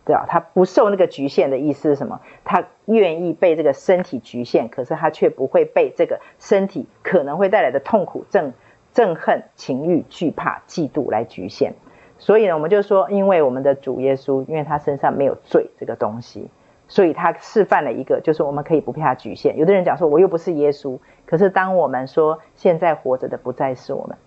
[0.05, 2.21] 对啊，他不受那个局限的意思是什么？
[2.43, 8.53] 他愿意被这个身体局限，可是他却不会被这个身体可能会带来的痛苦、憎
[8.93, 11.73] 憎恨、情欲、惧怕、嫉妒来局限。
[12.17, 16.49] 所以呢，我们就说，因为我们的主耶稣，因为他身上没有罪这个东西。
[16.87, 19.57] 所以他示范了一个，就是我们可以不被他局限。
[19.57, 24.17] 有的人讲说，我又不是耶稣，可是当我们说现在活着的不再是我们，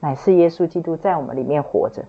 [0.00, 2.04] 乃是耶稣基督在我们里面活着。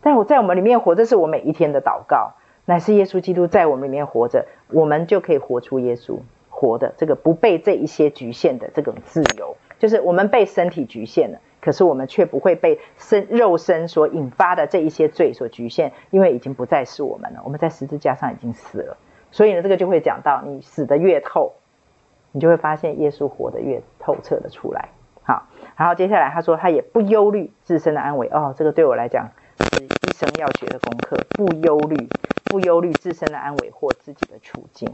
[0.00, 2.32] 但我在我们里面活着，是我每一天的祷告，
[2.64, 6.18] 乃是耶稣基督在我们里面活着，我们就可以活出耶稣
[6.50, 9.56] 活的这个不被这一些局限的这种自由。
[9.78, 17.40] 就是我们被身体局限了，可是我们却不会被身肉身所引发的这一些罪所局限，因为已经不再是我们了。
[17.44, 18.96] 我们在十字架上已经死了。
[19.32, 21.54] 所以呢，这个就会讲到，你死得越透，
[22.30, 24.90] 你就会发现耶稣活得越透彻的出来。
[25.24, 28.28] 好，然后接下来他说，他也不忧虑自身的安危。
[28.32, 31.16] 哦，这个对我来讲是一生要学的功课。
[31.30, 32.08] 不忧虑，
[32.44, 34.88] 不忧虑自身的安危或自己的处境，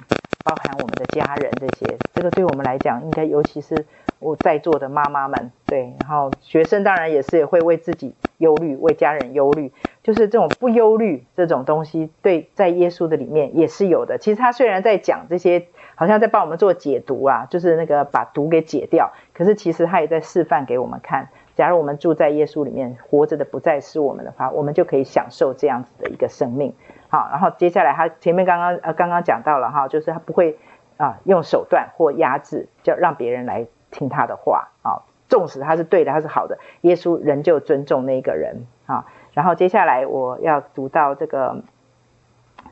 [0.44, 1.98] 包含我们的家人这些。
[2.15, 3.86] 这个对我们来讲，应该尤其是
[4.19, 9.73] 我在座的妈妈们，对，然后学生当然也是也会为自己忧虑，为家人忧虑。
[10.03, 14.16] 就是这种不忧虑这种东西，对，在耶稣的里面也是有的。
[14.16, 19.12] 其实他虽然在讲这些，好像在帮我们做解读啊，就是那个把毒给解掉。
[19.35, 26.74] 可是其实他也在示范给我们看，假如我们住在耶稣里面，活着的不再是我们的话，我们就可以享受这样子的一个生命。
[27.09, 30.57] 好，然后接下来他前面刚刚呃刚刚讲到了哈，就是他不会
[30.97, 39.06] 啊用手段或压制，就让别人来听他的话啊，纵使他是对的，他是好的，耶稣仍旧尊重那个人啊。
[39.32, 41.62] 然后接下来我要读到这个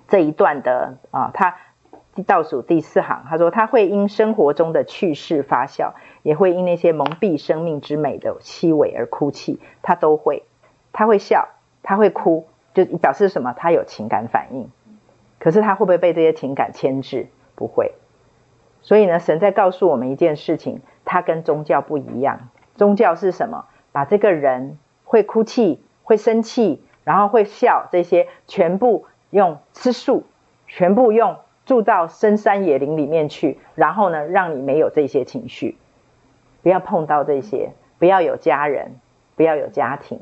[0.09, 1.57] 这一段的啊，他
[2.27, 10.45] 倒数第四行，他说他会因生活中的趣事发笑，也会因那些蒙蔽生命之美的虚伪而哭泣，他都会，
[10.93, 11.49] 他会笑，
[11.83, 13.53] 他会哭，就表示什么？
[13.53, 14.71] 他有情感反应。
[15.39, 17.29] 可是他会不会被这些情感牵制？
[17.55, 17.93] 不会。
[18.81, 22.51] 所以呢，神在告诉我们一件事情，它跟宗教不一样。
[22.75, 23.65] 宗教是什么？
[23.93, 25.81] 把这个人会哭泣。
[26.09, 30.23] 会生气，然后会笑，这些全部用吃素，
[30.69, 35.77] 全部用住到深山野林里面去，然后呢，让你没有这些情绪，
[36.63, 39.01] 不要碰到这些，不要有家人，
[39.35, 40.21] 不要有家庭，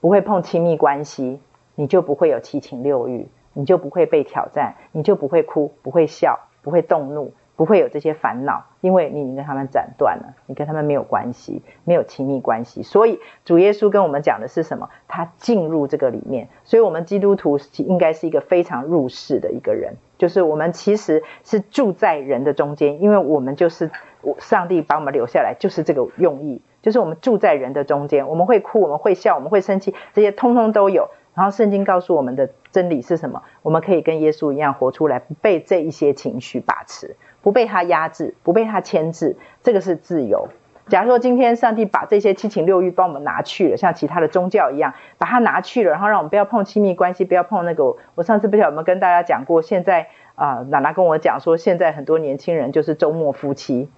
[0.00, 1.42] 不会碰亲密关系，
[1.74, 7.34] 你就不会有七情六欲，你就不会被挑战，你就不会哭，不会笑，不会动怒。
[7.58, 12.84] 不会有这些烦恼，因为你已经跟他们斩断了，你跟他们没有关系，没有亲密关系。
[12.84, 14.88] 所以主耶稣跟我们讲的是什么？
[15.08, 23.90] 他进入这个里面，所以我们基督徒应该是一个非常入世的一个人，就是我们其实是住在人的中间，因为我们就是
[24.38, 31.08] 上帝把我们留下来，就是这个用意，就是我们住在人的中间，我们会哭，我们会笑，我们会生气，这些通通都有。
[31.34, 33.44] 然后圣经告诉我们的真理是什么？
[33.62, 37.14] 我们可以跟耶稣一样活出来，不被这一些情绪把持。
[37.42, 40.48] 不被他压制，不被他牵制，这个是自由。
[40.88, 47.94] 假如说今天上帝把这些七情六欲帮我们拿去了，像其他的宗教一样，把它拿去了，然后让我们不要碰亲密关系，不要碰那个。
[48.14, 53.90] 我上次不晓得有没有跟大家讲过，现在啊、呃，娜娜跟我讲说，现在很多年轻人就是周末夫妻，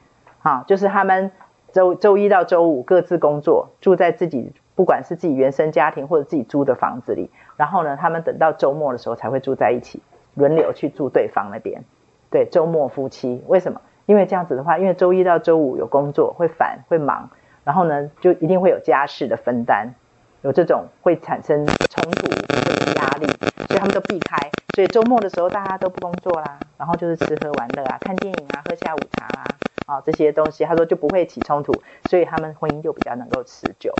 [0.43, 1.31] 啊，就是他们
[1.73, 10.03] 周周一到周五各自工作，住在自己不管是自己原生家庭或者自己租的房子里，然后呢，他们等到周末的时候才会住在一起，
[10.35, 11.85] 轮流去住对方那边。
[12.31, 13.81] 对，周末夫妻为什么？
[14.07, 17.31] 因为这样子的话，因为周一到周五有工作，会烦会忙，
[17.65, 19.95] 然后呢，就一定会有家事的分担，
[20.43, 23.27] 有这种会产生冲突或者压力，
[23.69, 24.51] 所以他们都避开。
[24.75, 29.45] 所以周末的时候大家都不工作啦，然后就是吃喝玩乐啊，看电影啊，喝下午茶啊，
[29.87, 31.73] 啊这些东西，他说就不会起冲突，
[32.05, 33.93] 所以他们婚姻就比较能够持久。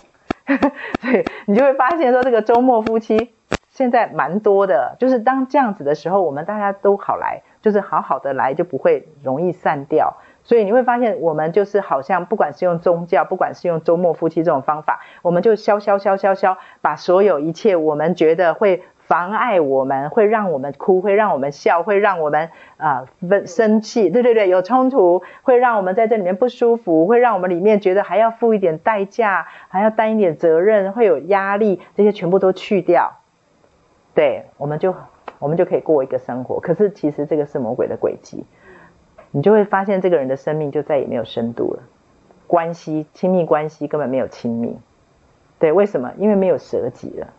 [1.01, 3.33] 所以你就会发现说，这个周末夫妻
[3.69, 7.43] 现在蛮多的，就是当这样子的时候，我们大家都好来。
[7.61, 10.17] 就是好好的来，就不会容易散掉。
[10.43, 33.19] 所以你会发现，我们就是好像不管是用宗教，不管是用周末夫妻这种方法，我们就消消消消消，把所有一切我们觉得会妨碍我们，会让我们哭，会让我们笑，会让我们啊生生气，对对对，有冲突，会让我们在这里面不舒服，会让我们里面觉得还要付一点代价，还要担一点责任，会有压力，这些全部都去掉。
[34.15, 34.95] 对，我们就。
[35.41, 38.45] 我们就可以过一个生活，可是其实这个是魔鬼的轨迹，
[39.31, 41.81] 你就会发现这个人的生命就再也没有深度了，
[42.45, 44.77] 关系亲密关系根本没有亲密，
[45.57, 46.13] 对，为什么？
[46.17, 47.33] 因为没有舍己了，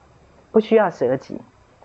[0.51, 1.41] 不需要舍己，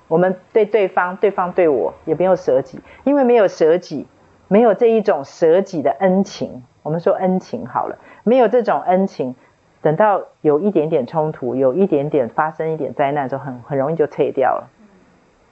[0.07, 4.07] 我们对对方，对方对我也没有舍己，因为没有舍己，
[4.47, 9.35] 没有这一种舍己的恩情，我们说恩情好了，没有这种恩情，
[9.81, 14.69] 等到有一点点冲突，有一点点发生一点灾难的时候，很很容易就退掉了，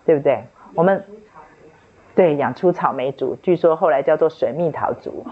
[0.06, 0.46] 对不对？
[0.76, 1.04] 我们
[2.16, 5.26] 对养出草莓族，据说后来叫做水蜜桃族，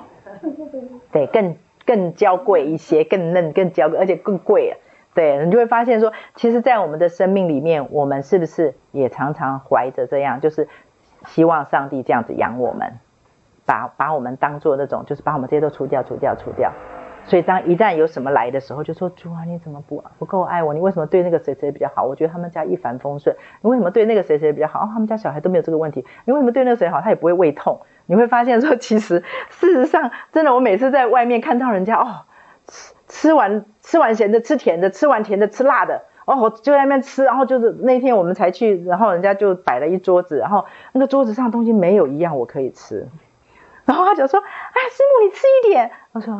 [1.11, 1.55] 对，更
[1.85, 4.73] 更娇贵一些，更嫩，更娇贵，而且更贵啊。
[5.13, 10.67] 对，你就会发现说，其实，在我们的生命里面，我们是不是也常常怀着这样，就是
[11.27, 12.97] 希望上帝这样子养我们，
[13.65, 16.71] 把把我们当做那种，就是把我们这些都除掉、除掉、除掉。
[17.25, 20.73] 所以当一旦有什么来的时候，就说主啊，你怎么不不够爱我？
[20.73, 22.03] 你为什么对那个谁谁比较好？
[22.03, 23.35] 我觉得他们家一帆风顺。
[23.61, 24.81] 你为什么对那个谁谁比较好？
[24.81, 26.05] 哦，他们家小孩都没有这个问题。
[26.25, 26.99] 你为什么对那个谁好？
[27.01, 27.79] 他也不会胃痛。
[28.05, 32.25] 你会发现说，其实事实上，真的，我每次在外面看到人家哦，
[32.67, 37.23] 吃吃完吃完咸的，吃甜的，吃完甜的，吃辣的，哦，我就在那边吃。
[37.23, 43.07] 然后就是那天我们才去，然后人家就摆了一桌子，然后那个桌子上东西没有一样我可以吃。
[43.85, 46.33] 然后他就说：“哎，师母，你吃一点。”我说：“。”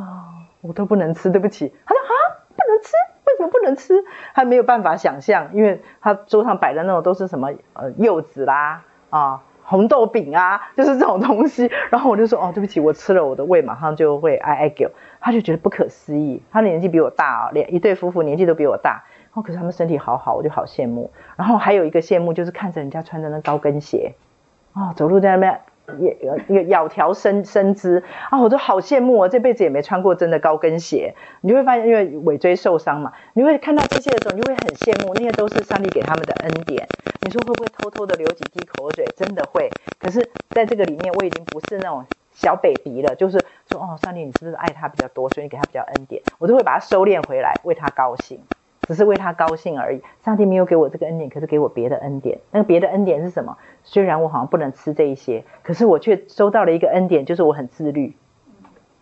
[0.64, 1.73] 我都不能吃，对不起。
[1.85, 2.11] 他说啊，
[2.56, 2.94] 不能吃，
[3.27, 3.94] 为什么不能吃？
[4.34, 11.69] 他没有办法想象，因为他桌上摆的那种都是什么呃柚子啦啊红豆饼啊，就是这种东西。
[11.90, 14.90] 然后我就说哦，对不起，我吃了，我的胃马上就会哀哀叫。
[15.19, 16.41] 他就觉得不可思议。
[16.49, 19.03] 他的年纪比我大啊，连一对夫妇年纪都比我大。
[19.34, 21.11] 哦，可是他们身体好好，我就好羡慕。
[21.35, 24.14] 然后还有一个羡慕就是看着人家穿着那高跟鞋，
[24.73, 25.60] 哦，走路在那边。
[25.99, 31.14] 也一个窈窕身身姿啊，我都好羡慕哦，这辈子也没穿过真的高跟鞋。
[31.41, 36.88] 你就会发现，因为尾椎受伤嘛，你会看到这些的时候，你就会很羡慕，那些都是上帝给他们的恩典。
[37.22, 39.05] 你说会不会偷偷的流几滴口水？
[39.15, 39.69] 真的会。
[39.99, 43.39] 可是在这个里面，我已经不是那种小 baby 了，就是
[43.69, 46.22] 说哦，上帝，你是不是爱他比较多，所以你给他比较恩典？
[46.39, 48.39] 我都会把他收敛回来，为他高兴。
[48.88, 50.01] 只是为他高兴而已。
[50.23, 52.39] 上帝没有给我这个恩典，可是给我别的恩典。
[52.51, 53.57] 那个别的恩典是什么？
[53.84, 58.15] 虽然我好像不能吃这一些，可是我却收到了一个恩典，就是我很自律。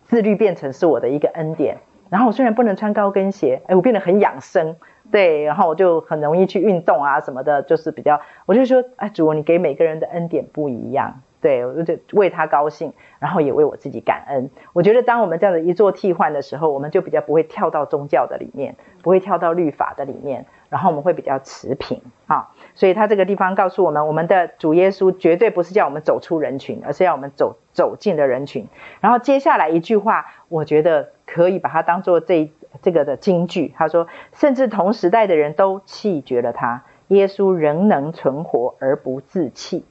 [0.04, 1.78] 自律变成是我的一个恩典。
[2.10, 4.76] 然后我虽然不能穿高跟鞋，哎，我变得很养生，
[5.10, 11.22] 对，然后我就很容易去运动啊什么的，就是比较，我就说，哎，主，你给每个人的恩典不一样。
[11.42, 14.48] 对，我就为他高兴，然后也为我自己感恩。
[14.72, 22.52] 我觉得当我们这样子一做替换的时候，我们就比较不会跳到宗教的里面，不会跳到律法的里面，然后我们会比较持平啊。
[22.76, 28.68] 所以他这个地方告诉我们，我们的主耶稣绝对不是叫我们走出人群，而是要我们走走进的人群。
[29.00, 32.52] 然后接下来一句话，我觉得可以把它当做这
[32.82, 33.74] 这个的金句。
[33.76, 39.84] 他说，甚至同时代的人都弃绝了他，耶稣仍能存活而不自弃。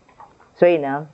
[0.55, 1.09] 所以呢。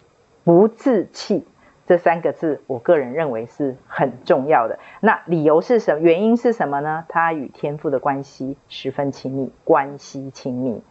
[0.47, 1.43] 不自弃
[1.85, 4.79] 这三个字，我个人认为是很重要的。
[5.01, 5.99] 那理由是什么？
[5.99, 7.03] 原因是什么呢？
[7.09, 10.81] 他与天父的关系十分亲密，关系亲密。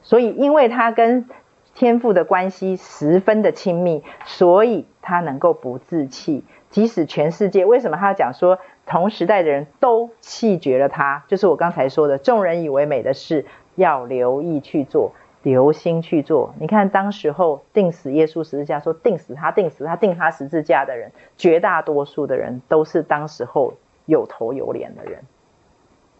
[0.00, 1.28] 所以，因为他跟
[1.74, 6.42] 天父的关系十分的亲密，所以他能够不自弃。
[6.70, 11.22] 即使全世界，为什么他要讲说同时代的人都弃绝了他？
[11.28, 13.44] 就是我刚才说的，众人以为美的事，
[13.74, 15.12] 要留意去做。
[15.42, 16.54] 留心去做。
[16.58, 23.74] 你看，当时候钉死耶稣十字架，说钉死他，钉死他，钉他十字架的人，绝大多数的人都是当时候
[24.06, 25.22] 有头有脸的人，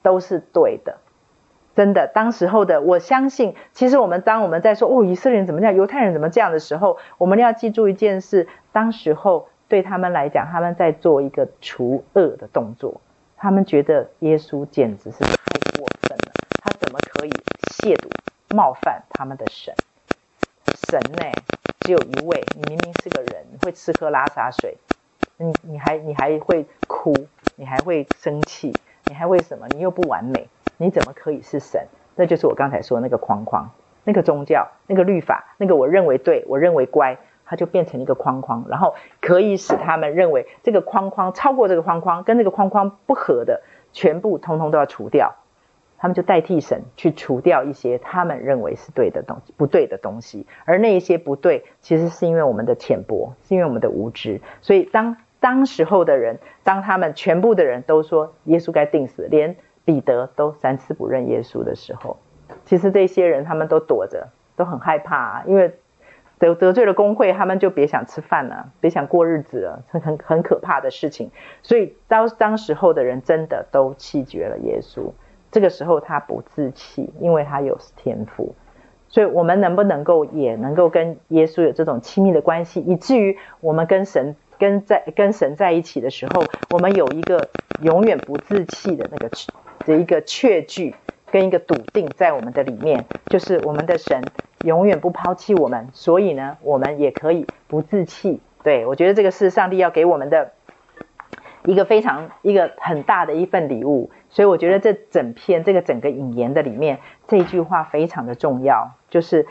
[0.03, 0.99] 都是对的。
[1.75, 13.01] 真的，当时候的，我相信，其实我们当我们在说哦，以色列人怎么这样，犹太人怎么这样的时候，我们要记住一件事：当时候对他们来讲，他们在做一个除恶的动作，
[13.39, 16.33] 他们觉得耶稣简直是太过分了，
[16.63, 17.31] 他怎么可以
[17.71, 18.11] 亵渎？
[18.53, 19.75] 冒犯他们的神，
[20.73, 21.25] 神呢，
[21.81, 22.51] 只有一位。
[22.55, 24.77] 你明明是个人，你会吃喝拉撒睡，
[25.39, 27.27] 你你还你还会哭，
[27.57, 29.67] 你还会生气，你还会什么？
[29.69, 31.87] 你又不完美，你怎么可以是神？
[32.15, 33.71] 那就是我刚才说那个框框，
[34.05, 37.17] 那个宗教，那个律法，那个我认为对，我认为乖，
[37.47, 43.63] 它就变成一个框框，然后可以使他们认为这个框框超过这个框框，跟这个框框不合的，
[43.93, 45.37] 全部通通都要除掉。
[46.03, 54.41] 他们就代替神去除掉一些他们认为是对的东西，不对的东西，而那一些不对，其实是因为我们的浅薄，是因为我们的无知。
[54.63, 59.55] 所以当当时候的人，当他们全部的人都说耶稣该定死，连
[59.85, 62.17] 彼得都三次不认耶稣的时候，
[62.65, 65.73] 其实这些人他们都躲着，都很害怕啊，因为
[66.41, 71.31] 得得罪了公会，他们就别想吃饭了，别想过日子了，很很很可怕的事情。
[71.63, 75.13] 所以当当时候的人真的都弃绝了耶稣。
[75.53, 78.55] 这个时候他不自弃，因为他有天赋，
[79.09, 87.51] 所以我们能不能够也能够跟耶稣有这种亲密的关系，以至于我们跟神跟在跟神在一起的时候，我们有一个
[87.83, 89.31] 永远不自弃的那个
[89.85, 90.95] 的一个确据
[91.31, 94.23] 跟一个笃定在我们的里面，就是我们的神
[94.65, 98.41] 永远不抛弃我们，所以呢，我们也可以不自弃。
[98.65, 100.53] 对，我觉得这个是上帝要给我们的。
[101.65, 106.99] 一个非常一个很大的一份礼物，所以我觉得这整篇这个整个引言的里面
[107.29, 109.47] 这句话非常的重要，就是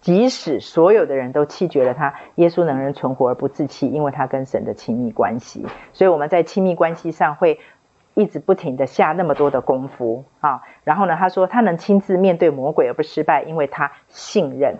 [0.00, 5.66] 即使所有的人都弃绝了他，耶稣能人存活而不自弃，因为他跟神的亲密关系。
[5.92, 7.60] 所以我们在亲密关系上会
[8.14, 10.62] 一直不停的下那么多的功夫啊。
[10.82, 14.76] 然后呢，他说他能亲自面对魔鬼而不失败，因为他信任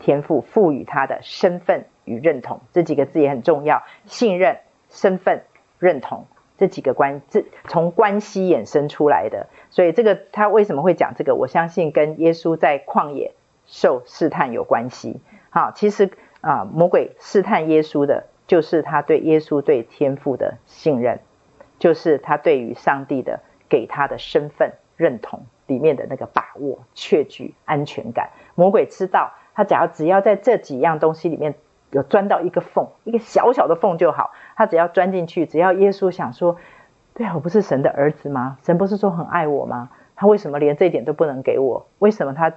[0.00, 3.82] 天父赋予他的身份与认同，这几个字也很重要。
[4.06, 4.56] 信任、
[4.88, 5.42] 身份、
[5.78, 6.26] 认同
[6.62, 9.48] 这几个关，这从关系衍生出来的。
[9.70, 11.34] 所以这个他为什么会讲这个？
[11.34, 13.32] 我相信跟耶稣在旷野
[13.66, 15.20] 受试探有关系。
[15.50, 16.08] 好，其实
[16.40, 21.18] 啊，魔鬼试探耶稣的，就是他对耶稣对天父的信任，
[21.80, 28.30] 就是他对于上帝的给他的身份认同里面的那个把握、确据、安全感。
[28.54, 31.56] 魔鬼知道，他只要只要在这几样东西里面
[31.92, 34.32] 有钻到一个缝，一个小小的缝就好。
[34.56, 36.56] 他只要钻进去，只要耶稣想说，
[37.14, 38.58] 对啊，我不是神的儿子吗？
[38.64, 39.90] 神不是说很爱我吗？
[40.16, 41.86] 他为什么连这一点都不能给我？
[41.98, 42.50] 为什么他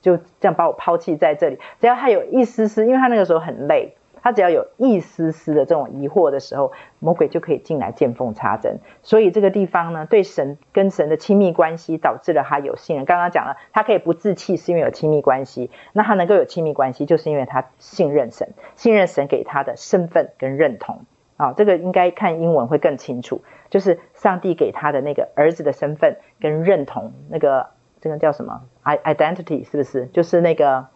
[0.00, 1.58] 就这样把我抛弃在这里？
[1.80, 3.96] 只要他有一丝丝，因为他那个时候很累。
[4.22, 8.78] 他只要有一丝丝的这种疑惑的时候，魔鬼就可以进来见缝插针。
[9.02, 13.04] 所以这个地方呢，对神跟神的亲密关系，导致了他有信任。
[13.04, 15.70] 刚刚讲了，他可以不自弃，是因为有亲密关系。
[15.92, 21.04] 那他能够有亲密关系，就是因为他信任神，信任神给他的身份跟认同。
[21.36, 27.66] 啊、哦，这个应该看英文会更清楚，就是上帝给他的那个儿子的身份跟认同，那个
[28.00, 30.06] 这个叫什么？identity 是不是？
[30.06, 30.86] 就是那个。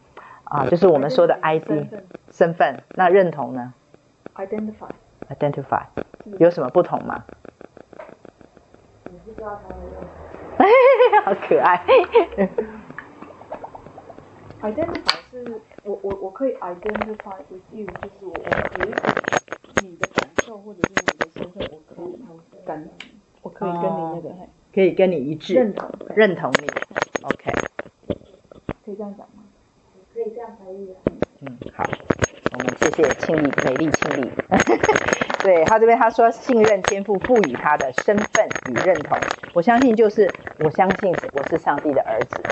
[0.46, 3.74] 啊，就是我们说的 ID 身份，身份，那认同呢
[4.36, 5.86] ？Identify，Identify，
[6.38, 7.24] 有什么不同吗？
[11.24, 11.84] 好可爱。
[14.62, 18.38] Identify 是我我我可以 identify with you，就是我我
[18.78, 18.88] 有一
[19.84, 22.18] 你的感受或者是你的身份，我可以
[22.64, 22.88] 感，
[23.42, 24.30] 我可以跟你那个，
[24.72, 26.66] 可以跟你一致，认同，认同你
[27.24, 27.52] ，OK，
[28.84, 29.42] 可以这样讲吗？
[31.42, 31.84] 嗯，好，
[32.52, 34.28] 我们谢谢庆丽，美丽庆丽。
[35.44, 39.16] 对，他这边他说信任天赋赋予他的身份与认同，
[39.54, 40.28] 我相信就是
[40.58, 42.42] 我相信我是上帝的儿子，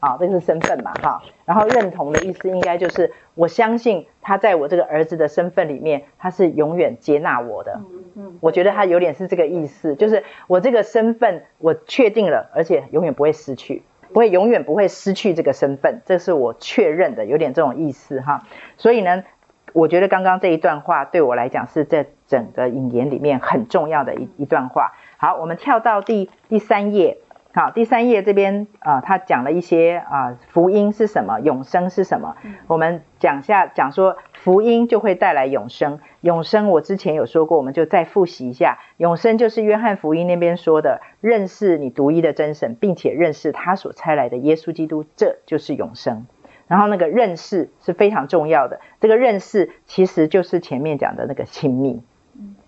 [0.00, 1.22] 啊，这个是身份嘛，哈。
[1.44, 7.80] 然后认同的意思应该就是我相信他在我这个儿子的身份里面，他是永远接纳我的。
[7.92, 13.84] 嗯嗯，我觉得他有点是这个意思，就是我这个身份我确定了，而且永远不会失去。
[14.12, 18.42] 不会永远不会失去这个身份，这是我确认的，有点这种意思哈。
[18.76, 19.24] 所以呢，
[19.72, 24.92] 我觉得刚刚这一段话对我来讲是在整个引言里面很重要的一一段话。
[25.16, 27.18] 好，我们跳到第第三页。
[27.56, 32.36] 好，第三页这边啊、呃，他讲了一些啊、呃，福音是什么，永生是什么？
[32.66, 35.98] 我们讲下讲说，福音就会带来永生。
[36.20, 46.26] 永生我之前有说过，我们就再复习一下，永生就是约翰福音那边说的，认识你独一的真神，并且认识他所差来的耶稣基督，这就是永生。
[46.66, 52.02] 然后那个认识是非常重要的，这个认识其实就是前面讲的那个亲密。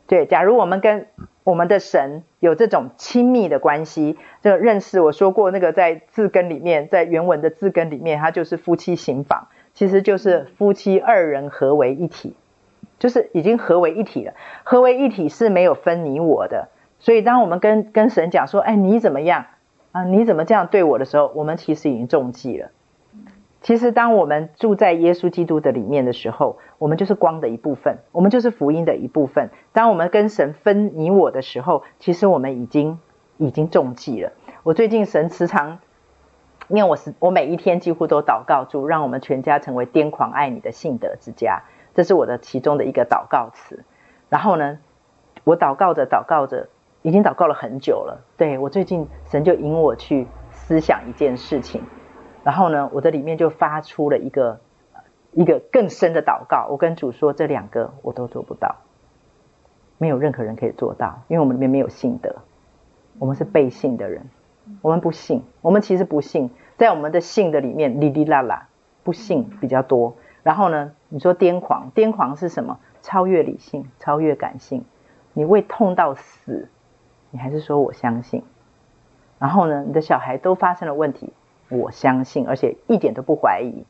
[0.07, 1.09] 对，假如我们跟
[1.45, 12.35] 我们的神有这种亲密的关系，这个认识，我说过那个在字根里面，在原文的字根里面，它就是夫妻行房，其实就是夫妻二人合为一体，
[12.99, 14.35] 就是已经合为一体了。
[14.63, 16.69] 合为一体是没有分你我的，
[17.01, 19.47] 所以当我们跟跟神讲说，哎，你怎么样
[19.93, 20.05] 啊？
[20.05, 22.71] 你怎么这样对我的时候，我们其实已经中计了。
[23.61, 29.51] 其实，当我们住在耶稣基督的里面的时候，我们就是光的一部分，我们就是福音的一部分。
[29.73, 33.01] 当我们跟神分你我的时候，其实我们已经
[33.37, 34.33] 已经中计了。
[34.63, 35.81] 我最近神时常，
[36.69, 41.63] 因为我是我每一天几乎都祷告主，让我们全家成为癫狂爱你的信德之家，
[41.95, 43.85] 这是我的其中的一个祷告词。
[44.29, 44.79] 然后呢，
[45.43, 46.69] 我祷告着祷告着，
[47.03, 48.25] 已经祷告了很久了。
[48.37, 51.83] 对，我最近神就引我去思想一件事情。
[52.45, 54.61] 然后呢，我的里面就发出了一个
[55.33, 56.67] 一个更深的祷告。
[56.71, 58.77] 我跟主说，这两个我都做不到，
[59.99, 62.37] 没有任何人可以做到，因为我们里面没有信德，
[63.19, 64.29] 我们是被信的人，
[64.81, 68.69] 我们不信，我们其实不信，在我们的信的里面，哩哩啦啦，
[69.05, 70.17] 不信比较多。
[70.43, 72.79] 然后呢，你说癫狂，癫狂是什么？
[73.03, 74.85] 超越理性，超越感性，
[75.33, 76.69] 你胃痛到死，
[77.31, 78.43] 你还是说我相信。
[79.39, 81.33] 然后呢，你的小孩都发生了问题。
[81.69, 83.85] 我相信，而且一点都不怀疑，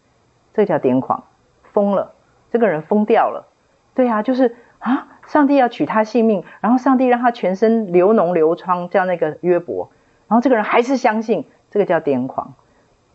[0.53, 1.25] 这叫癫狂，
[1.73, 2.15] 疯了，
[2.51, 3.47] 这个人疯掉了。
[3.95, 9.91] 对啊，就是啊，上帝要取他性命，然后上帝让他全身流脓流疮，叫那个约伯，
[10.29, 12.55] 然后这个人还是相信，这个叫癫狂。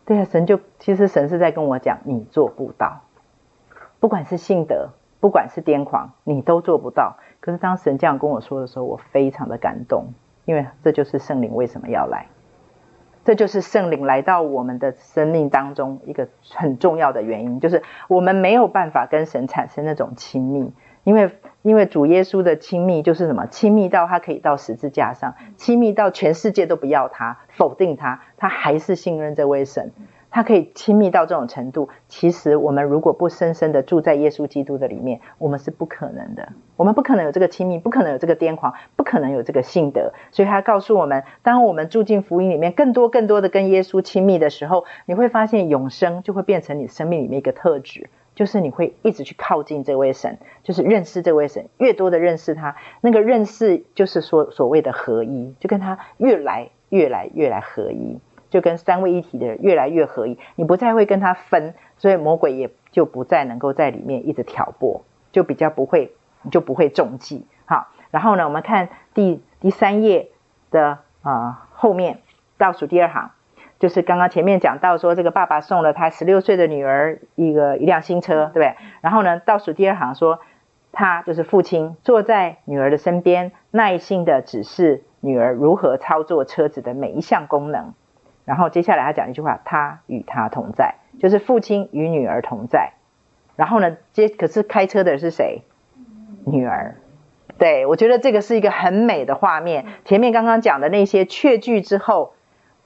[0.04, 3.00] 对啊，神就其实神是在跟我讲，你做不到，
[4.00, 7.16] 不管是信德，不管是癫狂，你都做不到。
[7.40, 10.06] 可是当神这样跟我说的时候，我非常的感动，
[10.44, 12.26] 因为这就是圣灵为什么要来。
[13.24, 20.72] 这就是圣灵来到我们的生命当中一个很重要的原因，就是我们没有办法跟神产生那种亲密，
[21.04, 21.30] 因为
[21.62, 23.46] 因为主耶稣的亲密就是什么？
[23.46, 29.92] 亲密到他可以到十字架上，亲密到全世界都不要他，否定他，他还是信任这位神，
[30.34, 31.88] 他可以亲密到这种程度。
[32.08, 36.48] 其实我们如果不深深的住在耶稣基督的里面，我们是不可能的。
[36.74, 40.12] 我们不可能有这个亲密，不可能有这个癫狂，不可能有这个性德。
[40.32, 48.10] 所以他告诉我们，当我们住进福音里面，更多更多的跟耶稣亲密的时候，你会发现永生就会变成你生命里面一个特质。
[48.34, 58.18] 就是你会一直去靠近这位神，就是认识这位神，越多的认识他，那个认识就是说所谓的合一，就跟他越来越来越来合一，
[58.54, 60.38] 就跟三位一体的人越来越合一。
[60.54, 65.02] 你不再会跟他分，所以魔鬼也就不再能够在里面一直挑拨，
[65.32, 66.12] 就比较不会，
[66.52, 67.48] 就不会中计。
[67.64, 70.28] 好，然后呢，我们看第第三页
[70.70, 72.20] 的啊、呃、后面
[72.56, 73.32] 倒数第二行。
[73.80, 78.76] 就是刚刚前面讲到说，这个爸爸送了他十六岁的女儿一个一辆新车，对不对？
[79.00, 80.38] 然后呢，倒数第二行说，
[80.92, 87.94] 他就是父亲坐在女儿的身边，耐心的指示女儿如何操作车子的每一项功能。
[88.44, 92.92] 然后接下来他讲一句话，他与他同在，就是父亲与女儿同在。
[93.56, 95.62] 然后呢，接可是开车的是谁？
[96.44, 96.96] 女儿。
[97.58, 99.86] 对，我觉得这个是一个很美的画面。
[100.04, 102.34] 前面刚刚讲的那些确据之后，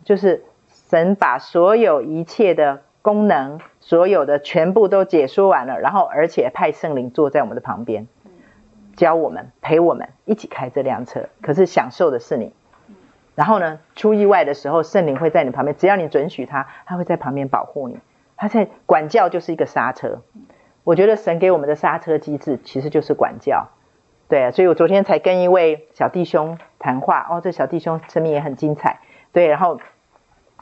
[0.04, 0.44] 就是。
[0.90, 8.06] 神把所有一切的功能，所有的全部都解说完了，然后而且派圣灵坐在我们的旁边，
[8.96, 11.28] 教我们、陪我们一起开这辆车。
[11.42, 12.54] 可是享受的是你。
[13.38, 18.00] 然后呢，出意外的时候，圣灵会在你旁边，只要你准许他，他会在旁边保护你。
[18.36, 20.22] 他在管教就是一个刹车。
[20.82, 23.68] 我觉得神给我们的刹车机制其实就是管教。
[24.28, 27.24] 对，所以我昨天才跟一位小弟兄谈话。
[27.30, 28.98] 哦，这小弟兄生命也很精彩。
[29.30, 29.78] 对，然后。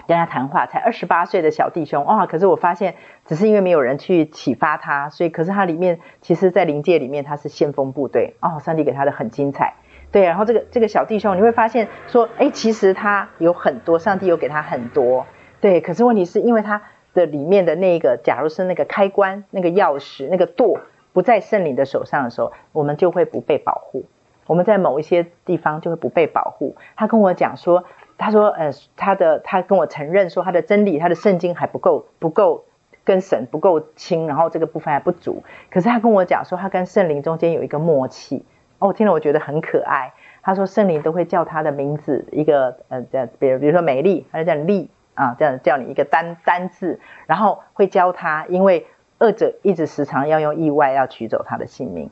[0.06, 2.26] 跟他谈话，才二十八岁的小弟兄哇、哦！
[2.26, 8.60] 可是我发现，只是因为没有人去启发他，所以可是他里面，其实在灵界里面他是先锋部队哦。
[8.60, 9.72] 上帝给他的很精彩，
[10.12, 10.24] 对。
[10.24, 15.26] 然后这个这个小弟兄，你会发现说，哎，其实他有很多，上帝有给他很多，
[15.60, 15.80] 对。
[15.80, 16.82] 可是问题是因为他
[17.14, 20.80] 的里面的那个，假如是那个开关、那个钥匙、那个舵
[21.12, 24.04] 不在圣灵的手上的时候，我们就会不被保护。
[24.46, 26.76] 我们在某一些地方就会不被保护。
[26.96, 27.84] 他跟我讲说。
[28.18, 32.64] 他说：“呃，他的他跟我承认说，他的真理，他的圣经还不够，不够
[33.04, 35.42] 跟神不够亲，然后这个部分还不足。
[35.70, 38.46] 可是他跟我讲说，他跟圣灵中间有一个默契。
[38.78, 40.12] 哦，我听了我觉得很可爱。
[40.42, 48.86] 他说圣灵都会叫他的名字，一个呃，这样，比如比如说美丽，他就叫丽啊，这样叫你一个单单字，然后会教他，因为
[49.18, 52.10] 恶者一直时常要用意外要取走他的性命，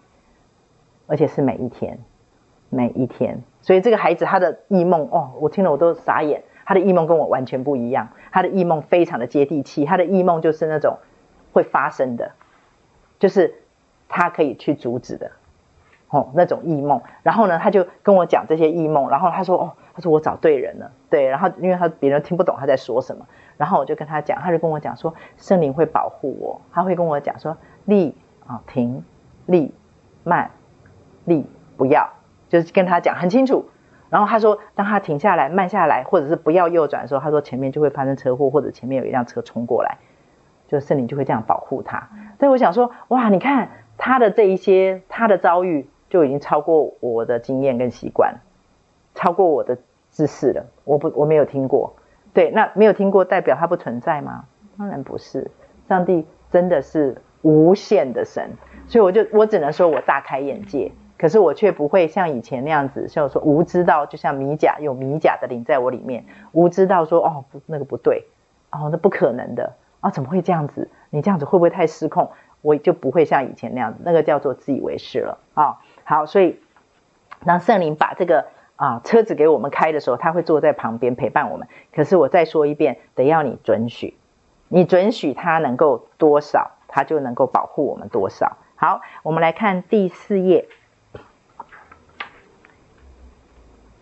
[1.07, 1.99] 而且是每一天，
[2.71, 6.43] 每一天。”所以这个孩子他的异梦哦，我听了我都傻眼。
[6.67, 9.85] 他的异梦跟我完全不一样，他的异梦非常的接地气。
[9.85, 10.97] 他的异梦就是那种
[11.53, 12.33] 会发生的，
[13.19, 13.55] 就是
[14.09, 15.31] 他可以去阻止的
[16.15, 17.01] 哦，那种异梦。
[17.23, 19.09] 然后呢，他就跟我讲这些异梦。
[19.11, 21.27] 然后他说哦，他说我找对人了，对。
[21.27, 23.27] 然后因为他别人听不懂他在说什么，
[23.57, 28.15] 然后我就跟他讲，他就跟我讲说圣灵会保护我，他会跟我讲说立
[28.47, 29.05] 啊停，
[29.47, 29.75] 立
[30.23, 30.51] 慢，
[31.25, 31.45] 立
[31.77, 32.09] 不要。
[32.47, 33.65] 就是跟他讲很清楚，
[34.11, 39.99] 然后他说，当他停下来、慢下来，或者是不要右转的时候，他说前面就会发生车祸，或者前面有一辆车冲过来，
[40.69, 42.09] 就圣灵就会这样保护他。
[42.39, 48.37] 所以我想说，哇，你看他的这一些，他的遭遇就已经超过我的经验跟习惯，
[49.17, 49.77] 超过我的
[50.13, 50.65] 知识了。
[50.85, 51.93] 我不，我没有听过。
[52.33, 54.45] 对，那没有听过代表它不存在吗？
[54.79, 55.51] 当然不是，
[55.89, 58.49] 上帝真的是无限的神，
[58.87, 60.93] 所以我就我只能说我大开眼界。
[61.19, 68.25] 可是我却不会像以前那样子，像我说无知道，就像米甲有米甲的灵在我里面，无知道说哦那个不对，
[68.71, 70.89] 哦那不可能的啊、哦、怎么会这样子？
[71.11, 72.31] 你这样子会不会太失控？
[72.63, 76.61] 我就不会像以前那样子，那个叫做自以为是了啊、好，所以
[77.45, 81.67] 当圣灵把这个啊车子给我们开的时候，他会坐在旁边陪伴我们。
[81.93, 84.15] 可是我再说一遍，得要你准许，
[84.69, 88.57] 你准许他能够多少，他就能够保护我们多少。
[88.77, 90.69] 好，我们来看第四页。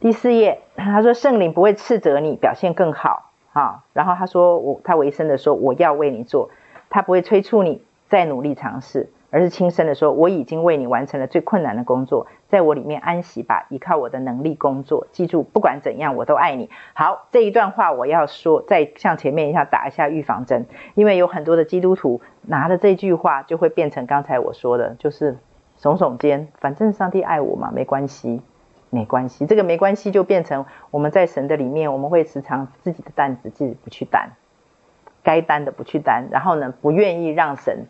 [0.01, 6.51] 第四页，他说圣灵不会斥责你表现更好，啊，然后他说我他为生的说我要为你做，
[6.91, 16.71] 他不会催促你再努力尝试，而是轻声的说我已经为你完成了最困难的工作，在我里面安息吧，依靠我的能力工作，记住不管怎样我都爱你。
[16.93, 25.39] 好，这一段话我要说，再像前面一样打一下预防针，因为有很多的基督徒拿了这句话就会变成刚才我说的，就是
[25.81, 28.43] 耸耸肩，反正上帝爱我嘛，没关系。
[28.95, 34.33] 没关系，这个没关系就变成我们在神的里面，我们会时常自己的担子自己不去担，
[35.23, 37.87] 该担的不去担，然后呢，不愿意让神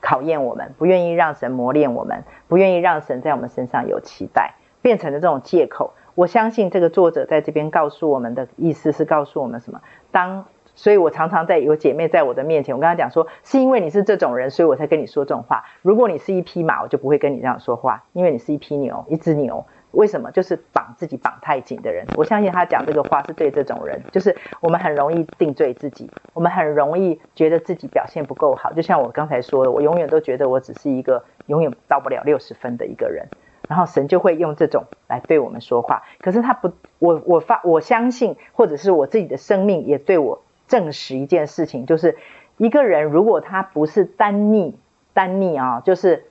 [0.00, 5.92] 考验我们，不愿意让神磨练我们，不愿意让神在我们身上有期待，变成了这种借口。
[6.14, 9.80] 我相信这个作者在这边告诉我们的意思是告诉我们什么？
[10.10, 15.64] 当所以我常常在有姐妹在我的面前，我跟她讲说，是因为你是这种人，所以我才跟你说这种话。
[15.80, 19.64] 如果你是一匹马，我就不会跟你这样说话，因为你是一匹牛，一只牛。
[19.96, 20.30] 为什么？
[20.30, 22.06] 就是绑自己绑太紧的人。
[22.16, 28.74] 我相信他讲这个话是对这种人，就是我们很容易定罪自己，我们很容易觉得自己表现不够好。
[28.74, 33.26] 就像我刚才说的，我永远都觉得我只是一个永远到不了六十分的一个人。
[33.68, 36.02] 然后神就会用这种来对我们说话。
[36.20, 42.18] 可是他不，我我发我相信，或者是我自己的生命也对我证实一件事情，就是
[42.58, 44.76] 一个人如果他不是单逆
[45.14, 46.26] 单逆啊，就是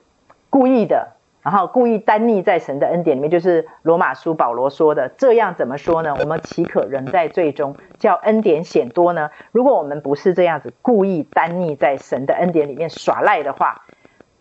[0.50, 1.15] 故意的。
[1.46, 6.16] 然后故意单逆在神的恩典里面，就是罗马书保罗说的，这样怎么说呢？
[6.18, 9.30] 我们岂可仍在罪中，叫恩典显多呢？
[9.52, 13.82] 如果我们不是这样子故意单逆在神的恩典里面耍赖的话，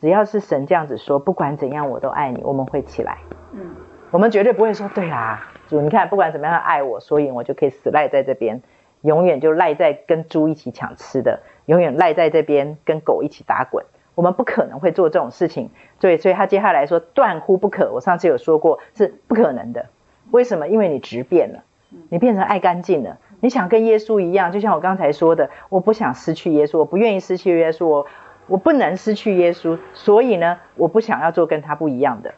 [0.01, 3.19] 只要是神这样子说，不管怎样我都爱你，我们会起来。
[3.53, 3.75] 嗯，
[4.09, 8.63] 我们绝对不会说，对啦，主，你看不管怎么样爱我，所以我就可以死赖在这边，
[9.01, 13.85] 永远就赖在跟猪一起抢吃的，永远赖在这边跟狗一起打滚。
[14.15, 15.69] 我们不可能会做这种事情，
[15.99, 17.91] 对，所以他接下来说断乎不可。
[17.93, 19.87] 我上次有说过是不可能的，
[20.31, 20.67] 为什么？
[20.69, 21.63] 因为你质变了，
[22.09, 28.07] 你变成爱干净了，你想跟耶稣一样，就像我刚才说的，我不想失去耶稣，我不愿意失去耶稣，我
[28.47, 32.33] 我不能失去耶稣，所以呢，我不想要做跟他不一样的，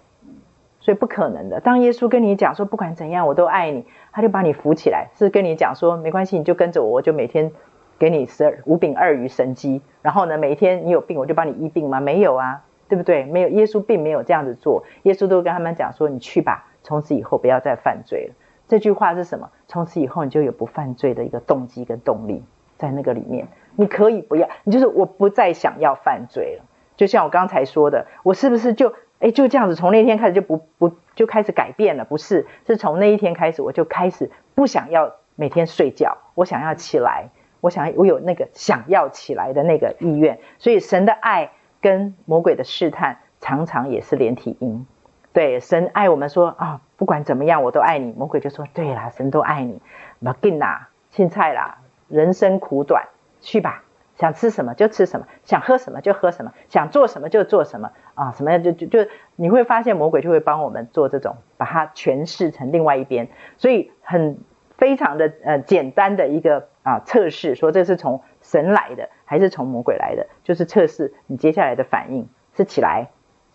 [0.79, 1.59] 所以不可能的。
[1.59, 7.51] 当耶稣跟你讲说不管怎样我都爱你，他就把你扶起来，是跟你讲说没关系，你就跟着我，我就每天。
[7.99, 11.99] 给你十二五饼二鱼神迹，然后呢，每一天你有病我就帮你医病吗？
[11.99, 13.25] 没有啊，对不对？
[13.25, 14.83] 没有，耶稣并没有这样子做。
[15.03, 18.35] 耶稣都跟他们讲说：“你去吧，从此以后不要再犯罪了。”
[18.67, 19.49] 这句话是什么？
[19.67, 22.43] 从此以后你就有不犯罪的一个动机跟动力
[22.77, 23.47] 在那个里面。
[23.75, 26.65] 你可以不要，你就是我不再想要犯罪了。
[26.95, 32.03] 就像我刚才说的，我是不是就哎就这样子从那天开始就不不就开始改变了？
[32.05, 37.29] 不是，是从那一天开始我就开始不想要每天睡觉，我想要起来。
[37.67, 44.85] 我想，我有那个想要起来的那个意愿，所以神的爱跟魔鬼的试探常常也是连体婴。
[45.33, 48.13] 对，神爱我们说啊、不管怎么样我都爱你。
[48.13, 49.81] 魔鬼就说，对啦，神都爱你。
[50.19, 53.09] 马金啦，青菜啦，人生苦短，
[53.41, 53.83] 去吧，
[54.15, 63.27] 想吃什么就吃什么，想喝什么就喝什么，想做什么就做什么啊，什么样就就就你会发现魔鬼就会帮我们做这种，把它诠释成另外一边，
[63.57, 64.37] 所以很。
[64.77, 73.09] 非常的呃简单的一个啊测试，说这是从神来的还是从魔鬼来的，就是测试你接下来的反应是起来。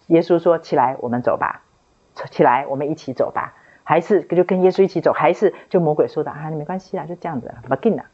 [0.09, 1.63] 耶稣说起来，我们走吧，
[2.15, 3.55] 起来，我们一起走吧，
[3.85, 8.05] 还是就跟耶稣一起走，还是就魔鬼说的啊，你没关系啊，就这样子，不紧啊，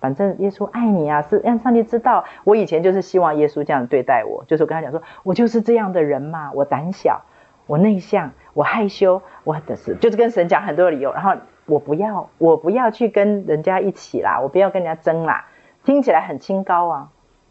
[0.00, 2.26] 反正耶稣爱你啊，是让上帝知道。
[2.44, 7.22] 我以前就是希望耶稣这样对待我，就是我跟他讲说，我就是这样的人嘛，我胆小，
[7.66, 11.36] 我内向，我害羞，我的是就是跟神讲很多理由，然后。
[11.68, 15.44] 我不要，我不要去跟人家一起啦，我不要跟人家争啦，
[15.84, 17.10] 听起来很清高啊，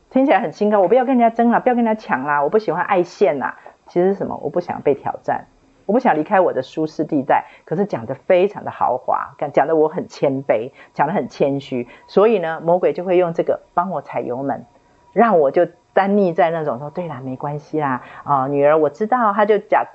[0.10, 3.54] 听起来很清高，我不要跟人家争啦，不要跟人家抢啦，我不喜欢爱现呐，
[3.86, 4.36] 其实是什么？
[4.42, 5.46] 我不想被挑战，
[5.86, 7.46] 我不想离开我的舒适地带。
[7.64, 14.66] 可是讲得非常的豪华，讲得我很谦卑，讲得很谦虚，所以呢，魔鬼就会用这个帮我踩油门，
[15.14, 19.86] 让我就单逆在那种说，对啦，没关系啦，啊、女儿我知道，他就讲。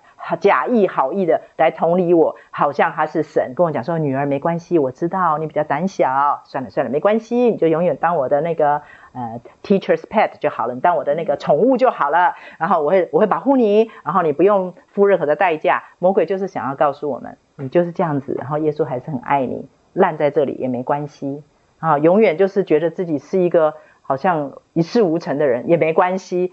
[0.41, 8.83] 假意好意的来同理我，好像他是神，跟我讲说：“女儿没关系，我知道你比较胆小，算了算了，没关系，你就永远当我的那个
[9.13, 12.35] 呃 teacher's pet 就好了，你当我的那个宠物就好了。
[12.59, 15.83] 然后我会我会保护你，然后你不用付任何的代价。
[15.99, 21.43] 魔鬼就是想要告诉我们，你就是这样子，然后耶稣还是很爱你，烂在这里也没关系
[21.79, 26.53] 啊，永远就是觉得自己是一个好像一事无成的人也没关系。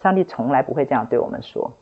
[0.00, 1.74] 上帝从来不会这样对我们说。”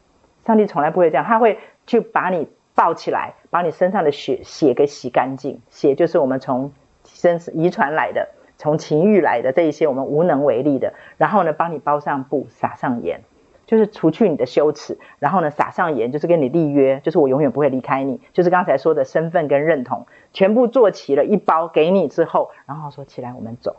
[0.44, 5.60] 上帝从来不会这样，他会去把你抱起来，把你身上的血血给洗干净。
[5.70, 6.72] 血就是我们从
[7.04, 10.94] 身遗传来的，从情欲来的这一些我们无能为力的。
[11.16, 13.20] 然后呢，帮你包上布，撒上盐，
[13.66, 14.98] 就是除去你的羞耻。
[15.18, 18.20] 然后呢，撒上盐就是跟你立约，就是我永远不会离开你。
[18.32, 23.76] 就是刚才说的身份跟认同，全部做齐了一包给你之后，然后说起来，我们走。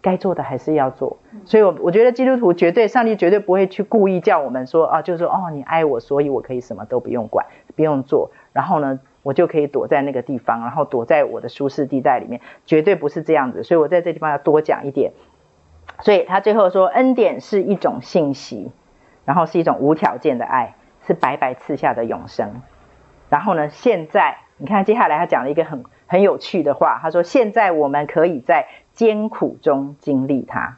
[0.00, 13.64] 该做的还是要做，所以，我我觉得基督徒绝对，上帝绝对不会去故意叫我们说啊，就是说哦，你爱我，所以我可以什么都不用管，不用做，然后呢，我就可以躲在那个地方，然后躲在我的舒适地带里面，绝对不是这样子。
[13.64, 15.12] 所以我在这地方要多讲一点。
[16.00, 18.70] 所以他最后说，恩典是一种信息，
[19.24, 20.76] 然后是一种无条件的爱，
[21.08, 22.62] 是白白赐下的永生。
[23.28, 28.68] 然后呢，现在你看接下来他讲了一个很很有趣的话，他说现在我们可以在。
[28.98, 30.76] 艰苦中经历它，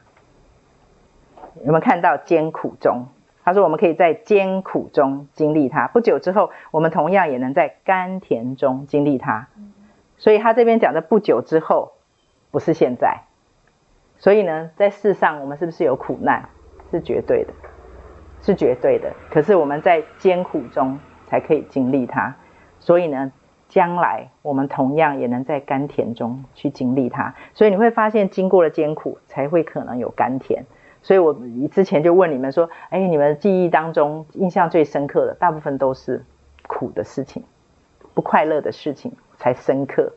[1.65, 3.07] 有没有看到艰苦中？
[3.43, 5.89] 他说我们可以在艰苦中经历它。
[5.89, 9.49] 不久之后，我们同样也能在甘甜中经历它。
[10.19, 11.93] 所以他这边讲的不久之后，
[12.51, 13.23] 不是现在，
[14.19, 16.47] 所以呢，在世上我们是不是有苦难？
[16.91, 17.55] 是绝对的，
[18.43, 19.11] 是绝对的。
[19.31, 22.37] 可是我们在艰苦中才可以经历它。
[22.81, 23.33] 所以呢，
[23.71, 27.35] 将来我们同样也能在甘甜中去经历它。
[27.55, 30.67] 所以你会发现，经过了艰苦，才会可能有甘甜。
[31.01, 31.35] 所以我
[31.73, 36.23] 之前就问你们说：“哎，你们记忆当中印象最深刻的，大部分都是
[36.67, 37.43] 苦的事情，
[38.13, 40.13] 不快乐的事情才深刻。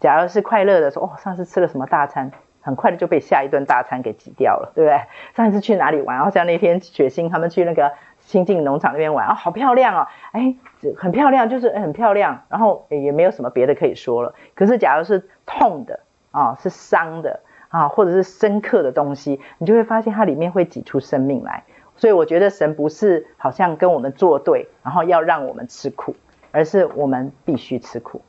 [0.00, 2.32] 假如是快乐的，说哦，上次吃了什么大餐。”
[2.66, 5.00] 很快的就被下一顿大餐给挤掉了，对不对？
[5.36, 6.16] 上一次去哪里玩？
[6.16, 7.92] 然后像那天雪欣他们去那个
[8.26, 10.56] 新进农场那边玩，啊、好漂亮哦，哎，
[10.96, 12.42] 很漂亮，就是很漂亮。
[12.48, 14.34] 然后也没有什么别的可以说了。
[14.54, 16.00] 可是假如是痛的
[16.32, 21.62] 啊、是伤的啊，或者是深刻的东西，你就会发现它里面会挤出生命来。
[21.96, 26.16] 所以我觉得神不是好像跟我们作对，然后要让我们吃苦，
[26.50, 28.20] 而是我们必须吃苦。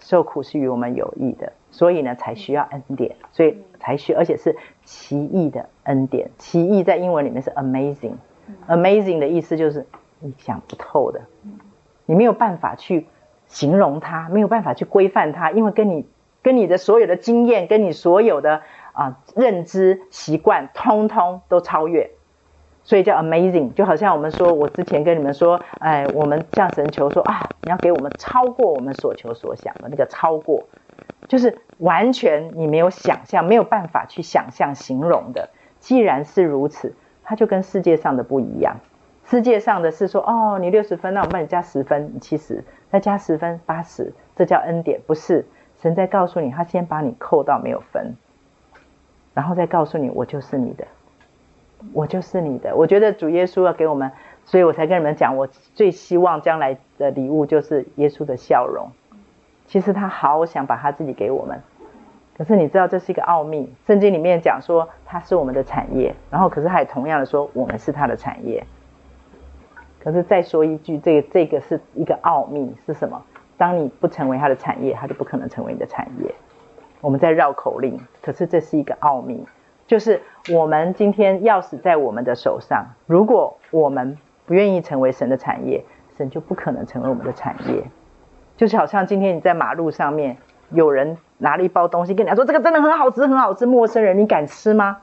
[0.00, 6.30] 受苦是与我们有益的，所以呢才需要恩典，所以才需，而且是奇异的恩典。
[6.38, 8.14] 奇异在英文里面是 amazing
[8.68, 9.86] amazing，amazing 的意思就是
[10.20, 11.22] 你想不透的，
[12.06, 13.06] 你没有办法去
[13.46, 16.06] 形容它，没有办法去规范它，因为跟你
[16.42, 18.62] 跟你的所有的经验，跟你所有的
[18.92, 22.10] 啊认知习惯，通通都超越。
[22.86, 30.68] 所以叫 amazing，就好像我们说，我之前跟你们说，哎，我们向神求说啊，你要给我们超过我们所求所想的那个超过，
[31.26, 35.48] 就是完全你没有想象，没有办法去想象形容的。
[35.80, 36.94] 既然是如此，
[37.24, 38.76] 它就跟世界上的不一样。
[39.24, 45.46] 世界上的是说，哦，你六十分，那我帮你加十分，你七十，再加十分，八十，这叫恩典，不是？
[45.80, 48.14] 神在告诉你，他先把你扣到没有分，
[49.32, 50.86] 然后再告诉你，我就是你的。
[51.92, 54.10] 我就是你的，我觉得主耶稣要给我们，
[54.46, 58.88] 所以我才跟你们讲，我最希望将来的礼物就是耶稣的笑容。
[59.66, 61.60] 其实他好想把他自己给我们，
[62.36, 63.72] 可是你知道这是一个奥秘。
[63.86, 68.64] 圣经里面讲说他是我们的产业，然后可是还同样的说我们是他的产业。
[70.00, 73.22] 可是再说一句，这个这个是一个奥秘是什么？
[73.56, 76.34] 当你不成为他的产业，他就不可能成为你的产业。
[77.00, 79.46] 我们在绕口令，可是这是一个奥秘。
[79.86, 80.20] 就是
[80.52, 85.84] 我们今天钥匙在我们的手上，如果我们不愿意成为神的产业，
[86.16, 87.84] 神就不可能成为我们的产业。
[88.56, 90.36] 就是好像今天你在马路上面，
[90.74, 94.98] 有人拿了一包东西跟你说：“这个真的很好吃，很好吃。”陌生人，你敢吃吗？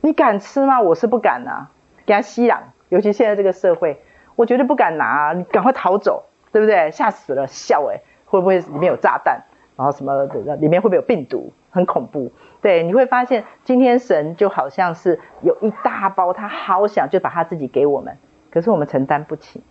[0.00, 0.80] 你敢吃吗？
[0.80, 1.70] 我是不敢啊，
[2.06, 2.60] 给他吸氧。
[2.88, 4.00] 尤其现在这个社会，
[4.36, 6.90] 我绝对不敢拿，你赶快逃走，对不对？
[6.90, 9.42] 吓死了，笑诶，会不会里面有炸弹？
[9.76, 11.52] 然后什么的，里面会不会有病毒？
[11.70, 12.30] 很恐怖。
[12.60, 18.16] 对，你会发现今天神就好像是有一大包，他好想就把他自己给我们，
[18.50, 19.62] 可是我们承担不起，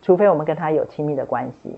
[0.00, 1.76] 除非我们跟他有亲密的关系。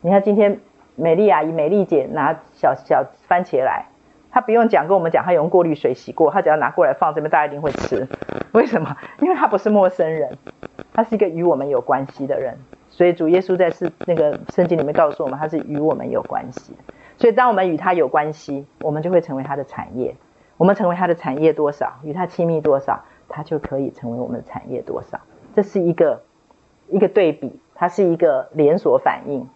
[0.00, 0.60] 你看今天
[1.00, 3.86] 美丽阿姨、美丽姐拿小小番茄来，
[4.30, 8.06] 她不用讲跟我们讲，她用过滤水洗过，她只要拿过来放这边，大家一定会吃。
[8.52, 8.96] 为什么？
[9.20, 10.36] 因为她不是陌生人，
[10.92, 12.58] 她是一个与我们有关系的人。
[12.90, 16.74] 所以主耶稣在是那个圣经里面告诉我们，他是与我们有关系。
[17.16, 20.16] 所以，当我们与他有关系，我们就会成为他的产业。
[20.56, 25.20] 我们成为他的产业多少，与他亲密多少，他就可以成为我们的产业多少。
[25.54, 26.20] 这是一个
[26.88, 29.48] 一个对比，它是一个连锁反应。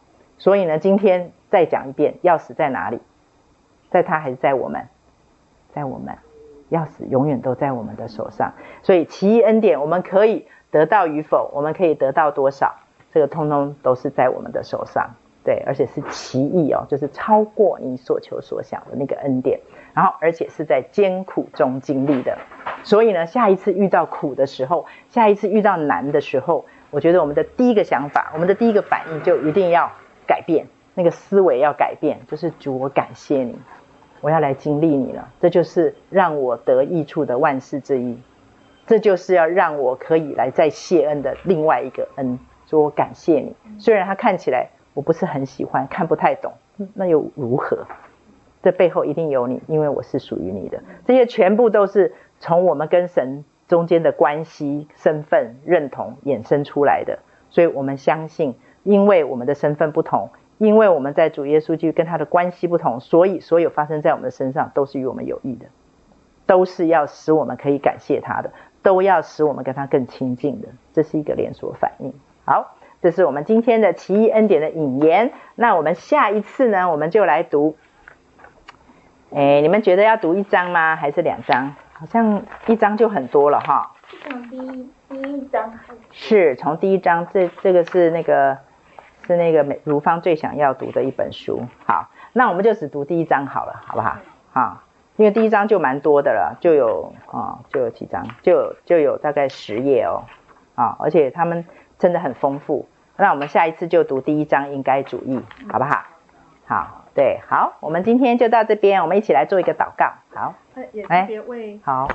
[0.45, 3.01] 所以呢，今天再讲一遍，钥匙在哪里？
[3.89, 4.89] 在他还是在我们？
[5.73, 6.19] 在我们，
[6.71, 8.53] 钥匙永远都在我们的手上。
[8.83, 12.75] 所以，奇异恩典，我们可以得到与否，我们可以得到多少，
[13.11, 15.13] 这个通通都是在我们的手上。
[15.45, 19.59] 对，而且是奇异哦，就是超过你所求所想的那个恩典，
[19.95, 22.37] 然后而且是在艰苦中经历的。
[22.83, 29.91] 所以呢，下一次遇到苦的时候，下一次遇到难的时候，我觉得我们的第一个想法，我们的第一个反应就一定要
[30.27, 33.55] 改变，那个思维要改变，就是主，我感谢你，
[34.21, 38.19] 我要来经历你了，这就是让我得益处的万事之一，
[38.87, 44.71] 这就是要让我可以来再谢恩的另外一个恩，说我感谢你，虽然他看起来。
[44.95, 46.53] 我不是很喜欢，看不太懂，
[46.95, 47.85] 那又如何？
[48.63, 50.81] 这背后一定有你，因为我是属于你的。
[51.05, 57.19] 这些全部都是从我们跟神中间的关系、身份认同衍生出来的。
[57.51, 65.67] 所以我们相信，因为我们的身份不同，因为我们在主耶稣基督跟他的关系不同，所以所有发生在我们的身上都是与我们有益的，
[66.47, 68.53] 都是要使我们可以感谢他的，
[68.83, 70.69] 都要使我们跟他更亲近的。
[70.93, 72.15] 这是一个连锁反应。
[72.45, 72.77] 好。
[73.03, 75.33] 这是我们今天的奇异恩典的引言。
[75.57, 77.77] 那我们下一次呢，我们就来读。
[79.31, 80.97] 哎，你们觉得要读一章吗？
[80.97, 81.75] 还是两章？
[81.93, 83.93] 好像一章就很多了哈。
[84.23, 85.79] 从第一第一章
[86.13, 88.57] 是从第一章，这这个是那个
[89.27, 91.67] 是那个美如芳最想要读的一本书。
[91.85, 94.17] 好，那我们就只读第一章好了，好不好？
[94.53, 94.83] 好，
[95.17, 100.23] 因为第一章就蛮多的了，就有啊、哦，就有几章，就有就有大概十页哦，
[100.75, 101.65] 啊、哦，而且他们
[101.99, 102.87] 真的很丰富。
[103.17, 105.41] 那我们下一次就读第一章应该主义，
[105.71, 106.05] 好不好？
[106.67, 110.13] 好，对，好，我们今天就到这边，我们一起来做一个祷告。
[110.35, 110.55] 好，
[110.93, 112.09] 也特别为好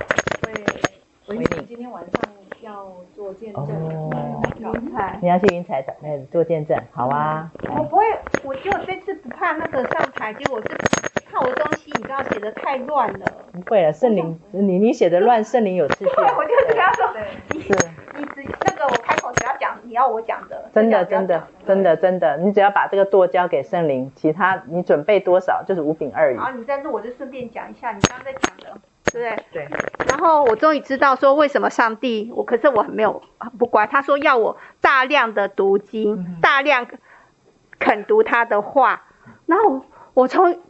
[0.46, 2.22] 为为你今天晚上
[2.62, 7.50] 要做见证，哦，云彩，你要去云彩那做见证，好啊。
[7.76, 8.04] 我不会，
[8.44, 10.68] 我就这次不怕那个上台，结果是
[11.30, 13.26] 怕我东西你知道写的太乱了。
[13.52, 16.04] 不会了，圣灵，你你写的乱， 圣灵有秩序。
[16.04, 17.10] 对，我就是跟他说，
[17.50, 17.72] 你是
[18.16, 26.36] 你只那个我开口只要讲你要我讲的，真的真的真的真的，你只要把这个舵交给圣灵，其他你准备多少就是五饼二鱼。
[26.36, 28.80] 然后你在录，我就顺便讲一下你刚刚在讲的。
[29.12, 29.36] 对。
[29.52, 29.68] 对，
[30.08, 33.22] 然后我终于知道说为什么上帝我，可是我很没有
[33.58, 36.86] 不乖，他说要我大量的读经，嗯、大量
[37.78, 39.02] 肯读他的话，
[39.46, 39.84] 然后
[40.14, 40.60] 我从，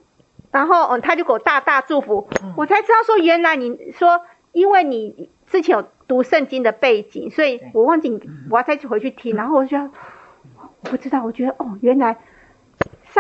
[0.51, 4.23] 然后嗯他就给我大大祝福，嗯、我才知道说原来你说
[4.53, 9.91] 因为你之前有读圣经的背景，所以我忘记我要再去回去听，然后我就我
[10.83, 12.17] 不知道，我觉得哦原来。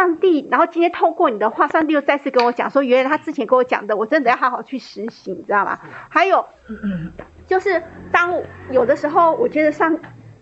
[0.00, 5.78] 上帝，然后今天透过你的话，上帝又再次跟我讲说，原来他之前跟我讲的，我真的要好好去实行，你知道吗？
[6.08, 6.46] 还有，
[7.46, 8.40] 就是当
[8.70, 9.98] 有的时候，我觉得上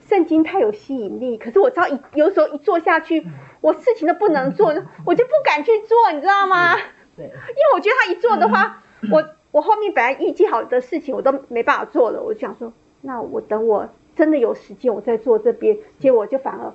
[0.06, 3.26] 圣经太有吸引力，可是我知道一有时候一做下去，
[3.60, 4.68] 我事情都不能做，
[5.04, 6.76] 我就不敢去做，你知道吗？
[7.16, 8.80] 对，因为我觉得他一做的话，
[9.10, 16.72] 我我后面本来预计好的事情我都没办法做了，我就想说，那我等我真的有时间，我再做这边，结果就反而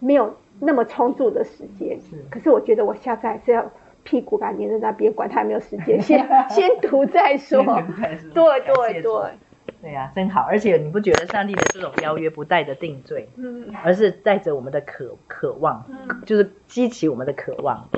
[0.00, 0.34] 没有。
[0.64, 2.24] 那么充足的时间，是。
[2.30, 3.68] 可是我觉得我下次还是要
[4.04, 7.64] 屁股把黏在那边，管他有没有时间，先 先读再说。
[8.32, 9.12] 对对对。
[9.80, 10.42] 对呀、啊，真好。
[10.42, 17.88] 而且你不觉得上帝的这种邀约不带着定罪，嗯，而是带着我们的渴渴望，嗯，就是激起我们的渴望。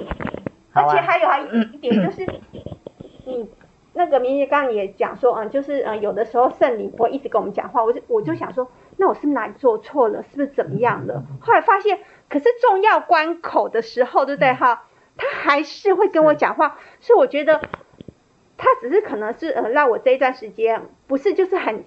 [0.72, 2.26] 而且还有还有一点就是，
[3.26, 3.48] 你
[3.92, 8.66] 那个明明刚刚也讲说，嗯，就是嗯，有的时候圣灵不会一直跟我们讲话，我就我就想说，
[8.96, 10.22] 那我是不是哪里做错了？
[10.22, 11.22] 是不是怎么样了？
[11.40, 11.98] 后来发现。
[12.34, 14.52] 可是重要关口的时候，对不对？
[14.54, 14.86] 哈？
[15.16, 17.60] 他还是会跟我讲话，所以我觉得
[18.56, 21.84] 他只是可能是呃让我这一段时间不是就是很，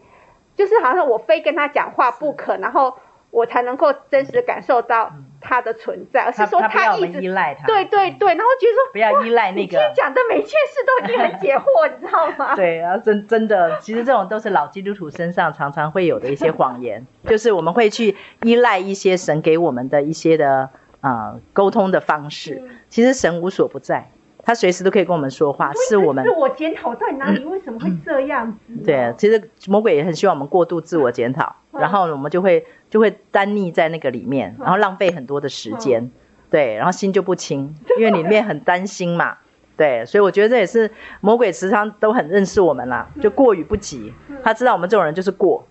[0.56, 2.98] 就是好像我非跟他讲话不可，然后
[3.38, 12.56] 我才能够真实感受到他的存在，而是说他一直依赖他，对对对，然后觉得说不要依赖那个，你今天讲的每件事都已经很解惑， 你知道吗？
[12.56, 24.10] 对啊，真真的，其实这种都是老基督徒身上常常会有的一些谎言， 就是我们会去依赖一些神给我们的一些的啊、呃、沟通的方式，其实神无所不在。
[24.48, 27.44] 他随时都可以跟我们说话，是我们自我检讨在哪里？
[27.44, 28.82] 为什么会这样子？
[28.86, 36.10] 对，其实魔鬼也很希望我们过度自我检讨，然后我们就会就会单溺在那个里面，然后浪费很多的时间，
[36.50, 39.36] 对，然后心就不清，因为里面很担心嘛，
[39.76, 45.68] 对，所以我觉得这也是魔鬼时常都很认识我们啦，就过于不及，他知道我们这种人就是过，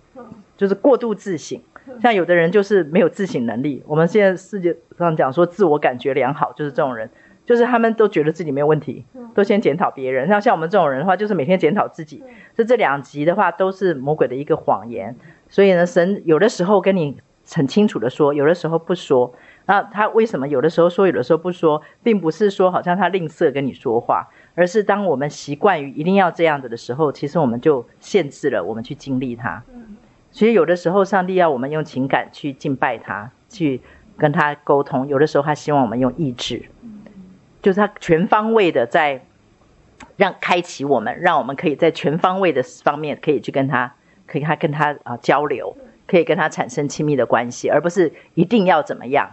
[0.54, 1.58] 就是过度自省，
[2.02, 3.82] 像有的人就是没有自省能力。
[3.86, 7.08] 我们现在世界上讲说自我感觉良好，就是这种人。
[7.46, 10.28] 就是他们都觉得自己没有问题，都先检讨别人。
[10.28, 12.22] 像像我们这种人的话，就是每天检讨自己。
[12.54, 15.16] 这这两集的话，都是魔鬼的一个谎言。
[15.48, 17.16] 所以呢，神有的时候跟你
[17.48, 19.32] 很清楚的说，有的时候不说。
[19.66, 29.62] 那他为什么有的时候说，有的时候不说，并不是说好像他吝啬跟你说话，而是当我们习惯于一定要这样子的时候，其实我们就限制了我们去经历他。
[30.30, 33.80] 所以有的时候，上帝要我们用情感去敬拜他，去
[34.16, 36.64] 跟他沟通；有的时候，他希望我们用意志。
[37.66, 39.22] 就是他全方位的在
[40.16, 43.92] 让开启我们，让我们可以在全方位的方面可以去跟他，
[44.24, 45.76] 可以他跟他啊交流，
[46.06, 49.28] 可以跟他产生亲密的关系，而不是一定要怎么样。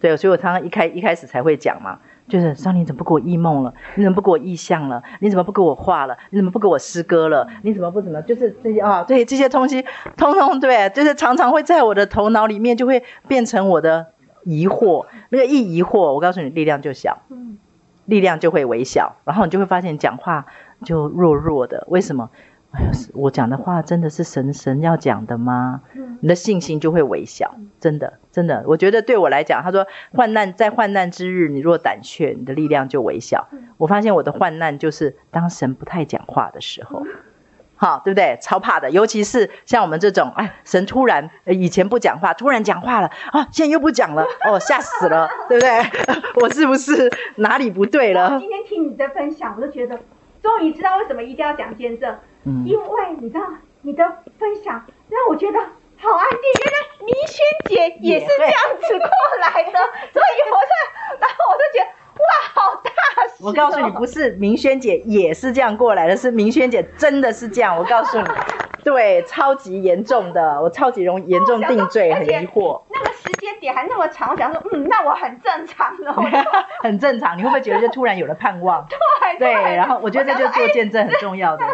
[0.00, 3.72] 对，所以我常常一开一开始才会讲嘛，就是上帝怎么不给我异梦了？
[3.94, 5.00] 你怎么不给我异象了？
[5.20, 6.18] 你怎么不给我画了？
[6.30, 7.46] 你怎么不给我诗歌了？
[7.62, 8.20] 你怎么不怎么？
[8.22, 9.84] 就是这些啊，对这些东西，
[10.16, 14.08] 通通对，就是常常会在我的头脑里面就会变成我的
[14.42, 15.06] 疑惑。
[15.28, 17.22] 那个一疑惑，我告诉你，力量就小。
[17.30, 17.58] 嗯。
[18.06, 20.46] 力量就会微小，然后你就会发现讲话
[20.84, 21.84] 就弱弱的。
[21.88, 22.30] 为什么？
[22.72, 25.82] 哎呀，我讲的话真的是神神要讲的吗？
[26.20, 28.64] 你的信心就会微小，真的真的。
[28.66, 33.48] 我觉得对我来讲，他说患难在患难之日，你若胆怯，你的力量就微小。
[33.78, 37.04] 我发现我的患难就是当神不太讲话的时候。
[37.76, 38.38] 好，对不对？
[38.40, 45.70] 超怕的，尤其是像我们这种，哎，神突然以前不讲话，突然讲话了啊，现在又不讲了，哦，吓死了， 对不对？
[46.42, 48.38] 我是不是哪里不对了？
[48.40, 49.98] 今天听你的分享，我就觉得
[50.42, 53.44] 终于知道为什么一定要讲见证，嗯，因为你知道
[53.82, 54.04] 你的
[54.38, 56.40] 分享让我觉得好安定。
[56.64, 59.08] 原来明轩姐也是这样子过
[59.40, 59.78] 来的，
[60.12, 61.88] 所以我就，然后我就觉得
[62.18, 62.90] 哇，好大
[63.28, 67.76] 喜我告诉你，不是明轩姐也是这样过来的，是明轩姐真的是这样。
[67.76, 68.24] 我告诉你，
[68.82, 72.82] 对，超级严重的，我超级容易严重定罪，很疑惑。
[72.90, 76.12] 那个时间点还那么长，我想说，嗯，那我很正常的，
[76.82, 77.36] 很正常。
[77.36, 78.86] 你会不会觉得就突然有了盼望？
[79.38, 81.64] 对对，然后我觉得这就是做见证很重要的。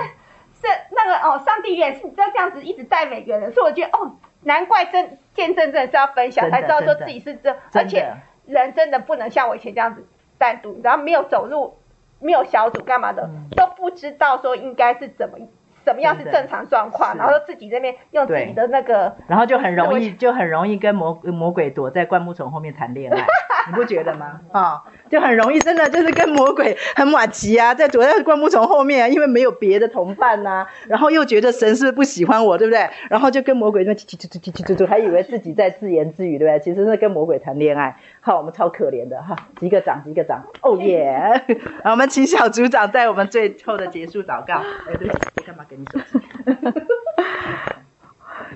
[0.54, 8.14] 是那个哦，上帝也是就这样子一直带每个人，所以我觉得哦，难怪真见证真的是要分享，才知道说自己是这，而且
[8.46, 10.06] 人真的不能像我以前这样子
[10.42, 11.78] 单独，然后没有走路，
[12.18, 15.38] 没有小组干嘛的，嗯、都不知道说应该是怎么。
[15.84, 17.16] 怎么样是正常状况？
[17.16, 23.26] 然后自己这边用自己的那个，然后就很容易就很容易跟魔魔鬼躲在灌木丛后面谈恋爱，
[23.66, 24.42] 你不觉得吗？
[24.52, 24.82] 啊、哦，
[25.12, 32.88] 就很容易真的就是跟魔鬼很默契啊，在躲在灌木丛后面啊，因为没有别的同伴呐、啊，然后又觉得神是不，喜欢我，对不对？
[33.10, 36.60] 然后就跟魔鬼那叽叽叽叽叽叽叽，还以为自己在自言自语，对不对？
[36.60, 37.94] 其实是跟魔鬼谈恋爱。
[38.22, 41.04] 好，我们超可怜的哈，击个掌，击个掌，哦耶！
[41.46, 44.54] 然后我们请小组长在我们最后的结束祷告。
[44.54, 46.24] 哎，对不起，我干嘛给你手机？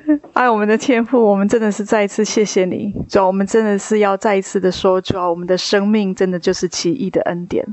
[0.35, 2.95] 爱我们的天父，我们真的是再一次谢谢你。
[3.09, 7.67] 主要我们真的是要再一次的说，主要我们的生命真的就是奇异的恩典。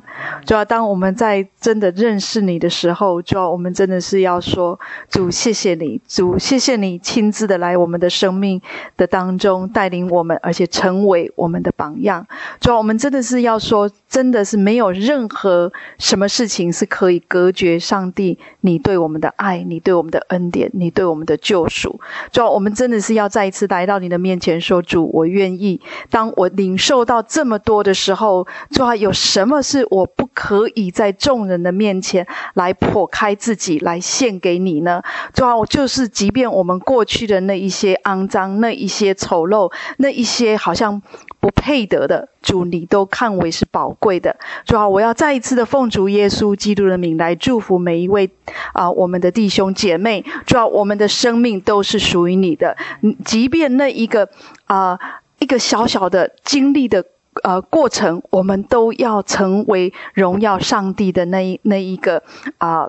[0.45, 4.80] 主要当我们在真的认识你的时候，主要我们真的是要说，
[5.10, 8.60] 主谢谢你，主谢谢你亲自的来我们的生命
[8.97, 12.26] 的当中带领我们，而且成为我们的榜样。
[12.60, 21.99] 主要我们真的是要说，真的是没有任何什么事情是可以隔绝上帝你对我们的爱，你对我们的恩典，你对我们的救赎。
[22.31, 25.81] 主要我们真的是要再一次来到你的面前说，主，我愿意。
[26.09, 35.01] 当我领受到这么多的时候，主啊，有什么是我不可以在众人的面前来破开自己来献给你呢？
[35.33, 41.01] 主啊，我就是，即便我们过去的那一些肮脏、那一些丑陋、那一些好像
[41.43, 44.33] 不配得的，主你都看为是宝贵的。
[44.65, 48.31] 主啊，我要再一次的奉主耶稣基督的名来祝福每一位
[48.71, 50.23] 啊、我们的弟兄姐妹。
[50.45, 52.77] 主啊，我们的生命都是属于你的。
[53.25, 54.29] 即便那一个
[54.67, 54.97] 啊、
[55.39, 57.03] 一个小小的经历的
[57.43, 62.23] 呃过程，我们都要成为荣耀上帝的那一那一个
[62.57, 62.87] 啊、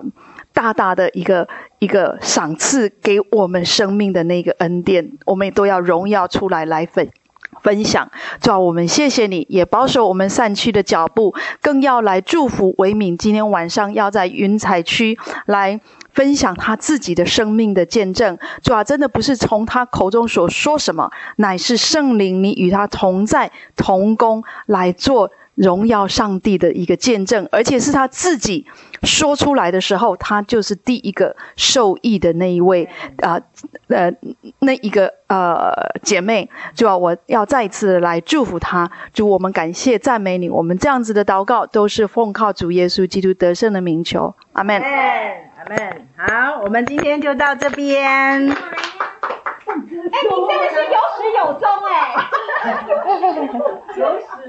[0.53, 1.49] 大大的一个
[1.79, 7.09] 一个赏赐给我们生命的那个恩典，我们也都要荣耀出来来分。
[7.65, 11.33] 分享，主啊，我们谢谢你，也保守我们散去的脚步，
[11.63, 13.17] 更要来祝福维敏。
[13.17, 15.17] 今天晚上要在云彩区
[15.47, 15.81] 来
[16.13, 18.37] 分享他自己的生命的见证。
[18.61, 25.31] 主啊，真的不是从他口中所说什么，乃是圣灵你与他同在同工来做。
[25.55, 28.65] 荣耀上帝的一个见证而且是他自己
[29.03, 32.87] 说出来的时候他就是第一个受益的那一位
[33.21, 33.39] 啊
[33.87, 34.11] 呃
[34.59, 35.71] 那一个呃
[36.03, 44.33] 姐妹就要我要再一次来祝福她祝我们感谢赞美你我们这样子的祷告都是奉靠主耶稣基督得胜的名求。
[44.53, 44.81] 阿门。
[44.81, 48.49] 阿门好我们今天就到这边。
[49.67, 51.91] 哎你真的是有始有终哎。
[53.97, 54.25] 有始